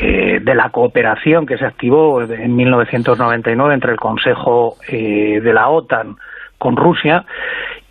[0.00, 5.68] eh, de la cooperación que se activó en 1999 entre el Consejo eh, de la
[5.68, 6.16] OTAN
[6.58, 7.24] con Rusia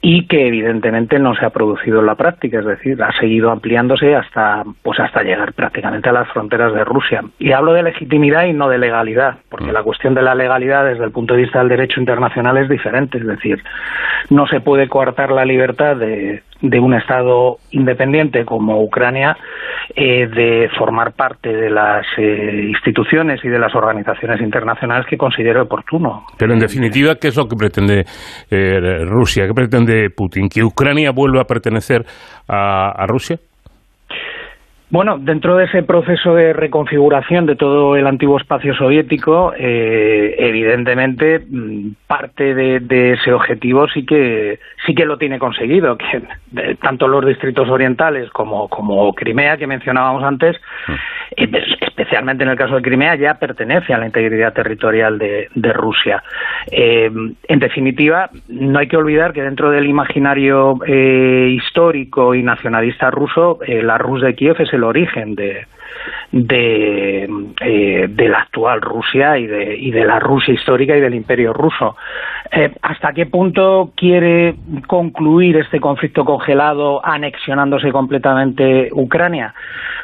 [0.06, 4.16] y que evidentemente no se ha producido en la práctica, es decir, ha seguido ampliándose
[4.16, 7.24] hasta pues hasta llegar prácticamente a las fronteras de Rusia.
[7.40, 11.06] Y hablo de legitimidad y no de legalidad, porque la cuestión de la legalidad desde
[11.06, 13.64] el punto de vista del derecho internacional es diferente, es decir,
[14.30, 19.36] no se puede coartar la libertad de, de un Estado independiente como Ucrania
[19.96, 25.60] eh, de formar parte de las eh, instituciones y de las organizaciones internacionales que considere
[25.60, 26.24] oportuno.
[26.40, 28.06] Pero en definitiva, ¿qué es lo que pretende
[28.50, 29.46] eh, Rusia?
[29.46, 30.48] ¿Qué pretende Putin?
[30.48, 32.06] ¿Que Ucrania vuelva a pertenecer
[32.48, 33.38] a, a Rusia?
[34.94, 41.40] Bueno, dentro de ese proceso de reconfiguración de todo el antiguo espacio soviético, eh, evidentemente
[41.40, 46.22] mm, parte de, de, ese objetivo sí que sí que lo tiene conseguido, que
[46.52, 50.58] de, tanto los distritos orientales como, como Crimea que mencionábamos antes,
[51.38, 51.48] eh,
[51.96, 56.24] especialmente en el caso de Crimea, ya pertenece a la integridad territorial de, Rusia.
[56.72, 57.12] Eh,
[57.48, 63.60] en definitiva, no hay que olvidar que dentro del imaginario eh, histórico y nacionalista ruso,
[63.68, 65.66] la Rus de Kiev es el origen de,
[66.32, 67.30] de,
[67.62, 71.54] eh, de la actual Rusia y de, y de la Rusia histórica y del imperio
[71.54, 71.96] ruso.
[72.52, 74.56] Eh, ¿Hasta qué punto quiere
[74.88, 79.54] concluir este conflicto congelado anexionándose completamente Ucrania?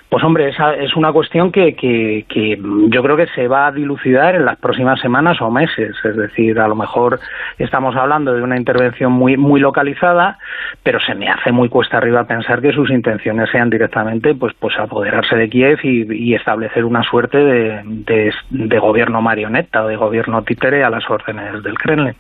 [0.09, 3.71] Pues hombre, esa es una cuestión que, que, que, yo creo que se va a
[3.71, 5.95] dilucidar en las próximas semanas o meses.
[6.03, 7.19] Es decir, a lo mejor
[7.59, 10.39] estamos hablando de una intervención muy, muy localizada,
[10.81, 14.75] pero se me hace muy cuesta arriba pensar que sus intenciones sean directamente pues, pues
[14.79, 20.89] apoderarse de Kiev y, establecer una suerte de, gobierno marioneta o de gobierno títere a
[20.89, 22.13] las órdenes del Kremlin.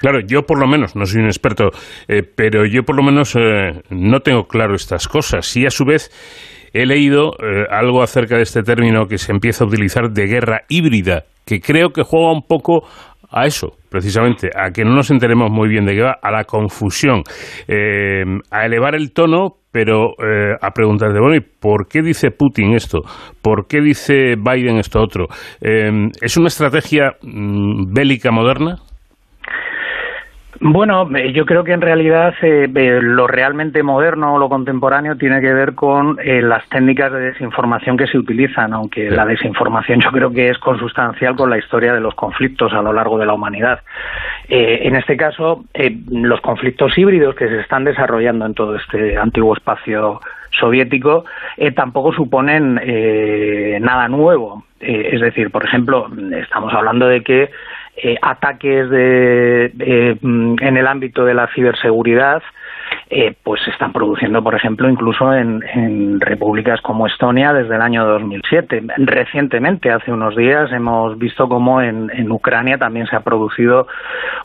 [0.00, 1.70] Claro, yo por lo menos, no soy un experto,
[2.08, 5.56] eh, pero yo por lo menos eh, no tengo claro estas cosas.
[5.56, 6.10] Y a su vez
[6.72, 10.62] he leído eh, algo acerca de este término que se empieza a utilizar de guerra
[10.68, 12.86] híbrida, que creo que juega un poco
[13.30, 16.44] a eso, precisamente, a que no nos enteremos muy bien de qué va, a la
[16.44, 17.22] confusión,
[17.66, 22.74] eh, a elevar el tono, pero eh, a preguntarse, bueno, ¿y por qué dice Putin
[22.74, 23.00] esto?
[23.40, 25.28] ¿Por qué dice Biden esto otro?
[25.62, 28.76] Eh, ¿Es una estrategia mmm, bélica moderna?
[30.60, 32.68] Bueno, yo creo que en realidad eh,
[33.02, 37.96] lo realmente moderno o lo contemporáneo tiene que ver con eh, las técnicas de desinformación
[37.96, 42.00] que se utilizan, aunque la desinformación yo creo que es consustancial con la historia de
[42.00, 43.80] los conflictos a lo largo de la humanidad.
[44.48, 45.64] Eh, en este caso,
[46.10, 50.20] los conflictos híbridos que se están desarrollando en todo este antiguo espacio
[50.58, 51.24] soviético
[51.74, 52.80] tampoco suponen
[53.82, 54.64] nada nuevo.
[54.80, 57.50] es decir, por ejemplo, estamos hablando de que
[57.96, 62.42] eh, ataques de, eh, en el ámbito de la ciberseguridad
[63.08, 67.80] eh, pues se están produciendo, por ejemplo, incluso en, en, repúblicas como Estonia desde el
[67.80, 68.82] año 2007.
[68.98, 73.86] Recientemente, hace unos días, hemos visto cómo en, Ucrania también se ha producido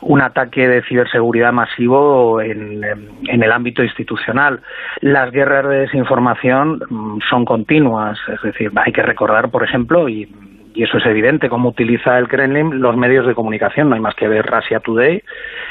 [0.00, 4.60] un ataque de ciberseguridad masivo en, en, el ámbito institucional.
[5.00, 10.28] Las guerras de desinformación mm, son continuas, es decir, hay que recordar, por ejemplo, y
[10.74, 13.88] y eso es evidente, cómo utiliza el Kremlin los medios de comunicación.
[13.88, 15.22] No hay más que ver Russia Today,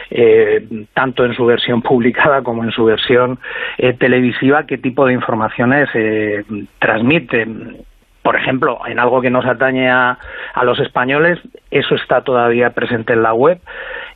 [0.10, 3.40] eh, tanto en su versión publicada como en su versión
[3.78, 6.44] eh, televisiva, qué tipo de informaciones eh,
[6.80, 7.48] transmite.
[8.22, 10.18] Por ejemplo, en algo que nos atañe a,
[10.54, 11.40] a los españoles,
[11.72, 13.60] eso está todavía presente en la web.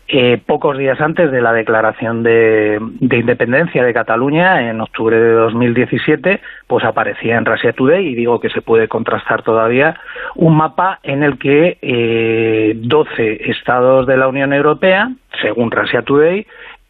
[0.07, 5.32] Eh, pocos días antes de la declaración de, de, independencia de Cataluña, en octubre de
[5.32, 9.99] 2017, pues aparecía en Russia Today, y digo que se puede contrastar todavía,
[10.36, 15.10] un mapa en el que eh, 12 estados de la Unión Europea,
[15.41, 16.45] según Russia Today,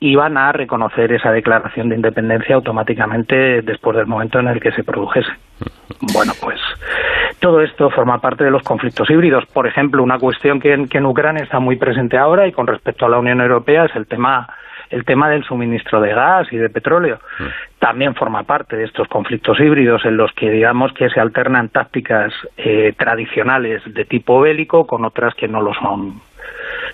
[0.10, 4.84] iban a reconocer esa declaración de independencia automáticamente después del momento en el que se
[4.84, 5.32] produjese.
[6.14, 6.60] Bueno, pues
[7.40, 9.46] todo esto forma parte de los conflictos híbridos.
[9.48, 12.68] Por ejemplo, una cuestión que en, que en Ucrania está muy presente ahora y con
[12.68, 14.48] respecto a la Unión Europea es el tema
[14.92, 17.20] el tema del suministro de gas y de petróleo
[17.80, 22.32] también forma parte de estos conflictos híbridos en los que digamos que se alternan tácticas
[22.56, 26.22] eh, tradicionales de tipo bélico con otras que no lo son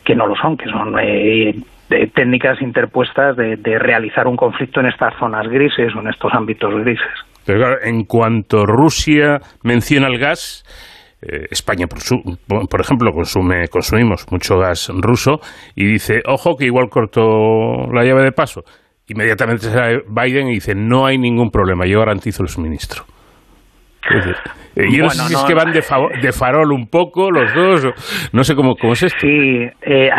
[0.06, 1.54] que no lo son que son eh,
[1.92, 6.32] de técnicas interpuestas de, de realizar un conflicto en estas zonas grises o en estos
[6.34, 7.12] ámbitos grises
[7.46, 10.64] Pero claro, en cuanto Rusia menciona el gas,
[11.22, 12.22] eh, España, por, su-
[12.70, 15.40] por ejemplo, consume, consumimos mucho gas ruso
[15.76, 18.62] y dice, ojo que igual cortó la llave de paso.
[19.08, 23.04] Inmediatamente sale Biden y dice, no hay ningún problema, yo garantizo el suministro.
[24.74, 27.54] Eh, yo no sé si es que van de, fa- de farol un poco los
[27.54, 29.20] dos, no sé cómo, cómo es esto.
[29.20, 30.10] Sí, eh,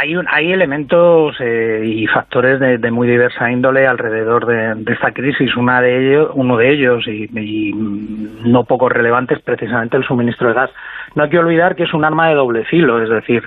[0.00, 4.92] hay, un- hay elementos eh, y factores de, de muy diversa índole alrededor de, de
[4.94, 5.54] esta crisis.
[5.56, 10.48] Una de ellos, uno de ellos, y, y no poco relevante, es precisamente el suministro
[10.48, 10.70] de gas.
[11.14, 13.42] No hay que olvidar que es un arma de doble filo, es decir,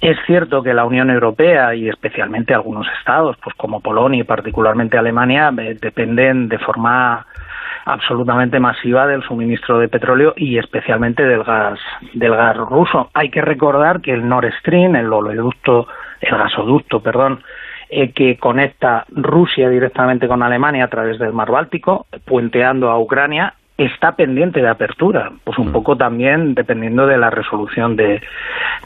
[0.00, 4.96] es cierto que la Unión Europea y especialmente algunos estados, pues como Polonia y particularmente
[4.96, 7.26] Alemania, eh, dependen de forma
[7.88, 11.78] absolutamente masiva del suministro de petróleo y especialmente del gas
[12.12, 13.10] del gas ruso.
[13.14, 15.88] Hay que recordar que el Nord Stream, el oleoducto,
[16.20, 17.42] el gasoducto, perdón,
[17.88, 23.54] eh, que conecta Rusia directamente con Alemania a través del Mar Báltico, puenteando a Ucrania,
[23.78, 28.20] está pendiente de apertura, pues un poco también dependiendo de la resolución de,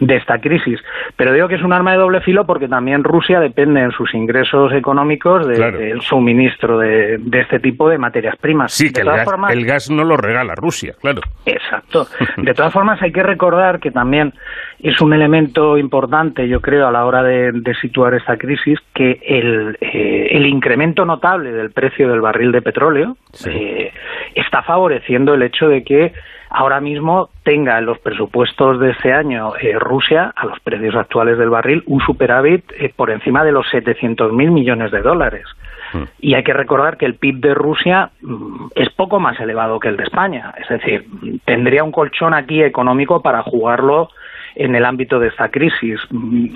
[0.01, 0.78] de esta crisis.
[1.16, 4.12] Pero digo que es un arma de doble filo porque también Rusia depende en sus
[4.14, 5.78] ingresos económicos de- Claro.
[5.78, 8.73] del suministro de, de este tipo de materias primas.
[8.74, 11.23] Sí, De que el todas gas, formas- el gas no lo regala Rusia, claro.
[11.47, 12.06] Exacto.
[12.36, 14.35] De todas formas, hay que recordar que también
[14.83, 19.21] es un elemento importante, yo creo, a la hora de, de situar esta crisis, que
[19.25, 23.93] el, eh, el incremento notable del precio del barril de petróleo eh,
[24.35, 26.13] está favoreciendo el hecho de que
[26.51, 31.39] ahora mismo tenga en los presupuestos de este año eh, Rusia, a los precios actuales
[31.39, 35.45] del barril, un superávit eh, por encima de los 700.000 millones de dólares.
[36.21, 39.89] Y hay que recordar que el PIB de Rusia mm, es poco más elevado que
[39.89, 40.55] el de España.
[40.59, 41.05] Es decir,
[41.45, 44.09] tendría un colchón aquí económico para jugarlo
[44.55, 46.01] en el ámbito de esta crisis.
[46.11, 46.49] Mm,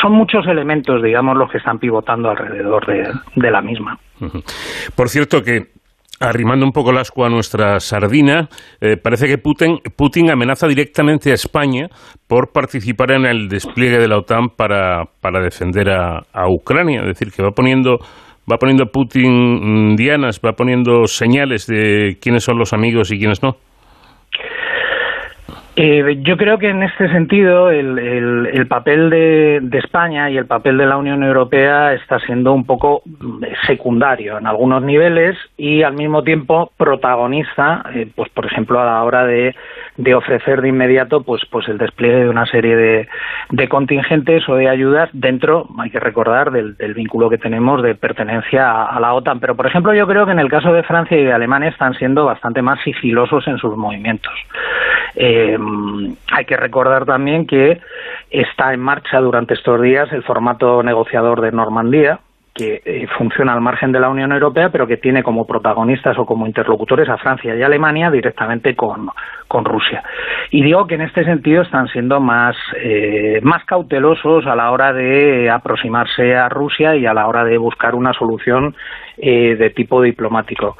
[0.00, 3.98] Son muchos elementos, digamos, los que están pivotando alrededor de, la misma.
[4.94, 5.76] Por cierto que
[6.18, 8.48] Arrimando un poco el asco a nuestra sardina,
[8.80, 11.88] eh, parece que Putin, Putin amenaza directamente a España
[12.26, 17.00] por participar en el despliegue de la OTAN para, para defender a, a Ucrania.
[17.00, 17.98] Es decir, que va poniendo,
[18.50, 23.42] va poniendo Putin mm, dianas, va poniendo señales de quiénes son los amigos y quiénes
[23.42, 23.56] no.
[25.78, 30.46] Eh, yo creo que en este sentido el, el- el papel de, España y el
[30.46, 35.82] papel de la Unión Europea está siendo un poco mm, secundario en algunos niveles y
[35.82, 39.54] al mismo tiempo protagonista, eh, pues por ejemplo a la hora de,
[39.96, 43.08] de ofrecer de inmediato pues pues el despliegue de una serie de,
[43.50, 47.94] de contingentes o de ayudas dentro, hay que recordar, del, del vínculo que tenemos de
[47.94, 49.40] pertenencia a, la OTAN.
[49.40, 51.94] Pero por ejemplo yo creo que en el caso de Francia y de Alemania están
[51.94, 54.32] siendo bastante más sigilosos en sus movimientos.
[55.14, 55.58] Eh,
[56.32, 57.80] hay que recordar también que
[58.30, 62.20] está en marcha durante estos días el formato negociador de Normandía,
[62.56, 66.24] que eh, funciona al margen de la Unión Europea, pero que tiene como protagonistas o
[66.24, 69.08] como interlocutores a Francia y Alemania directamente con,
[69.46, 70.02] con Rusia.
[70.50, 74.92] Y digo que en este sentido están siendo más, eh, más cautelosos a la hora
[74.92, 78.74] de aproximarse a Rusia y a la hora de buscar una solución
[79.18, 80.76] eh, de tipo diplomático.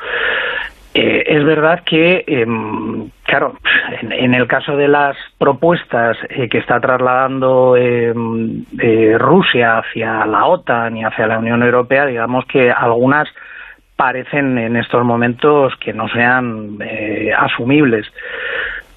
[0.98, 3.52] Eh, es verdad que, em, claro,
[4.00, 10.46] en, el caso de las propuestas eh, que está trasladando em, eh, Rusia hacia la
[10.46, 13.28] OTAN y hacia la Unión Europea, digamos que algunas
[13.94, 16.78] parecen en estos momentos que no sean
[17.36, 18.06] asumibles.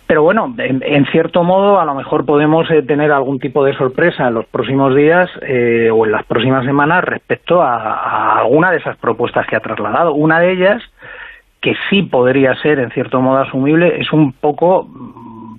[0.08, 4.30] Pero bueno, en, en cierto modo, a lo mejor podemos tener algún tipo de sorpresa
[4.30, 9.46] en los próximos días o en las próximas semanas respecto a alguna de esas propuestas
[9.48, 10.14] que ha trasladado.
[10.14, 10.82] Una de ellas,
[11.62, 14.88] que sí podría ser en cierto modo asumible, es un poco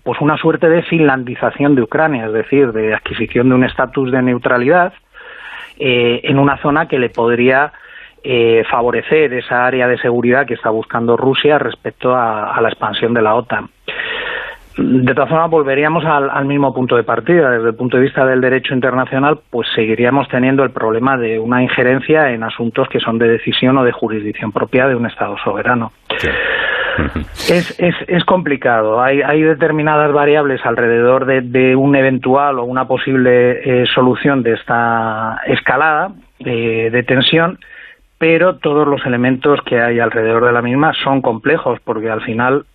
[0.02, 4.22] pues una suerte de finlandización de Ucrania, es decir, de adquisición de un estatus de
[4.22, 4.94] neutralidad
[5.78, 7.72] eh, en una zona que le podría
[8.22, 13.22] eh, favorecer esa área de seguridad que está buscando Rusia respecto a la expansión de
[13.22, 13.68] la OTAN.
[14.82, 17.50] De todas formas, volveríamos al, al mismo punto de partida.
[17.50, 21.62] Desde el punto de vista del derecho internacional, pues seguiríamos teniendo el problema de una
[21.62, 25.92] injerencia en asuntos que son de decisión o de jurisdicción propia de un Estado soberano.
[27.48, 29.00] Es, es, es complicado.
[29.00, 34.52] Hay, hay determinadas variables alrededor de, de un eventual o una posible eh, solución de
[34.52, 37.58] esta escalada eh, de tensión,
[38.18, 42.66] pero todos los elementos que hay alrededor de la misma son complejos, porque al final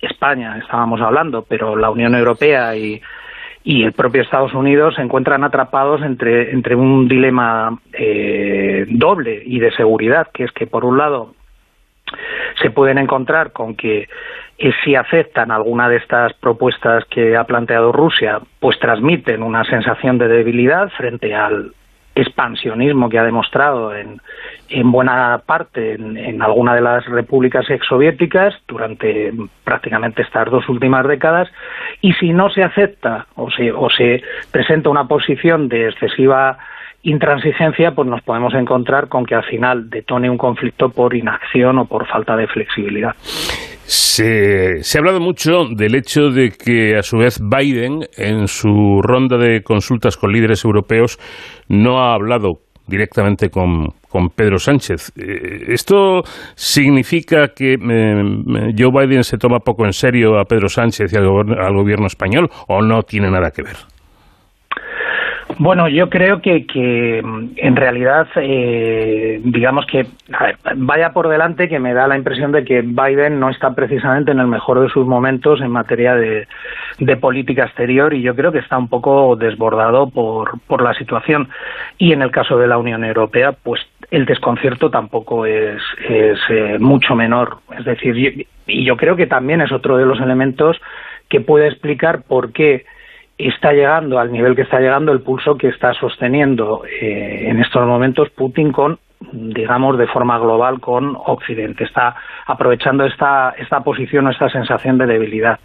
[0.00, 3.00] España, estábamos hablando, pero la Unión Europea y,
[3.64, 9.70] el propio Estados Unidos se encuentran atrapados entre, entre un dilema eh, doble y de
[9.72, 11.34] seguridad, que es que, por un lado,
[12.62, 14.08] se pueden encontrar con que
[14.58, 20.16] eh, si aceptan alguna de estas propuestas que ha planteado Rusia, pues transmiten una sensación
[20.16, 21.72] de debilidad frente al
[22.20, 24.20] expansionismo que ha demostrado en,
[24.68, 29.32] en buena parte en, en alguna de las repúblicas exsoviéticas durante
[29.64, 31.48] prácticamente estas dos últimas décadas
[32.00, 36.58] y si no se acepta o se, o se presenta una posición de excesiva
[37.02, 41.84] intransigencia, pues nos podemos encontrar con que al final detone un conflicto por inacción o
[41.86, 43.14] por falta de flexibilidad.
[43.90, 49.00] Se, se, ha hablado mucho del hecho de que, a su vez, Biden, en su
[49.02, 51.18] ronda de consultas con líderes europeos,
[51.70, 55.12] no ha hablado directamente con, con Pedro Sánchez.
[55.16, 56.20] Eh, ¿Esto
[56.54, 61.24] significa que eh, Joe Biden se toma poco en serio a Pedro Sánchez y al,
[61.58, 63.76] al gobierno español o no tiene nada que ver?
[65.60, 70.06] Bueno, yo creo que, que en realidad, eh, digamos que
[70.76, 74.38] vaya por delante que me da la impresión de que Biden no está precisamente en
[74.38, 76.46] el mejor de sus momentos en materia de,
[77.20, 81.48] política exterior y yo creo que está un poco desbordado por, por la situación.
[81.98, 83.80] Y en el caso de la Unión Europea, pues
[84.12, 87.58] el desconcierto tampoco es, eh, mucho menor.
[87.76, 90.80] Es decir, y yo creo que también es otro de los elementos
[91.28, 92.84] que puede explicar por qué
[93.38, 97.86] está llegando al nivel que está llegando el pulso que está sosteniendo eh, en estos
[97.86, 98.98] momentos Putin con
[99.32, 101.84] digamos de forma global con Occidente.
[101.84, 102.14] Está
[102.46, 105.58] aprovechando esta esta posición o esta sensación de debilidad.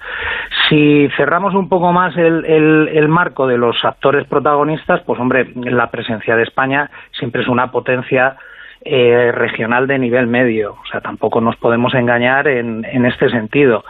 [0.70, 5.52] Si cerramos un poco más el, el, el marco de los actores protagonistas pues hombre
[5.56, 8.38] la presencia de España siempre es una potencia
[8.86, 10.74] eh, regional de nivel medio.
[10.74, 13.84] O sea, tampoco nos podemos engañar en, en este sentido.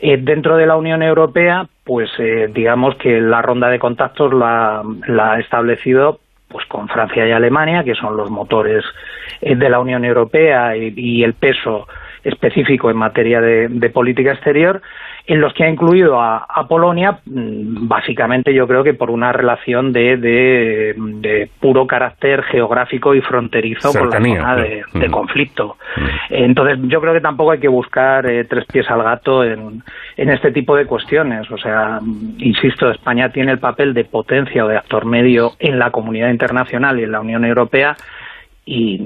[0.00, 4.82] Eh, dentro de la Unión Europea, pues eh, digamos que la ronda de contactos la,
[5.06, 8.84] la ha establecido pues con Francia y Alemania, que son los motores
[9.40, 11.86] eh, de la Unión Europea y, el peso
[12.22, 14.80] específico en materia de, política exterior,
[15.26, 19.92] en los que ha incluido a, a, Polonia, básicamente yo creo que por una relación
[19.92, 24.98] de, de, de puro carácter geográfico y fronterizo Cercanía, con la zona de, mm.
[25.00, 25.76] de conflicto.
[25.96, 26.06] Mm.
[26.30, 29.82] Entonces yo creo que tampoco hay que buscar eh, tres pies al gato en,
[30.16, 31.50] en este tipo de cuestiones.
[31.50, 31.98] O sea,
[32.38, 37.00] insisto, España tiene el papel de potencia o de actor medio en la comunidad internacional
[37.00, 37.96] y en la Unión Europea
[38.66, 38.98] y,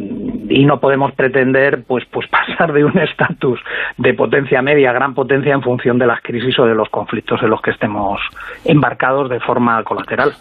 [0.65, 3.61] no podemos pretender pues pues pasar de un estatus
[3.99, 7.41] de potencia media a gran potencia en función de las crisis o de los conflictos
[7.43, 8.21] en los que estemos
[8.65, 10.33] embarcados de forma colateral.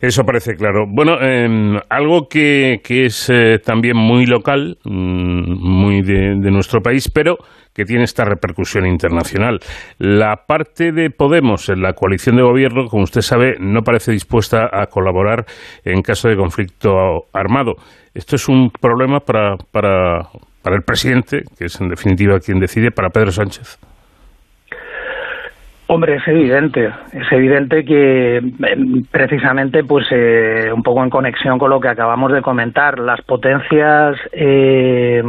[0.00, 0.86] Eso parece claro.
[0.88, 7.36] Bueno, eh, algo que, es eh, también muy local, mmm, muy de, nuestro país, pero
[7.74, 9.60] que tiene esta repercusión internacional.
[9.98, 14.70] La parte de Podemos en la coalición de gobierno, como usted sabe, no parece dispuesta
[14.72, 15.44] a colaborar
[15.84, 17.74] en caso de conflicto armado.
[18.14, 20.28] Esto es un problema para, para,
[20.62, 23.78] para el presidente, que es en definitiva quien decide, para Pedro Sánchez.
[25.92, 28.40] Hombre, es evidente, es evidente que
[29.10, 34.16] precisamente, pues, eh, un poco en conexión con lo que acabamos de comentar, las potencias
[34.30, 35.20] eh,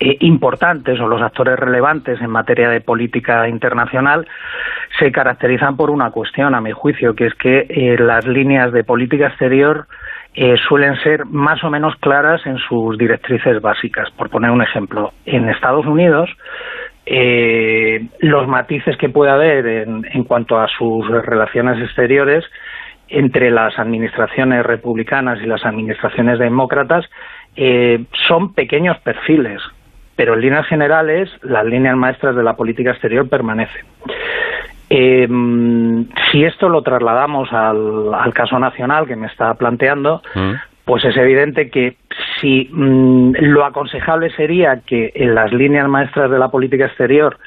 [0.00, 4.26] importantes o los actores relevantes en materia de política internacional
[4.98, 8.82] se caracterizan por una cuestión, a mi juicio, que es que eh, las líneas de
[8.82, 9.86] política exterior
[10.34, 14.10] eh, suelen ser más o menos claras en sus directrices básicas.
[14.12, 16.30] Por poner un ejemplo, en Estados Unidos
[17.06, 22.44] eh, los matices que puede haber en, en cuanto a sus relaciones exteriores
[23.08, 27.04] entre las administraciones republicanas y las administraciones demócratas
[27.56, 29.60] eh, son pequeños perfiles,
[30.14, 33.84] pero en líneas generales las líneas maestras de la política exterior permanecen.
[34.92, 35.28] Eh,
[36.30, 40.52] si esto lo trasladamos al, al, caso nacional que me está planteando, mm.
[40.84, 41.96] pues es evidente que
[42.40, 47.38] si mm, lo aconsejable sería que en las líneas maestras de la política exterior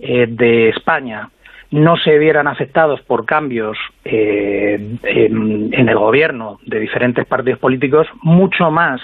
[0.00, 1.28] eh, de España
[1.70, 8.08] no se vieran afectados por cambios eh, en, en, el gobierno de diferentes partidos políticos,
[8.22, 9.00] mucho más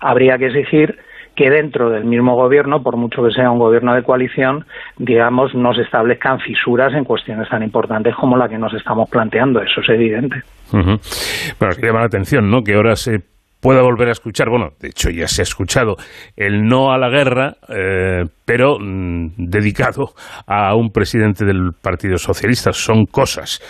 [0.00, 0.98] habría que exigir
[1.38, 4.64] que dentro del mismo gobierno, por mucho que sea un gobierno de coalición,
[4.98, 9.60] digamos, no se establezcan fisuras en cuestiones tan importantes como la que nos estamos planteando.
[9.60, 10.42] Eso es evidente.
[10.72, 11.54] Uh -huh.
[11.58, 12.62] Bueno, es que llama la atención, ¿no?
[12.62, 13.20] Que ahora se
[13.60, 15.96] pueda volver a escuchar, bueno, de hecho ya se ha escuchado
[16.36, 20.10] el no a la guerra, eh, pero mmm, dedicado
[20.46, 22.72] a un presidente del Partido Socialista.
[22.72, 23.60] Son cosas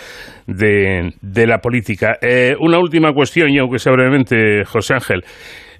[0.47, 2.17] de, de la política.
[2.21, 5.23] Eh, una última cuestión, y aunque sea brevemente, José Ángel.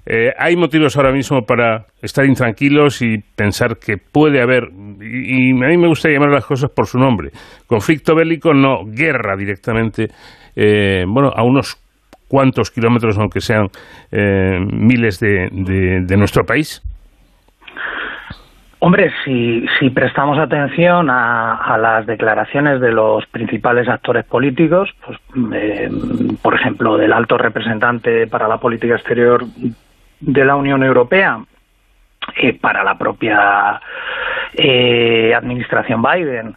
[0.06, 4.64] Eh, hay motivos ahora mismo para estar intranquilos y pensar que puede haber,
[5.00, 7.30] y, a mí me gusta llamar las cosas por su nombre,
[7.66, 10.08] conflicto bélico, no guerra directamente,
[10.56, 11.76] eh, bueno, a unos
[12.28, 13.66] cuantos kilómetros, aunque sean
[14.12, 16.80] eh, miles de, de, nuestro país.
[18.78, 25.18] Hombre, si, si prestamos atención a, a las declaraciones de los principales actores políticos, pues,
[25.54, 25.90] eh,
[26.40, 29.44] por ejemplo, del alto representante para la política exterior
[30.20, 31.44] de la Unión Europea,
[32.36, 33.80] eh, para la propia
[34.54, 36.54] eh, administración Biden,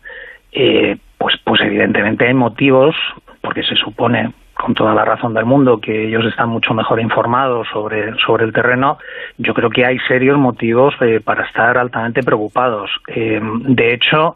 [0.52, 2.96] eh, pues, pues evidentemente hay motivos,
[3.42, 7.68] porque se supone con toda la razón del mundo que ellos están mucho mejor informados
[7.72, 8.98] sobre, sobre el terreno,
[9.38, 12.90] yo creo que hay serios motivos eh, para estar altamente preocupados.
[13.08, 14.36] Eh, de hecho,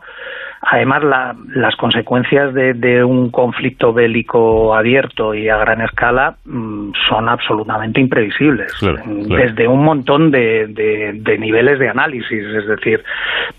[0.70, 6.92] además la- las consecuencias de, de un conflicto bélico abierto y a gran escala mm,
[7.10, 9.44] son absolutamente imprevisibles Claro, claro.
[9.46, 13.04] desde un montón de, de- de niveles de análisis es decir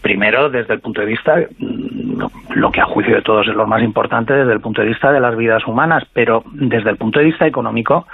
[0.03, 2.23] primero desde el punto de vista mm,
[2.57, 5.11] lo que a juicio de todos es lo más importante desde el punto de vista
[5.13, 8.07] de las vidas humanas pero desde el punto de vista económico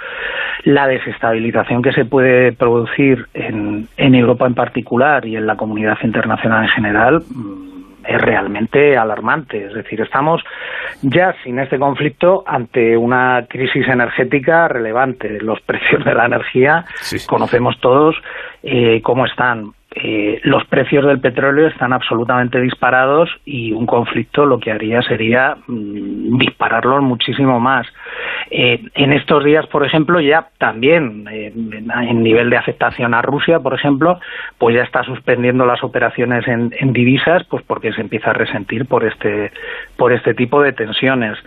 [0.65, 5.99] la desestabilización que se puede producir en, en Europa en particular y en la comunidad
[6.03, 7.74] internacional en general mm,
[8.07, 9.67] es realmente alarmante.
[9.67, 10.43] Es decir, estamos
[11.03, 15.41] ya sin este conflicto ante una crisis energética relevante.
[15.41, 16.85] Los precios de la energía
[17.27, 18.17] conocemos todos
[18.63, 19.73] eh, cómo están.
[19.97, 25.57] Eh, los precios del petróleo están absolutamente disparados y un conflicto lo que haría sería
[25.69, 27.87] mm, dispararlos muchísimo más.
[28.51, 33.61] Eh, en estos días, por ejemplo, ya también en, en nivel de afectación a Rusia,
[33.61, 34.19] por ejemplo,
[34.59, 38.87] pues ya está suspendiendo las operaciones en, en divisas, pues porque se empieza a resentir
[38.87, 39.53] por este
[39.97, 41.39] por este tipo de tensiones.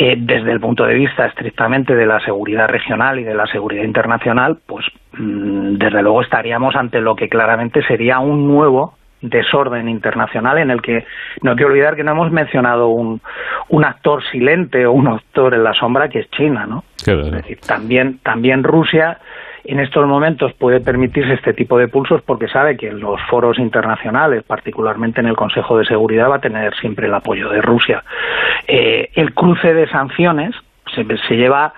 [0.00, 3.82] Eh, desde el punto de vista estrictamente de la seguridad regional y de la seguridad
[3.82, 10.58] internacional, pues mm, desde luego estaríamos ante lo que claramente sería un nuevo desorden internacional
[10.58, 11.04] en el que
[11.42, 13.20] no hay que olvidar que no hemos mencionado un,
[13.70, 16.84] un actor silente o un actor en la sombra que es China, ¿no?
[16.98, 19.18] Es decir, también, también Rusia
[19.68, 23.58] en estos momentos puede permitirse este tipo de pulsos porque sabe que en los foros
[23.58, 28.02] internacionales, particularmente en el Consejo de Seguridad, va a tener siempre el apoyo de Rusia.
[28.66, 30.54] Eh, el cruce de sanciones
[30.94, 31.72] se, se lleva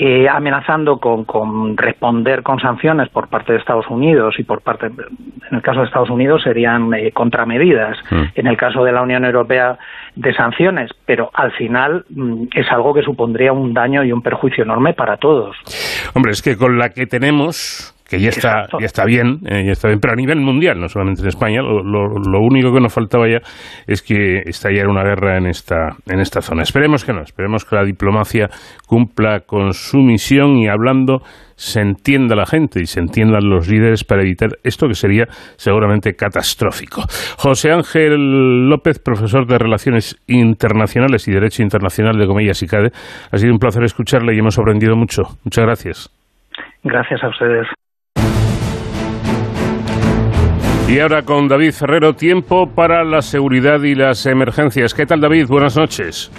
[0.00, 4.86] eh, amenazando con, con responder con sanciones por parte de Estados Unidos y por parte,
[4.86, 7.98] en el caso de Estados Unidos serían eh, contramedidas,
[8.34, 9.76] en el caso de la Unión Europea
[10.14, 14.62] de sanciones, pero al final mm, es algo que supondría un daño y un perjuicio
[14.62, 15.56] enorme para todos.
[16.14, 19.72] Hombre, es que con la que tenemos, que ya está, ya está bien, eh, ya
[19.72, 22.80] está bien, pero a nivel mundial, no solamente en España, lo, lo- lo único que
[22.80, 23.40] nos faltaba ya
[23.86, 26.62] es que estallara una guerra en esta, en esta zona.
[26.62, 28.48] Esperemos que no, esperemos que la diplomacia
[28.86, 31.20] cumpla con su misión y hablando
[31.54, 35.26] se entienda la gente y se entiendan los líderes para evitar esto que sería
[35.56, 37.02] seguramente catastrófico.
[37.36, 42.92] José Ángel López, profesor de Relaciones Internacionales y Derecho Internacional de Comillas y CADE,
[43.32, 45.24] ha sido un placer escucharle y hemos aprendido mucho.
[45.44, 46.10] Muchas gracias.
[46.84, 47.66] Gracias a ustedes.
[50.88, 54.94] Y ahora con David Ferrero, tiempo para la seguridad y las emergencias.
[54.94, 55.46] ¿Qué tal, David?
[55.46, 56.30] Buenas noches.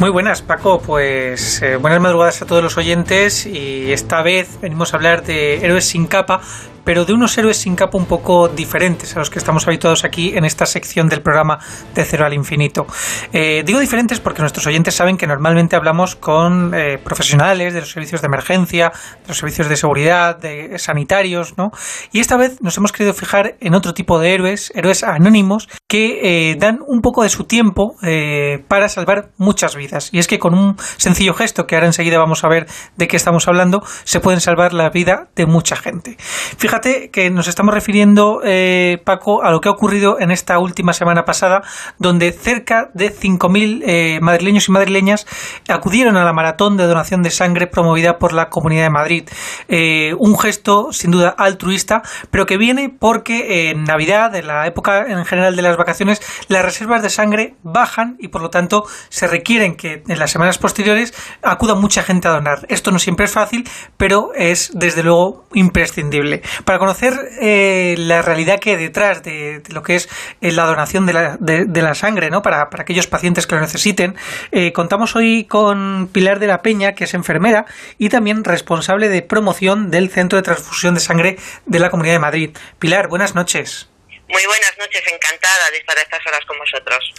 [0.00, 0.82] Muy buenas, Paco.
[0.84, 5.64] Pues eh, buenas madrugadas a todos los oyentes y esta vez venimos a hablar de
[5.64, 6.40] héroes sin capa,
[6.86, 10.36] pero de unos héroes sin capa un poco diferentes a los que estamos habituados aquí
[10.36, 11.58] en esta sección del programa
[11.94, 12.86] de Cero al Infinito.
[13.32, 17.90] Eh, digo diferentes porque nuestros oyentes saben que normalmente hablamos con eh, profesionales de los
[17.90, 18.92] servicios de emergencia,
[19.22, 21.70] de los servicios de seguridad, de sanitarios, ¿no?
[22.12, 26.50] Y esta vez nos hemos querido fijar en otro tipo de héroes, héroes anónimos, que
[26.52, 27.96] eh, dan un poco de su tiempo
[28.68, 30.10] para salvar muchas vidas.
[30.12, 33.16] Y es que con un sencillo gesto, que ahora enseguida vamos a ver de qué
[33.16, 36.16] estamos hablando, se pueden salvar la vida de mucha gente.
[36.56, 40.92] Fíjate que nos estamos refiriendo, eh, Paco, a lo que ha ocurrido en esta última
[40.92, 41.62] semana pasada,
[41.98, 45.26] donde cerca de 5.000 eh, madrileños y madrileñas
[45.68, 49.28] acudieron a la maratón de donación de sangre promovida por la Comunidad de Madrid.
[49.68, 55.06] Eh, un gesto sin duda altruista, pero que viene porque en Navidad, en la época
[55.06, 59.26] en general de las vacaciones, las reservas de sangre bajan y por lo tanto se
[59.26, 62.66] requieren que en las semanas posteriores acuda mucha gente a donar.
[62.68, 66.42] Esto no siempre es fácil, pero es desde luego imprescindible.
[66.66, 70.08] Para conocer eh, la realidad que hay detrás de, lo que es
[70.40, 72.42] eh, la donación de la, de la sangre, ¿no?
[72.42, 74.16] Para, para aquellos pacientes que lo necesiten,
[74.50, 77.66] eh, contamos hoy con Pilar de la Peña, que es enfermera
[77.98, 81.36] y también responsable de promoción del Centro de Transfusión de Sangre
[81.66, 82.50] de la Comunidad de Madrid.
[82.80, 83.88] Pilar, buenas noches.
[84.28, 87.12] Muy buenas noches, encantada de estar a estas horas con vosotros.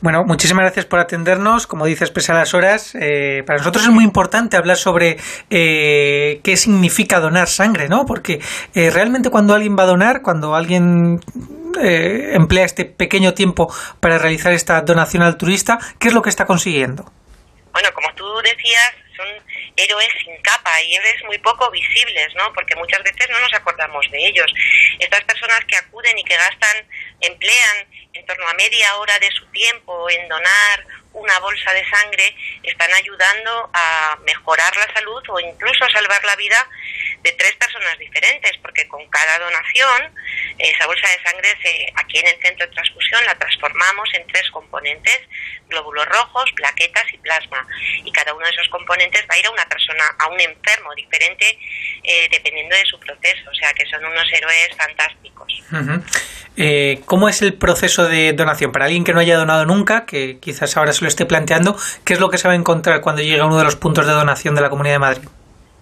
[0.00, 1.66] Bueno, muchísimas gracias por atendernos.
[1.66, 5.16] Como dices, pese a las horas, eh, para nosotros es muy importante hablar sobre
[5.50, 8.06] eh, qué significa donar sangre, ¿no?
[8.06, 8.40] Porque
[8.74, 11.20] eh, realmente cuando alguien va a donar, cuando alguien
[11.80, 16.46] eh, emplea este pequeño tiempo para realizar esta donación altruista, ¿qué es lo que está
[16.46, 17.10] consiguiendo?
[17.72, 19.26] Bueno, como tú decías, son
[19.76, 22.52] héroes sin capa y héroes muy poco visibles, ¿no?
[22.52, 24.52] Porque muchas veces no nos acordamos de ellos.
[24.98, 26.86] Estas personas que acuden y que gastan,
[27.20, 32.34] emplean en torno a media hora de su tiempo en donar una bolsa de sangre,
[32.62, 36.68] están ayudando a mejorar la salud o incluso a salvar la vida
[37.22, 40.14] de tres personas diferentes, porque con cada donación,
[40.58, 44.50] esa bolsa de sangre se, aquí en el centro de transfusión la transformamos en tres
[44.50, 45.20] componentes,
[45.68, 47.66] glóbulos rojos, plaquetas y plasma.
[48.04, 50.94] Y cada uno de esos componentes va a ir a una persona, a un enfermo
[50.94, 51.46] diferente,
[52.02, 53.50] eh, dependiendo de su proceso.
[53.50, 55.62] O sea que son unos héroes fantásticos.
[56.56, 58.72] Eh, ¿Cómo es el proceso de donación?
[58.72, 62.20] Para alguien que no haya donado nunca, que quizás ahora lo esté planteando, ¿qué es
[62.20, 64.54] lo que se va a encontrar cuando llegue a uno de los puntos de donación
[64.54, 65.28] de la Comunidad de Madrid?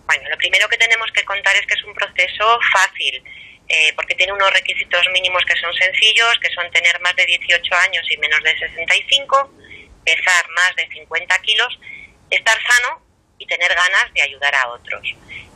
[0.06, 3.22] Bueno, lo primero que tenemos que contar es que es un proceso fácil,
[3.68, 7.74] eh, porque tiene unos requisitos mínimos que son sencillos, que son tener más de 18
[7.86, 9.52] años y menos de 65,
[10.04, 11.78] pesar más de 50 kilos,
[12.30, 13.09] estar sano
[13.40, 15.02] y tener ganas de ayudar a otros.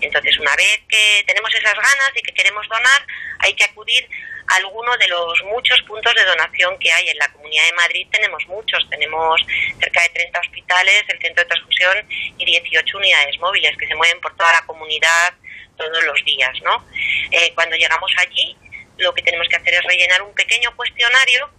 [0.01, 3.06] Entonces, una vez que tenemos esas ganas y que queremos donar,
[3.40, 4.09] hay que acudir
[4.48, 8.09] a alguno de los muchos puntos de donación que hay en la Comunidad de Madrid.
[8.11, 9.40] Tenemos muchos, tenemos
[9.78, 12.09] cerca de 30 hospitales, el centro de transfusión
[12.39, 15.35] y 18 unidades móviles que se mueven por toda la comunidad
[15.77, 16.86] todos los días, ¿no?
[17.31, 18.56] Eh, cuando llegamos allí,
[18.97, 21.51] lo que tenemos que hacer es rellenar un pequeño cuestionario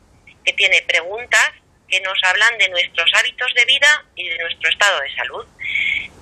[0.44, 1.52] que tiene preguntas
[1.88, 5.46] que nos hablan de nuestros hábitos de vida y de nuestro estado de salud.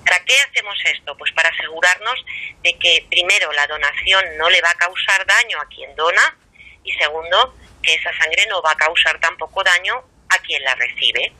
[0.05, 1.17] ¿Para qué hacemos esto?
[1.17, 2.25] Pues para asegurarnos
[2.61, 6.37] de que primero la donación no le va a causar daño a quien dona
[6.83, 11.31] y segundo que esa sangre no va a causar tampoco daño a quien la recibe.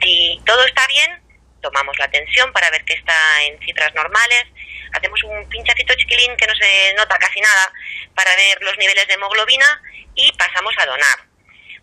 [0.00, 1.22] Si todo está bien,
[1.62, 3.14] tomamos la tensión para ver que está
[3.44, 4.44] en cifras normales,
[4.92, 7.72] hacemos un pinchacito chiquilín que no se nota casi nada
[8.14, 9.82] para ver los niveles de hemoglobina
[10.14, 11.35] y pasamos a donar.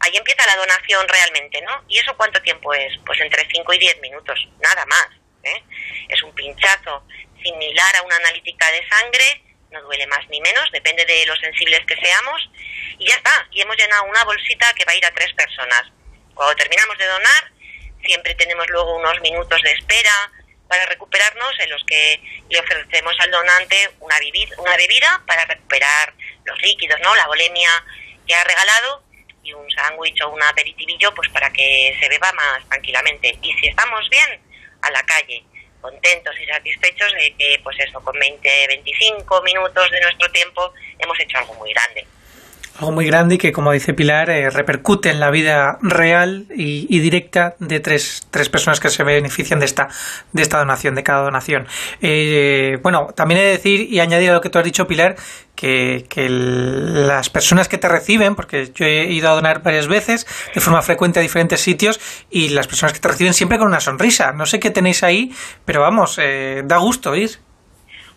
[0.04, 1.86] Ahí empieza la donación realmente, ¿no?
[1.88, 2.92] ¿Y eso cuánto tiempo es?
[3.06, 5.08] Pues entre 5 y 10 minutos, nada más.
[5.44, 5.64] ¿eh?
[6.10, 7.08] Es un pinchazo
[7.42, 11.86] similar a una analítica de sangre, no duele más ni menos, depende de lo sensibles
[11.86, 12.50] que seamos,
[13.00, 13.48] y ya está.
[13.52, 15.84] Y hemos llenado una bolsita que va a ir a tres personas.
[16.34, 17.52] Cuando terminamos de donar,
[18.04, 20.32] siempre tenemos luego unos minutos de espera
[20.68, 22.20] para recuperarnos en los que
[22.50, 24.18] le ofrecemos al donante una,
[24.58, 26.14] una bebida para recuperar
[26.44, 27.16] los líquidos, ¿no?
[27.16, 27.70] La bolemia
[28.28, 29.04] que ha regalado
[29.44, 33.38] y un sándwich o un aperitivillo pues para que se beba más tranquilamente.
[33.41, 34.40] Y si estamos bien,
[34.82, 35.44] a la calle,
[35.82, 41.20] contentos y satisfechos de que pues eso, con 20, 25 minutos de nuestro tiempo hemos
[41.20, 42.06] hecho algo muy grande.
[42.80, 47.00] Algo muy grande y que, como dice Pilar, eh, repercute en la vida real y,
[47.02, 49.90] directa de tres, tres, personas que se benefician de esta,
[50.32, 51.68] de esta donación, de cada donación.
[52.02, 55.18] Eh, bueno, también he de decir y añadir a lo que tú has dicho, Pilar,
[55.56, 60.26] que, que las personas que te reciben, porque yo he ido a donar varias veces
[60.56, 62.00] de forma frecuente a diferentes sitios
[62.32, 64.32] y las personas que te reciben siempre con una sonrisa.
[64.32, 65.32] No sé qué tenéis ahí,
[65.64, 67.38] pero vamos, eh, da gusto ir.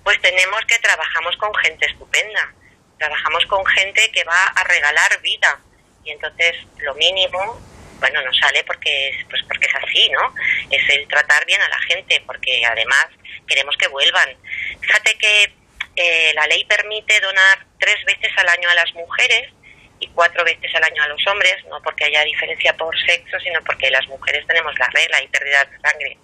[0.03, 2.55] Pues tenemos que trabajamos con gente estupenda
[2.98, 5.60] trabajamos con gente que va a regalar vida.
[6.05, 7.60] Y entonces lo mínimo
[7.98, 10.35] bueno no sale porque es pues porque es así no
[10.70, 13.06] es el tratar bien a la gente porque además
[13.47, 14.36] queremos que vuelvan.
[14.81, 15.52] Fíjate que
[15.97, 19.51] eh, la ley permite donar tres veces al año a las mujeres
[19.98, 23.62] y cuatro veces al año a los hombres no porque haya diferencia por sexo sino
[23.64, 26.18] porque las mujeres tenemos la regla y pérdida de sangre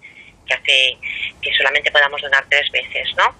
[0.45, 0.97] que hace
[1.41, 3.35] que solamente podamos donar tres veces no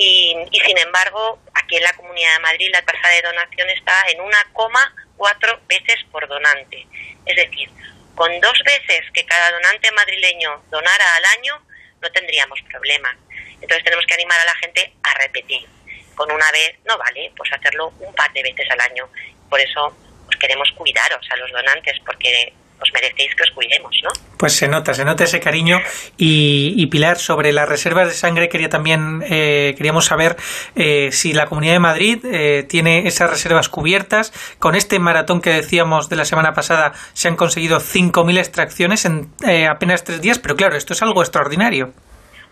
[0.00, 3.94] y, y, sin embargo, aquí en la Comunidad de Madrid la tasa de donación está
[4.08, 6.86] en 1,4 veces por donante.
[7.26, 7.68] Es decir,
[8.14, 11.62] con dos veces que cada donante madrileño donara al año,
[12.00, 13.16] no tendríamos problemas.
[13.60, 15.66] Entonces tenemos que animar a la gente a repetir.
[16.14, 19.08] Con una vez no vale, pues hacerlo un par de veces al año.
[19.50, 19.96] Por eso
[20.26, 24.10] pues queremos cuidaros a los donantes, porque os merecéis que os cuidemos, ¿no?
[24.36, 25.80] Pues se nota, se nota ese cariño.
[26.16, 30.36] Y, y Pilar, sobre las reservas de sangre, quería también eh, queríamos saber
[30.76, 34.32] eh, si la Comunidad de Madrid eh, tiene esas reservas cubiertas.
[34.58, 39.32] Con este maratón que decíamos de la semana pasada, se han conseguido 5.000 extracciones en
[39.46, 41.92] eh, apenas tres días, pero claro, esto es algo extraordinario.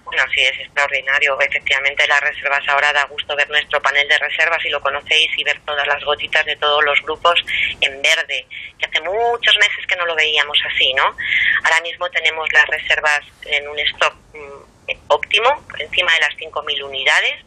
[0.06, 1.36] Bueno, sí, es extraordinario.
[1.40, 5.42] Efectivamente, las reservas ahora da gusto ver nuestro panel de reservas, si lo conocéis, y
[5.42, 7.44] ver todas las gotitas de todos los grupos
[7.80, 8.46] en verde,
[8.78, 11.04] que hace muchos meses que no lo veíamos así, ¿no?
[11.64, 17.44] Ahora mismo tenemos las reservas en un stock mm, óptimo, encima de las 5.000 unidades,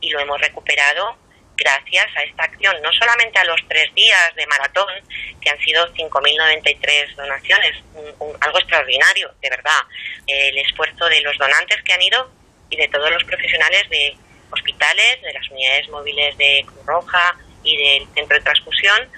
[0.00, 1.16] y lo hemos recuperado
[1.60, 4.92] gracias a esta acción, no solamente a los tres días de maratón,
[5.40, 9.80] que han sido 5.093 donaciones, un, un, algo extraordinario, de verdad.
[10.26, 12.30] El esfuerzo de los donantes que han ido
[12.70, 14.16] y de todos los profesionales de
[14.50, 19.08] hospitales, de las unidades móviles de Cruz Roja y del centro de transfusión,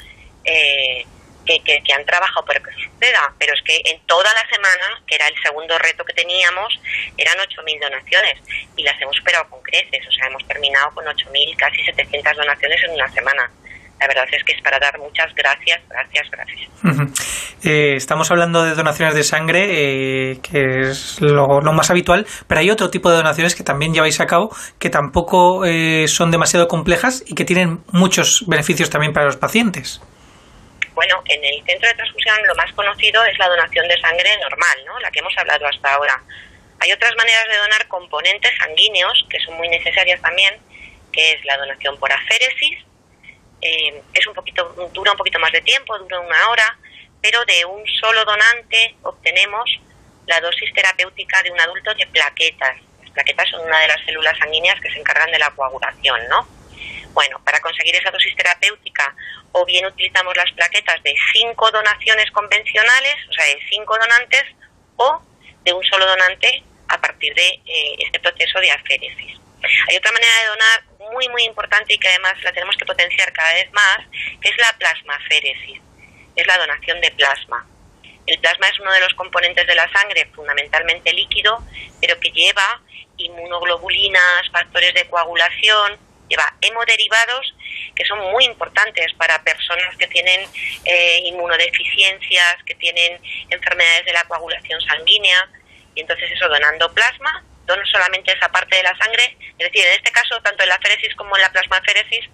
[0.44, 1.06] eh,
[1.44, 5.14] que, que, han trabajado para que suceda, pero es que en toda la semana, que
[5.16, 6.78] era el segundo reto que teníamos,
[7.16, 8.38] eran 8.000 donaciones
[8.76, 12.80] y las hemos superado con creces, o sea, hemos terminado con 8.000, casi 700 donaciones
[12.84, 13.50] en una semana.
[14.00, 16.72] La verdad es que es para dar muchas gracias, gracias, gracias.
[17.62, 22.60] Eh, estamos hablando de donaciones de sangre, eh, que es lo, lo más habitual, pero
[22.60, 24.50] hay otro tipo de donaciones que también lleváis a cabo,
[24.80, 30.00] que tampoco eh, son demasiado complejas y que tienen muchos beneficios también para los pacientes.
[30.94, 34.84] Bueno, en el centro de transfusión lo más conocido es la donación de sangre normal,
[34.84, 34.98] ¿no?
[35.00, 36.22] La que hemos hablado hasta ahora.
[36.80, 40.54] Hay otras maneras de donar componentes sanguíneos que son muy necesarias también,
[41.12, 42.78] que es la donación por aféresis.
[43.60, 46.78] Eh, es un poquito dura un poquito más de tiempo, dura una hora,
[47.22, 49.70] pero de un solo donante obtenemos
[50.26, 52.76] la dosis terapéutica de un adulto de plaquetas.
[53.00, 56.46] Las plaquetas son una de las células sanguíneas que se encargan de la coagulación, ¿no?
[57.12, 59.14] Bueno, para conseguir esa dosis terapéutica,
[59.52, 64.44] o bien utilizamos las plaquetas de cinco donaciones convencionales, o sea, de cinco donantes,
[64.96, 65.22] o
[65.64, 69.38] de un solo donante a partir de eh, este proceso de aféresis.
[69.88, 73.32] Hay otra manera de donar muy, muy importante y que además la tenemos que potenciar
[73.32, 73.98] cada vez más,
[74.40, 75.80] que es la plasmaféresis,
[76.34, 77.66] es la donación de plasma.
[78.26, 81.62] El plasma es uno de los componentes de la sangre, fundamentalmente líquido,
[82.00, 82.80] pero que lleva
[83.16, 85.98] inmunoglobulinas, factores de coagulación,
[86.32, 87.54] lleva hemoderivados
[87.94, 90.48] que son muy importantes para personas que tienen
[90.84, 95.48] eh, inmunodeficiencias, que tienen enfermedades de la coagulación sanguínea.
[95.94, 99.36] Y entonces eso, donando plasma, dono solamente esa parte de la sangre.
[99.58, 102.30] Es decir, en este caso, tanto en la féresis como en la plasmaféresis,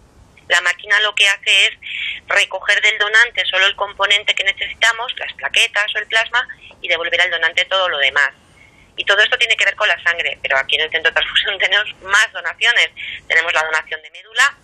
[0.48, 1.70] la máquina lo que hace es
[2.28, 6.46] recoger del donante solo el componente que necesitamos, las plaquetas o el plasma,
[6.80, 8.30] y devolver al donante todo lo demás.
[8.98, 11.14] Y todo esto tiene que ver con la sangre, pero aquí en el centro de
[11.14, 12.90] transfusión tenemos más donaciones.
[13.26, 14.58] Tenemos la donación de médula,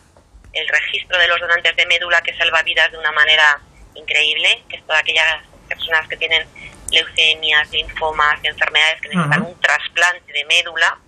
[0.52, 3.60] el registro de los donantes de médula que salva vidas de una manera
[3.94, 6.46] increíble, que es todas aquellas personas que tienen
[6.90, 10.98] leucemias, linfomas, enfermedades que necesitan un trasplante de médula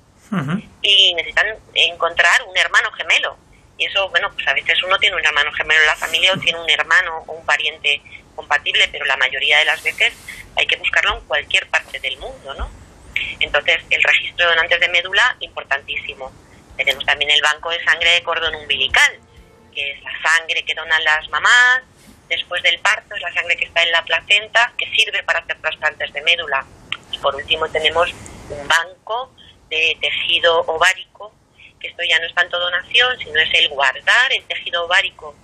[0.83, 3.39] y necesitan encontrar un hermano gemelo.
[3.79, 6.39] Y eso, bueno, pues a veces uno tiene un hermano gemelo en la familia o
[6.39, 8.01] tiene un hermano o un pariente
[8.35, 10.15] compatible, pero la mayoría de las veces
[10.57, 12.86] hay que buscarlo en cualquier parte del mundo, ¿no?
[13.41, 16.33] Entonces, el registro de donantes de médula, importantísimo.
[16.77, 19.19] Tenemos también el banco de sangre de cordón umbilical,
[19.75, 21.83] que es la sangre que donan las mamás
[22.29, 25.61] después del parto, es la sangre que está en la placenta, que sirve para hacer
[25.61, 26.65] trasplantes de médula.
[27.13, 28.13] Y por último tenemos
[28.51, 29.33] un banco
[29.69, 31.33] de tejido ovárico,
[31.81, 35.35] que esto ya no es tanto donación, sino es el guardar el tejido ovárico,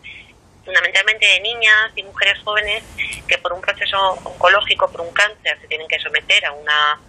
[0.65, 2.83] fundamentalmente de niñas y mujeres jóvenes
[3.27, 7.01] que por un proceso oncológico, por un cáncer, se tienen que someter a una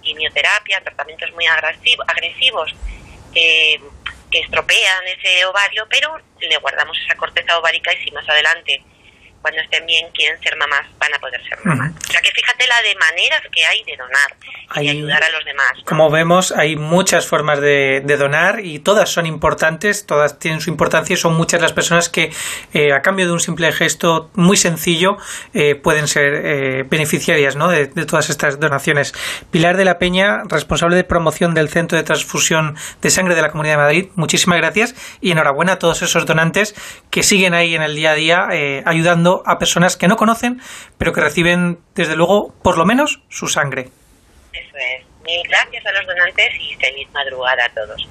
[0.00, 2.74] quimioterapia, tratamientos muy agresivo- agresivos
[3.32, 3.80] que
[4.32, 8.82] estropean ese ovario, pero le guardamos esa corteza ovárica y si más adelante,
[9.42, 11.92] cuando estén bien, quieren ser mamás, van a poder ser mamás.
[12.08, 14.36] O sea que fíjate la de maneras que hay de donar
[14.76, 15.72] y Hay- ayudar a los demás.
[15.78, 15.84] ¿no?
[15.84, 20.70] Como vemos, hay muchas formas de, de donar y todas son importantes, todas tienen su
[20.70, 22.32] importancia y son muchas las personas que
[22.74, 25.16] eh, a cambio de un simple gesto muy sencillo
[25.54, 27.68] eh, pueden ser eh, beneficiarias ¿no?
[27.68, 29.14] de, de todas estas donaciones.
[29.50, 33.50] Pilar de la Peña, responsable de promoción del Centro de Transfusión de Sangre de la
[33.50, 36.74] Comunidad de Madrid, muchísimas gracias y enhorabuena a todos esos donantes
[37.10, 38.82] que siguen ahí en el día a día eh,
[39.30, 40.60] ayudando a personas que no conocen,
[40.98, 43.88] pero que reciben, desde luego, por lo menos su sangre.
[44.52, 45.06] Eso es.
[45.24, 48.08] Mil gracias a los donantes y feliz madrugada a todos.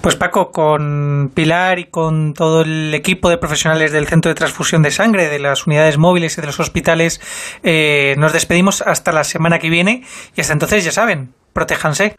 [0.00, 4.82] Pues Paco, con Pilar y con todo el equipo de profesionales del Centro de Transfusión
[4.82, 7.20] de Sangre, de las unidades móviles y de los hospitales,
[7.62, 10.02] eh, nos despedimos hasta la semana que viene
[10.34, 12.16] y hasta entonces ya saben, protéjanse.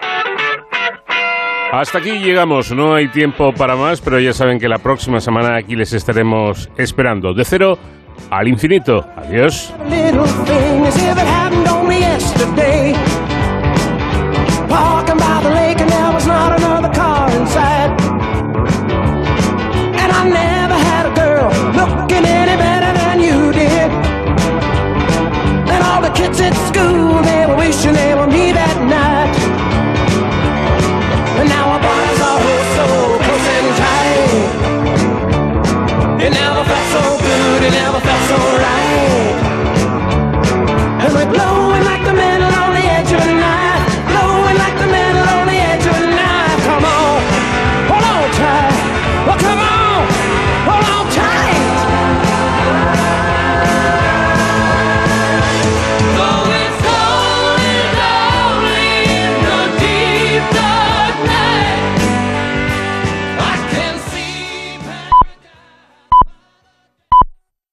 [1.71, 5.57] Hasta aquí llegamos, no hay tiempo para más, pero ya saben que la próxima semana
[5.57, 7.33] aquí les estaremos esperando.
[7.33, 7.77] De cero
[8.29, 9.05] al infinito.
[9.15, 9.73] Adiós.